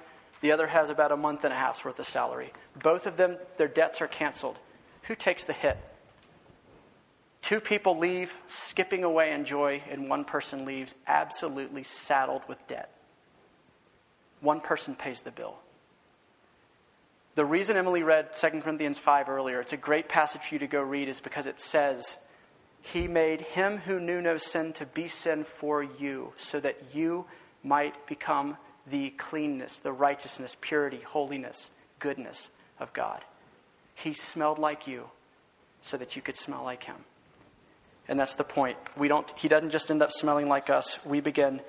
the 0.41 0.51
other 0.51 0.67
has 0.67 0.89
about 0.89 1.11
a 1.11 1.17
month 1.17 1.45
and 1.45 1.53
a 1.53 1.55
half's 1.55 1.85
worth 1.85 1.99
of 1.99 2.05
salary. 2.05 2.51
Both 2.81 3.07
of 3.07 3.15
them, 3.15 3.37
their 3.57 3.69
debts 3.69 4.01
are 4.01 4.07
canceled. 4.07 4.57
Who 5.03 5.15
takes 5.15 5.45
the 5.45 5.53
hit? 5.53 5.77
Two 7.41 7.59
people 7.59 7.97
leave 7.97 8.35
skipping 8.45 9.03
away 9.03 9.31
in 9.31 9.45
joy, 9.45 9.81
and 9.89 10.09
one 10.09 10.25
person 10.25 10.65
leaves 10.65 10.95
absolutely 11.07 11.83
saddled 11.83 12.41
with 12.47 12.65
debt. 12.67 12.89
One 14.41 14.59
person 14.59 14.95
pays 14.95 15.21
the 15.21 15.31
bill. 15.31 15.57
The 17.35 17.45
reason 17.45 17.77
Emily 17.77 18.03
read 18.03 18.35
2 18.35 18.61
Corinthians 18.61 18.99
5 18.99 19.27
earlier, 19.27 19.59
it's 19.59 19.73
a 19.73 19.77
great 19.77 20.07
passage 20.07 20.41
for 20.41 20.55
you 20.55 20.59
to 20.59 20.67
go 20.67 20.81
read, 20.81 21.09
is 21.09 21.19
because 21.19 21.47
it 21.47 21.59
says, 21.59 22.17
He 22.81 23.07
made 23.07 23.41
him 23.41 23.77
who 23.77 23.99
knew 23.99 24.21
no 24.21 24.37
sin 24.37 24.73
to 24.73 24.85
be 24.85 25.07
sin 25.07 25.43
for 25.43 25.81
you, 25.81 26.33
so 26.37 26.59
that 26.59 26.93
you 26.93 27.25
might 27.63 28.05
become 28.05 28.57
the 28.85 29.09
cleanness, 29.11 29.79
the 29.79 29.91
righteousness, 29.91 30.55
purity, 30.61 30.99
holiness, 30.99 31.71
goodness 31.99 32.51
of 32.79 32.93
God. 32.93 33.23
He 33.95 34.13
smelled 34.13 34.59
like 34.59 34.87
you 34.87 35.09
so 35.81 35.97
that 35.97 36.15
you 36.15 36.21
could 36.21 36.37
smell 36.37 36.63
like 36.63 36.83
him. 36.83 36.97
And 38.07 38.19
that's 38.19 38.35
the 38.35 38.43
point. 38.43 38.77
We 38.97 39.07
don't, 39.07 39.31
he 39.37 39.47
doesn't 39.47 39.71
just 39.71 39.89
end 39.89 40.01
up 40.01 40.11
smelling 40.11 40.47
like 40.49 40.69
us, 40.69 40.99
we 41.05 41.19
begin 41.19 41.61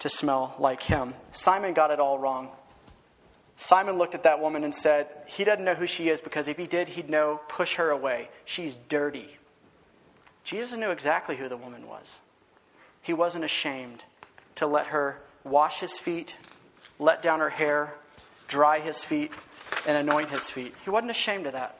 to 0.00 0.08
smell 0.08 0.54
like 0.58 0.82
him. 0.82 1.14
Simon 1.32 1.74
got 1.74 1.90
it 1.90 1.98
all 1.98 2.18
wrong. 2.18 2.50
Simon 3.58 3.98
looked 3.98 4.14
at 4.14 4.22
that 4.22 4.40
woman 4.40 4.62
and 4.62 4.72
said, 4.72 5.08
He 5.26 5.42
doesn't 5.42 5.64
know 5.64 5.74
who 5.74 5.88
she 5.88 6.08
is 6.08 6.20
because 6.20 6.46
if 6.46 6.56
he 6.56 6.68
did, 6.68 6.86
he'd 6.88 7.10
know, 7.10 7.40
push 7.48 7.74
her 7.74 7.90
away. 7.90 8.28
She's 8.44 8.76
dirty. 8.88 9.36
Jesus 10.44 10.78
knew 10.78 10.90
exactly 10.90 11.36
who 11.36 11.48
the 11.48 11.56
woman 11.56 11.88
was. 11.88 12.20
He 13.02 13.12
wasn't 13.12 13.44
ashamed 13.44 14.04
to 14.54 14.68
let 14.68 14.86
her 14.86 15.20
wash 15.42 15.80
his 15.80 15.98
feet, 15.98 16.36
let 17.00 17.20
down 17.20 17.40
her 17.40 17.50
hair, 17.50 17.94
dry 18.46 18.78
his 18.78 19.02
feet, 19.02 19.32
and 19.88 19.98
anoint 19.98 20.30
his 20.30 20.48
feet. 20.48 20.72
He 20.84 20.90
wasn't 20.90 21.10
ashamed 21.10 21.46
of 21.46 21.54
that. 21.54 21.76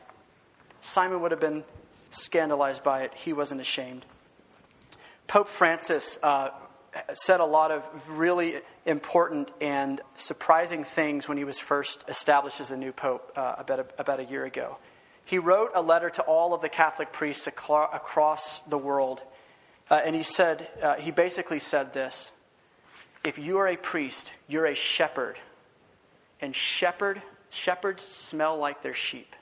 Simon 0.81 1.23
would 1.23 1.31
have 1.31 1.41
been 1.41 1.63
scandalized 2.11 2.83
by 2.83 3.03
it. 3.03 3.15
He 3.15 3.33
wasn't 3.33 3.61
ashamed. 3.61 4.05
Pope 5.29 5.49
Francis 5.49 6.19
uh, 6.25 6.51
said 7.15 7.41
a 7.41 7.45
lot 7.45 7.71
of 7.71 7.85
really 8.09 8.57
important 8.87 9.53
and 9.61 10.01
surprising 10.17 10.85
things 10.85 11.29
when 11.29 11.39
he 11.39 11.45
was 11.45 11.59
first 11.59 12.05
established 12.09 12.61
as 12.61 12.71
a 12.71 12.77
new 12.77 12.93
pope 12.93 13.33
uh, 13.37 13.57
about, 13.59 13.81
a, 13.81 13.87
about 13.99 14.21
a 14.21 14.25
year 14.25 14.45
ago. 14.45 14.77
He 15.25 15.39
wrote 15.39 15.73
a 15.75 15.83
letter 15.83 16.09
to 16.11 16.23
all 16.23 16.55
of 16.55 16.63
the 16.63 16.69
Catholic 16.69 17.13
priests 17.13 17.47
across 17.47 18.61
the 18.61 18.79
world, 18.79 19.23
uh, 19.91 20.01
and 20.03 20.17
he 20.17 20.23
said, 20.23 20.69
uh, 20.83 20.95
he 20.95 21.11
basically 21.11 21.59
said 21.59 21.93
this 21.93 22.33
If 23.25 23.39
you 23.39 23.59
are 23.59 23.69
a 23.69 23.77
priest, 23.77 24.33
you're 24.47 24.67
a 24.67 24.75
shepherd, 24.75 25.39
and 26.41 26.57
shepherd, 26.57 27.21
shepherds 27.51 28.05
smell 28.05 28.57
like 28.57 28.83
their 28.83 28.95
sheep. 28.95 29.35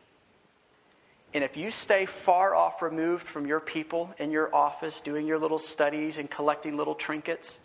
And 1.37 1.45
if 1.45 1.55
you 1.55 1.71
stay 1.71 2.07
far 2.07 2.55
off 2.55 2.81
removed 2.81 3.27
from 3.27 3.47
your 3.47 3.61
people 3.61 4.15
in 4.19 4.31
your 4.31 4.55
office, 4.55 5.03
doing 5.03 5.27
your 5.27 5.39
little 5.39 5.59
studies 5.59 6.17
and 6.17 6.31
collecting 6.31 6.79
little 6.79 6.95
trinkets, 6.95 7.61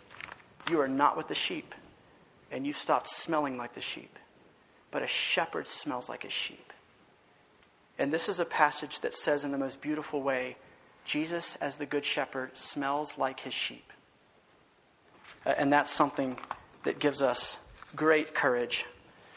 you 0.70 0.78
are 0.82 0.88
not 0.88 1.16
with 1.16 1.26
the 1.26 1.34
sheep. 1.34 1.74
And 2.50 2.66
you've 2.66 2.76
stopped 2.76 3.08
smelling 3.08 3.56
like 3.56 3.72
the 3.72 3.80
sheep. 3.80 4.18
But 4.90 5.02
a 5.02 5.06
shepherd 5.06 5.66
smells 5.66 6.10
like 6.10 6.26
a 6.26 6.28
sheep. 6.28 6.70
And 7.98 8.12
this 8.12 8.28
is 8.28 8.40
a 8.40 8.44
passage 8.44 9.00
that 9.00 9.14
says 9.14 9.42
in 9.42 9.52
the 9.52 9.58
most 9.58 9.80
beautiful 9.80 10.20
way 10.20 10.58
Jesus, 11.06 11.56
as 11.56 11.76
the 11.76 11.86
good 11.86 12.04
shepherd, 12.04 12.58
smells 12.58 13.16
like 13.16 13.40
his 13.40 13.54
sheep. 13.54 13.90
And 15.46 15.72
that's 15.72 15.90
something 15.90 16.36
that 16.84 16.98
gives 16.98 17.22
us 17.22 17.56
great 17.96 18.34
courage 18.34 18.84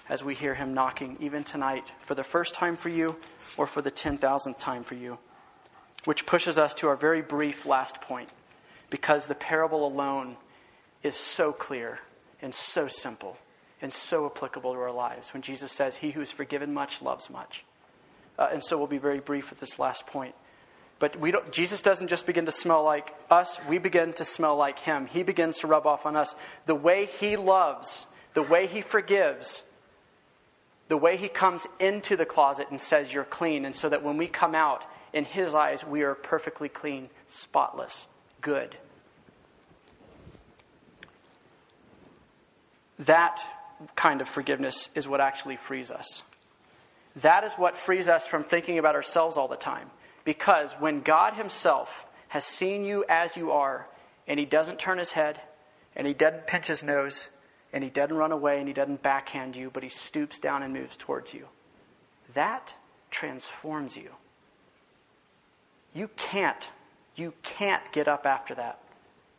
as 0.09 0.23
we 0.23 0.35
hear 0.35 0.53
him 0.53 0.73
knocking, 0.73 1.17
even 1.19 1.43
tonight, 1.43 1.93
for 1.99 2.15
the 2.15 2.23
first 2.23 2.53
time 2.53 2.75
for 2.75 2.89
you 2.89 3.15
or 3.57 3.65
for 3.65 3.81
the 3.81 3.91
10,000th 3.91 4.57
time 4.57 4.83
for 4.83 4.95
you. 4.95 5.17
Which 6.05 6.25
pushes 6.25 6.57
us 6.57 6.73
to 6.75 6.87
our 6.87 6.95
very 6.95 7.21
brief 7.21 7.65
last 7.65 8.01
point, 8.01 8.29
because 8.89 9.25
the 9.25 9.35
parable 9.35 9.87
alone 9.87 10.37
is 11.01 11.15
so 11.15 11.51
clear 11.51 11.99
and 12.41 12.53
so 12.53 12.87
simple 12.87 13.37
and 13.81 13.91
so 13.91 14.25
applicable 14.25 14.73
to 14.73 14.79
our 14.79 14.91
lives 14.91 15.33
when 15.33 15.41
Jesus 15.41 15.71
says, 15.71 15.95
He 15.95 16.11
who 16.11 16.21
is 16.21 16.31
forgiven 16.31 16.73
much 16.73 17.01
loves 17.01 17.29
much. 17.29 17.65
Uh, 18.37 18.49
and 18.51 18.63
so 18.63 18.77
we'll 18.77 18.87
be 18.87 18.97
very 18.97 19.19
brief 19.19 19.49
with 19.49 19.59
this 19.59 19.79
last 19.79 20.05
point. 20.07 20.35
But 20.99 21.19
we 21.19 21.31
don't, 21.31 21.51
Jesus 21.51 21.81
doesn't 21.81 22.07
just 22.07 22.25
begin 22.25 22.45
to 22.45 22.51
smell 22.51 22.83
like 22.83 23.13
us, 23.29 23.59
we 23.67 23.79
begin 23.79 24.13
to 24.13 24.23
smell 24.23 24.55
like 24.55 24.79
Him. 24.79 25.07
He 25.07 25.23
begins 25.23 25.59
to 25.59 25.67
rub 25.67 25.85
off 25.85 26.05
on 26.05 26.15
us. 26.15 26.35
The 26.65 26.75
way 26.75 27.05
He 27.05 27.35
loves, 27.35 28.07
the 28.33 28.43
way 28.43 28.67
He 28.67 28.81
forgives, 28.81 29.63
the 30.87 30.97
way 30.97 31.17
he 31.17 31.27
comes 31.27 31.67
into 31.79 32.15
the 32.15 32.25
closet 32.25 32.67
and 32.69 32.79
says, 32.79 33.11
You're 33.11 33.23
clean, 33.23 33.65
and 33.65 33.75
so 33.75 33.89
that 33.89 34.03
when 34.03 34.17
we 34.17 34.27
come 34.27 34.55
out, 34.55 34.83
in 35.15 35.23
his 35.23 35.55
eyes, 35.55 35.83
we 35.85 36.03
are 36.03 36.13
perfectly 36.13 36.67
clean, 36.67 37.09
spotless, 37.25 38.05
good. 38.41 38.75
That 42.99 43.41
kind 43.95 44.19
of 44.19 44.27
forgiveness 44.27 44.89
is 44.93 45.07
what 45.07 45.21
actually 45.21 45.55
frees 45.55 45.89
us. 45.89 46.21
That 47.21 47.45
is 47.45 47.53
what 47.53 47.77
frees 47.77 48.09
us 48.09 48.27
from 48.27 48.43
thinking 48.43 48.77
about 48.77 48.95
ourselves 48.95 49.37
all 49.37 49.47
the 49.47 49.55
time. 49.55 49.89
Because 50.25 50.73
when 50.73 50.99
God 50.99 51.33
Himself 51.33 52.05
has 52.27 52.43
seen 52.43 52.83
you 52.83 53.05
as 53.07 53.37
you 53.37 53.51
are, 53.51 53.87
and 54.27 54.37
He 54.37 54.45
doesn't 54.45 54.79
turn 54.79 54.97
His 54.97 55.13
head, 55.13 55.39
and 55.95 56.05
He 56.05 56.13
doesn't 56.13 56.45
pinch 56.45 56.67
His 56.67 56.83
nose, 56.83 57.29
and 57.75 57.83
he 57.83 57.89
doesn't 57.89 58.15
run 58.15 58.31
away 58.31 58.59
and 58.59 58.69
he 58.69 58.73
doesn't 58.73 59.03
backhand 59.03 59.53
you, 59.53 59.69
but 59.69 59.83
he 59.83 59.89
stoops 59.89 60.39
down 60.39 60.63
and 60.63 60.73
moves 60.73 60.95
towards 60.95 61.33
you. 61.33 61.45
That 62.33 62.73
transforms 63.11 63.97
you. 63.97 64.09
You 65.93 66.09
can't, 66.15 66.69
you 67.15 67.33
can't 67.43 67.83
get 67.91 68.07
up 68.07 68.25
after 68.25 68.55
that 68.55 68.79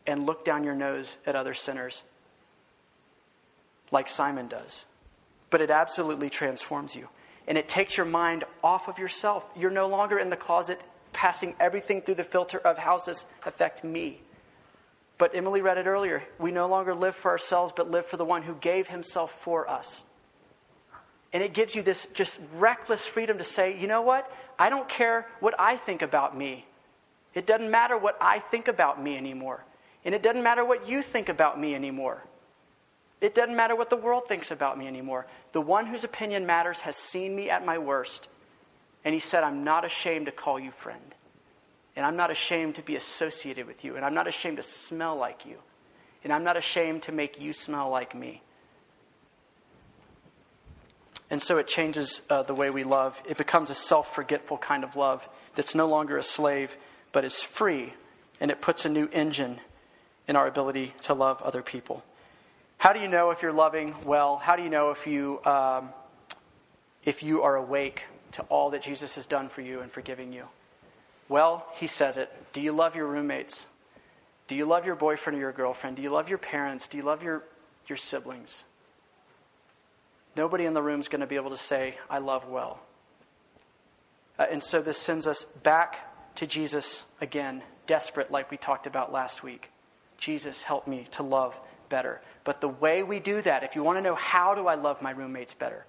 and 0.05 0.27
look 0.27 0.45
down 0.45 0.63
your 0.63 0.75
nose 0.75 1.17
at 1.25 1.35
other 1.35 1.55
sinners 1.55 2.03
like 3.89 4.07
Simon 4.07 4.47
does. 4.47 4.85
But 5.49 5.61
it 5.61 5.71
absolutely 5.71 6.29
transforms 6.29 6.95
you. 6.95 7.09
And 7.47 7.57
it 7.57 7.67
takes 7.67 7.97
your 7.97 8.05
mind 8.05 8.43
off 8.63 8.87
of 8.87 8.99
yourself. 8.99 9.45
You're 9.55 9.71
no 9.71 9.87
longer 9.87 10.19
in 10.19 10.29
the 10.29 10.35
closet 10.35 10.79
passing 11.11 11.55
everything 11.59 12.03
through 12.03 12.15
the 12.15 12.23
filter 12.23 12.59
of 12.59 12.77
how 12.77 12.97
does 12.97 13.05
this 13.05 13.25
affect 13.47 13.83
me? 13.83 14.21
But 15.17 15.35
Emily 15.35 15.61
read 15.61 15.77
it 15.77 15.87
earlier. 15.87 16.23
We 16.37 16.51
no 16.51 16.67
longer 16.67 16.93
live 16.93 17.15
for 17.15 17.31
ourselves, 17.31 17.73
but 17.75 17.89
live 17.89 18.05
for 18.05 18.17
the 18.17 18.25
one 18.25 18.43
who 18.43 18.53
gave 18.55 18.87
himself 18.87 19.31
for 19.41 19.69
us. 19.69 20.03
And 21.33 21.43
it 21.43 21.53
gives 21.53 21.75
you 21.75 21.81
this 21.81 22.05
just 22.13 22.39
reckless 22.55 23.05
freedom 23.05 23.37
to 23.37 23.43
say, 23.43 23.77
you 23.77 23.87
know 23.87 24.01
what? 24.01 24.31
I 24.57 24.69
don't 24.69 24.87
care 24.87 25.27
what 25.39 25.55
I 25.59 25.75
think 25.75 26.01
about 26.01 26.37
me. 26.37 26.65
It 27.33 27.45
doesn't 27.45 27.69
matter 27.69 27.97
what 27.97 28.17
I 28.21 28.39
think 28.39 28.67
about 28.67 29.01
me 29.01 29.17
anymore. 29.17 29.63
And 30.05 30.15
it 30.15 30.23
doesn't 30.23 30.41
matter 30.41 30.63
what 30.63 30.87
you 30.87 31.01
think 31.01 31.29
about 31.29 31.59
me 31.59 31.75
anymore. 31.75 32.23
It 33.19 33.35
doesn't 33.35 33.55
matter 33.55 33.75
what 33.75 33.89
the 33.89 33.97
world 33.97 34.27
thinks 34.27 34.51
about 34.51 34.77
me 34.77 34.87
anymore. 34.87 35.25
The 35.51 35.61
one 35.61 35.87
whose 35.87 36.03
opinion 36.03 36.45
matters 36.45 36.79
has 36.81 36.95
seen 36.95 37.35
me 37.35 37.49
at 37.49 37.65
my 37.65 37.77
worst. 37.77 38.27
And 39.03 39.13
he 39.13 39.19
said, 39.19 39.43
I'm 39.43 39.63
not 39.63 39.85
ashamed 39.85 40.27
to 40.27 40.31
call 40.31 40.59
you 40.59 40.71
friend. 40.71 41.15
And 41.97 42.05
I'm 42.05 42.15
not 42.15 42.29
ashamed 42.29 42.75
to 42.75 42.83
be 42.83 42.95
associated 42.95 43.65
with 43.65 43.83
you. 43.83 43.95
And 43.95 44.05
I'm 44.05 44.13
not 44.13 44.27
ashamed 44.27 44.57
to 44.57 44.63
smell 44.63 45.17
like 45.17 45.47
you. 45.47 45.57
And 46.23 46.31
I'm 46.31 46.43
not 46.43 46.55
ashamed 46.55 47.01
to 47.03 47.11
make 47.11 47.41
you 47.41 47.53
smell 47.53 47.89
like 47.89 48.13
me. 48.13 48.43
And 51.31 51.41
so 51.41 51.57
it 51.57 51.65
changes 51.65 52.21
uh, 52.29 52.43
the 52.43 52.53
way 52.53 52.69
we 52.69 52.83
love. 52.83 53.19
It 53.27 53.35
becomes 53.35 53.71
a 53.71 53.75
self 53.75 54.13
forgetful 54.13 54.59
kind 54.59 54.83
of 54.83 54.95
love 54.95 55.27
that's 55.55 55.73
no 55.73 55.87
longer 55.87 56.17
a 56.17 56.23
slave, 56.23 56.77
but 57.11 57.25
is 57.25 57.41
free. 57.41 57.93
And 58.39 58.51
it 58.51 58.61
puts 58.61 58.85
a 58.85 58.89
new 58.89 59.09
engine 59.11 59.59
in 60.27 60.35
our 60.35 60.45
ability 60.45 60.93
to 61.01 61.15
love 61.15 61.41
other 61.41 61.63
people. 61.63 62.03
How 62.77 62.93
do 62.93 62.99
you 62.99 63.07
know 63.07 63.31
if 63.31 63.41
you're 63.41 63.51
loving 63.51 63.95
well? 64.05 64.37
How 64.37 64.55
do 64.55 64.61
you 64.61 64.69
know 64.69 64.91
if 64.91 65.07
you, 65.07 65.43
um, 65.45 65.89
if 67.03 67.23
you 67.23 67.41
are 67.41 67.55
awake 67.55 68.03
to 68.33 68.43
all 68.43 68.69
that 68.69 68.83
Jesus 68.83 69.15
has 69.15 69.25
done 69.25 69.49
for 69.49 69.61
you 69.61 69.79
and 69.79 69.91
forgiving 69.91 70.31
you? 70.31 70.47
Well, 71.29 71.65
he 71.73 71.87
says 71.87 72.17
it. 72.17 72.31
Do 72.53 72.61
you 72.61 72.71
love 72.71 72.95
your 72.95 73.07
roommates? 73.07 73.67
Do 74.47 74.55
you 74.55 74.65
love 74.65 74.85
your 74.85 74.95
boyfriend 74.95 75.37
or 75.37 75.41
your 75.41 75.51
girlfriend? 75.51 75.97
Do 75.97 76.01
you 76.01 76.09
love 76.09 76.29
your 76.29 76.37
parents? 76.37 76.87
Do 76.87 76.97
you 76.97 77.03
love 77.03 77.21
your, 77.21 77.43
your 77.87 77.97
siblings? 77.97 78.63
Nobody 80.35 80.65
in 80.65 80.73
the 80.73 80.81
room 80.81 81.01
is 81.01 81.09
going 81.09 81.21
to 81.21 81.27
be 81.27 81.35
able 81.35 81.49
to 81.49 81.57
say, 81.57 81.97
I 82.09 82.19
love 82.19 82.47
well. 82.47 82.79
Uh, 84.39 84.45
and 84.49 84.63
so 84.63 84.81
this 84.81 84.97
sends 84.97 85.27
us 85.27 85.43
back 85.63 86.35
to 86.35 86.47
Jesus 86.47 87.03
again, 87.19 87.63
desperate, 87.87 88.31
like 88.31 88.51
we 88.51 88.57
talked 88.57 88.87
about 88.87 89.11
last 89.11 89.43
week. 89.43 89.69
Jesus, 90.17 90.61
help 90.61 90.87
me 90.87 91.07
to 91.11 91.23
love 91.23 91.59
better. 91.89 92.21
But 92.43 92.61
the 92.61 92.67
way 92.67 93.03
we 93.03 93.19
do 93.19 93.41
that, 93.41 93.63
if 93.63 93.75
you 93.75 93.83
want 93.83 93.97
to 93.97 94.01
know 94.01 94.15
how 94.15 94.55
do 94.55 94.67
I 94.67 94.75
love 94.75 95.01
my 95.01 95.11
roommates 95.11 95.53
better, 95.53 95.85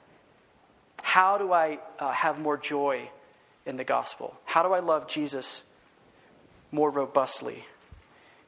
how 1.02 1.38
do 1.38 1.52
I 1.52 1.78
uh, 1.98 2.12
have 2.12 2.40
more 2.40 2.56
joy 2.56 3.10
in 3.68 3.76
the 3.76 3.84
gospel? 3.84 4.34
How 4.44 4.62
do 4.62 4.72
I 4.72 4.80
love 4.80 5.06
Jesus 5.06 5.62
more 6.72 6.90
robustly? 6.90 7.66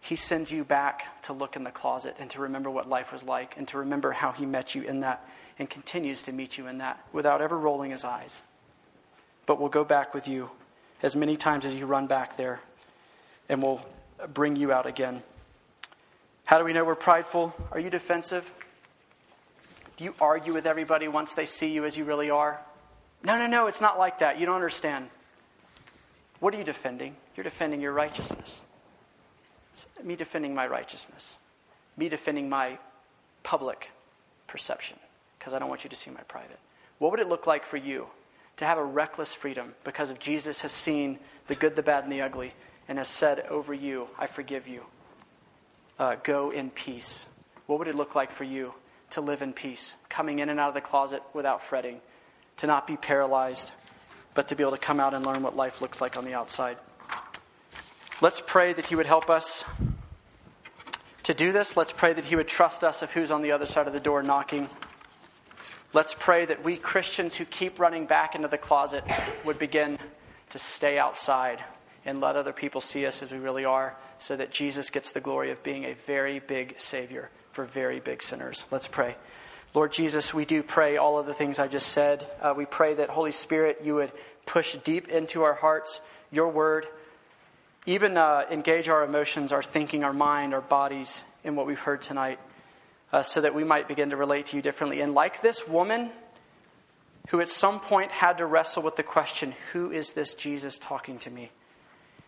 He 0.00 0.16
sends 0.16 0.50
you 0.50 0.64
back 0.64 1.22
to 1.24 1.34
look 1.34 1.56
in 1.56 1.62
the 1.62 1.70
closet 1.70 2.16
and 2.18 2.30
to 2.30 2.40
remember 2.40 2.70
what 2.70 2.88
life 2.88 3.12
was 3.12 3.22
like 3.22 3.56
and 3.58 3.68
to 3.68 3.78
remember 3.78 4.12
how 4.12 4.32
he 4.32 4.46
met 4.46 4.74
you 4.74 4.82
in 4.82 5.00
that 5.00 5.28
and 5.58 5.68
continues 5.68 6.22
to 6.22 6.32
meet 6.32 6.56
you 6.56 6.66
in 6.66 6.78
that 6.78 6.98
without 7.12 7.42
ever 7.42 7.56
rolling 7.58 7.90
his 7.90 8.02
eyes. 8.02 8.40
But 9.44 9.60
we'll 9.60 9.68
go 9.68 9.84
back 9.84 10.14
with 10.14 10.26
you 10.26 10.50
as 11.02 11.14
many 11.14 11.36
times 11.36 11.66
as 11.66 11.74
you 11.74 11.84
run 11.84 12.06
back 12.06 12.38
there 12.38 12.60
and 13.50 13.62
we'll 13.62 13.80
bring 14.32 14.56
you 14.56 14.72
out 14.72 14.86
again. 14.86 15.22
How 16.46 16.58
do 16.58 16.64
we 16.64 16.72
know 16.72 16.84
we're 16.84 16.94
prideful? 16.94 17.54
Are 17.70 17.78
you 17.78 17.90
defensive? 17.90 18.50
Do 19.96 20.04
you 20.04 20.14
argue 20.18 20.54
with 20.54 20.64
everybody 20.64 21.08
once 21.08 21.34
they 21.34 21.44
see 21.44 21.72
you 21.72 21.84
as 21.84 21.96
you 21.96 22.04
really 22.04 22.30
are? 22.30 22.58
No, 23.22 23.38
no, 23.38 23.46
no, 23.46 23.66
it's 23.66 23.80
not 23.80 23.98
like 23.98 24.20
that. 24.20 24.40
You 24.40 24.46
don't 24.46 24.54
understand. 24.54 25.08
What 26.40 26.54
are 26.54 26.58
you 26.58 26.64
defending? 26.64 27.16
You're 27.36 27.44
defending 27.44 27.80
your 27.80 27.92
righteousness. 27.92 28.62
It's 29.74 29.86
me 30.02 30.16
defending 30.16 30.54
my 30.54 30.66
righteousness. 30.66 31.36
Me 31.96 32.08
defending 32.08 32.48
my 32.48 32.78
public 33.42 33.90
perception 34.46 34.96
because 35.38 35.52
I 35.52 35.58
don't 35.58 35.68
want 35.68 35.84
you 35.84 35.90
to 35.90 35.96
see 35.96 36.10
my 36.10 36.22
private. 36.22 36.58
What 36.98 37.10
would 37.10 37.20
it 37.20 37.28
look 37.28 37.46
like 37.46 37.64
for 37.64 37.76
you 37.76 38.06
to 38.56 38.66
have 38.66 38.78
a 38.78 38.84
reckless 38.84 39.34
freedom 39.34 39.74
because 39.84 40.10
of 40.10 40.18
Jesus 40.18 40.60
has 40.60 40.72
seen 40.72 41.18
the 41.46 41.54
good, 41.54 41.76
the 41.76 41.82
bad, 41.82 42.04
and 42.04 42.12
the 42.12 42.20
ugly 42.22 42.52
and 42.88 42.98
has 42.98 43.08
said 43.08 43.40
over 43.48 43.72
you, 43.72 44.08
I 44.18 44.26
forgive 44.26 44.66
you? 44.66 44.82
Uh, 45.98 46.16
go 46.22 46.50
in 46.50 46.70
peace. 46.70 47.26
What 47.66 47.78
would 47.78 47.88
it 47.88 47.94
look 47.94 48.14
like 48.14 48.32
for 48.32 48.44
you 48.44 48.74
to 49.10 49.20
live 49.20 49.42
in 49.42 49.52
peace, 49.52 49.96
coming 50.08 50.38
in 50.38 50.48
and 50.48 50.60
out 50.60 50.68
of 50.68 50.74
the 50.74 50.80
closet 50.80 51.22
without 51.34 51.62
fretting, 51.62 52.00
to 52.60 52.66
not 52.66 52.86
be 52.86 52.94
paralyzed, 52.94 53.72
but 54.34 54.48
to 54.48 54.54
be 54.54 54.62
able 54.62 54.72
to 54.72 54.78
come 54.78 55.00
out 55.00 55.14
and 55.14 55.24
learn 55.24 55.42
what 55.42 55.56
life 55.56 55.80
looks 55.80 56.02
like 56.02 56.18
on 56.18 56.26
the 56.26 56.34
outside? 56.34 56.76
Let's 58.20 58.42
pray 58.46 58.74
that 58.74 58.84
He 58.84 58.94
would 58.94 59.06
help 59.06 59.30
us 59.30 59.64
to 61.22 61.32
do 61.32 61.52
this. 61.52 61.74
Let's 61.74 61.90
pray 61.92 62.12
that 62.12 62.26
He 62.26 62.36
would 62.36 62.48
trust 62.48 62.84
us 62.84 63.00
of 63.00 63.10
who's 63.12 63.30
on 63.30 63.40
the 63.40 63.52
other 63.52 63.64
side 63.64 63.86
of 63.86 63.94
the 63.94 64.00
door 64.00 64.22
knocking. 64.22 64.68
Let's 65.94 66.14
pray 66.14 66.44
that 66.44 66.62
we 66.62 66.76
Christians 66.76 67.34
who 67.34 67.46
keep 67.46 67.80
running 67.80 68.04
back 68.04 68.34
into 68.34 68.48
the 68.48 68.58
closet 68.58 69.04
would 69.46 69.58
begin 69.58 69.96
to 70.50 70.58
stay 70.58 70.98
outside 70.98 71.64
and 72.04 72.20
let 72.20 72.36
other 72.36 72.52
people 72.52 72.82
see 72.82 73.06
us 73.06 73.22
as 73.22 73.30
we 73.30 73.38
really 73.38 73.64
are 73.64 73.96
so 74.18 74.36
that 74.36 74.50
Jesus 74.50 74.90
gets 74.90 75.12
the 75.12 75.20
glory 75.20 75.50
of 75.50 75.62
being 75.62 75.84
a 75.84 75.94
very 76.06 76.40
big 76.40 76.78
Savior 76.78 77.30
for 77.52 77.64
very 77.64 78.00
big 78.00 78.22
sinners. 78.22 78.66
Let's 78.70 78.86
pray. 78.86 79.16
Lord 79.72 79.92
Jesus, 79.92 80.34
we 80.34 80.44
do 80.44 80.64
pray 80.64 80.96
all 80.96 81.18
of 81.18 81.26
the 81.26 81.34
things 81.34 81.60
I 81.60 81.68
just 81.68 81.88
said. 81.88 82.26
Uh, 82.40 82.54
we 82.56 82.66
pray 82.66 82.94
that, 82.94 83.08
Holy 83.08 83.30
Spirit, 83.30 83.82
you 83.84 83.94
would 83.94 84.10
push 84.44 84.76
deep 84.78 85.08
into 85.08 85.44
our 85.44 85.54
hearts 85.54 86.00
your 86.32 86.48
word, 86.48 86.86
even 87.86 88.16
uh, 88.16 88.46
engage 88.50 88.88
our 88.88 89.04
emotions, 89.04 89.52
our 89.52 89.62
thinking, 89.62 90.02
our 90.02 90.12
mind, 90.12 90.54
our 90.54 90.60
bodies 90.60 91.22
in 91.44 91.54
what 91.54 91.66
we've 91.66 91.78
heard 91.78 92.02
tonight 92.02 92.40
uh, 93.12 93.22
so 93.22 93.40
that 93.40 93.54
we 93.54 93.62
might 93.62 93.86
begin 93.86 94.10
to 94.10 94.16
relate 94.16 94.46
to 94.46 94.56
you 94.56 94.62
differently. 94.62 95.00
And 95.00 95.14
like 95.14 95.40
this 95.40 95.66
woman 95.68 96.10
who 97.28 97.40
at 97.40 97.48
some 97.48 97.78
point 97.78 98.10
had 98.10 98.38
to 98.38 98.46
wrestle 98.46 98.82
with 98.82 98.96
the 98.96 99.02
question, 99.04 99.54
Who 99.72 99.92
is 99.92 100.14
this 100.14 100.34
Jesus 100.34 100.78
talking 100.78 101.18
to 101.20 101.30
me? 101.30 101.50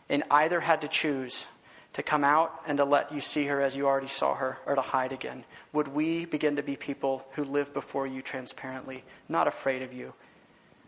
And 0.09 0.22
either 0.30 0.61
had 0.61 0.82
to 0.82 0.88
choose 0.88 1.49
to 1.93 2.03
come 2.03 2.24
out 2.24 2.62
and 2.66 2.78
to 2.78 2.84
let 2.84 3.12
you 3.12 3.20
see 3.20 3.47
her 3.47 3.61
as 3.61 3.76
you 3.76 3.86
already 3.86 4.07
saw 4.07 4.34
her, 4.34 4.59
or 4.66 4.74
to 4.74 4.80
hide 4.80 5.12
again. 5.12 5.45
Would 5.72 5.88
we 5.88 6.24
begin 6.24 6.57
to 6.57 6.62
be 6.62 6.76
people 6.76 7.26
who 7.32 7.45
live 7.45 7.74
before 7.74 8.07
you 8.07 8.22
transparently, 8.22 9.05
not 9.28 9.47
afraid 9.47 9.82
of 9.82 9.93
you, 9.93 10.14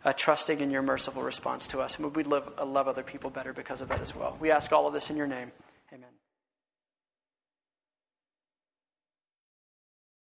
uh, 0.05 0.13
trusting 0.13 0.61
in 0.61 0.71
your 0.71 0.83
merciful 0.83 1.23
response 1.23 1.67
to 1.69 1.81
us? 1.81 1.97
And 1.97 2.05
would 2.05 2.17
we 2.17 2.25
live, 2.25 2.51
uh, 2.59 2.65
love 2.65 2.89
other 2.89 3.03
people 3.03 3.31
better 3.31 3.53
because 3.53 3.81
of 3.81 3.89
that 3.89 4.01
as 4.01 4.15
well? 4.15 4.37
We 4.41 4.51
ask 4.51 4.73
all 4.73 4.87
of 4.87 4.95
this 4.95 5.11
in 5.11 5.17
your 5.17 5.27
name. 5.27 5.53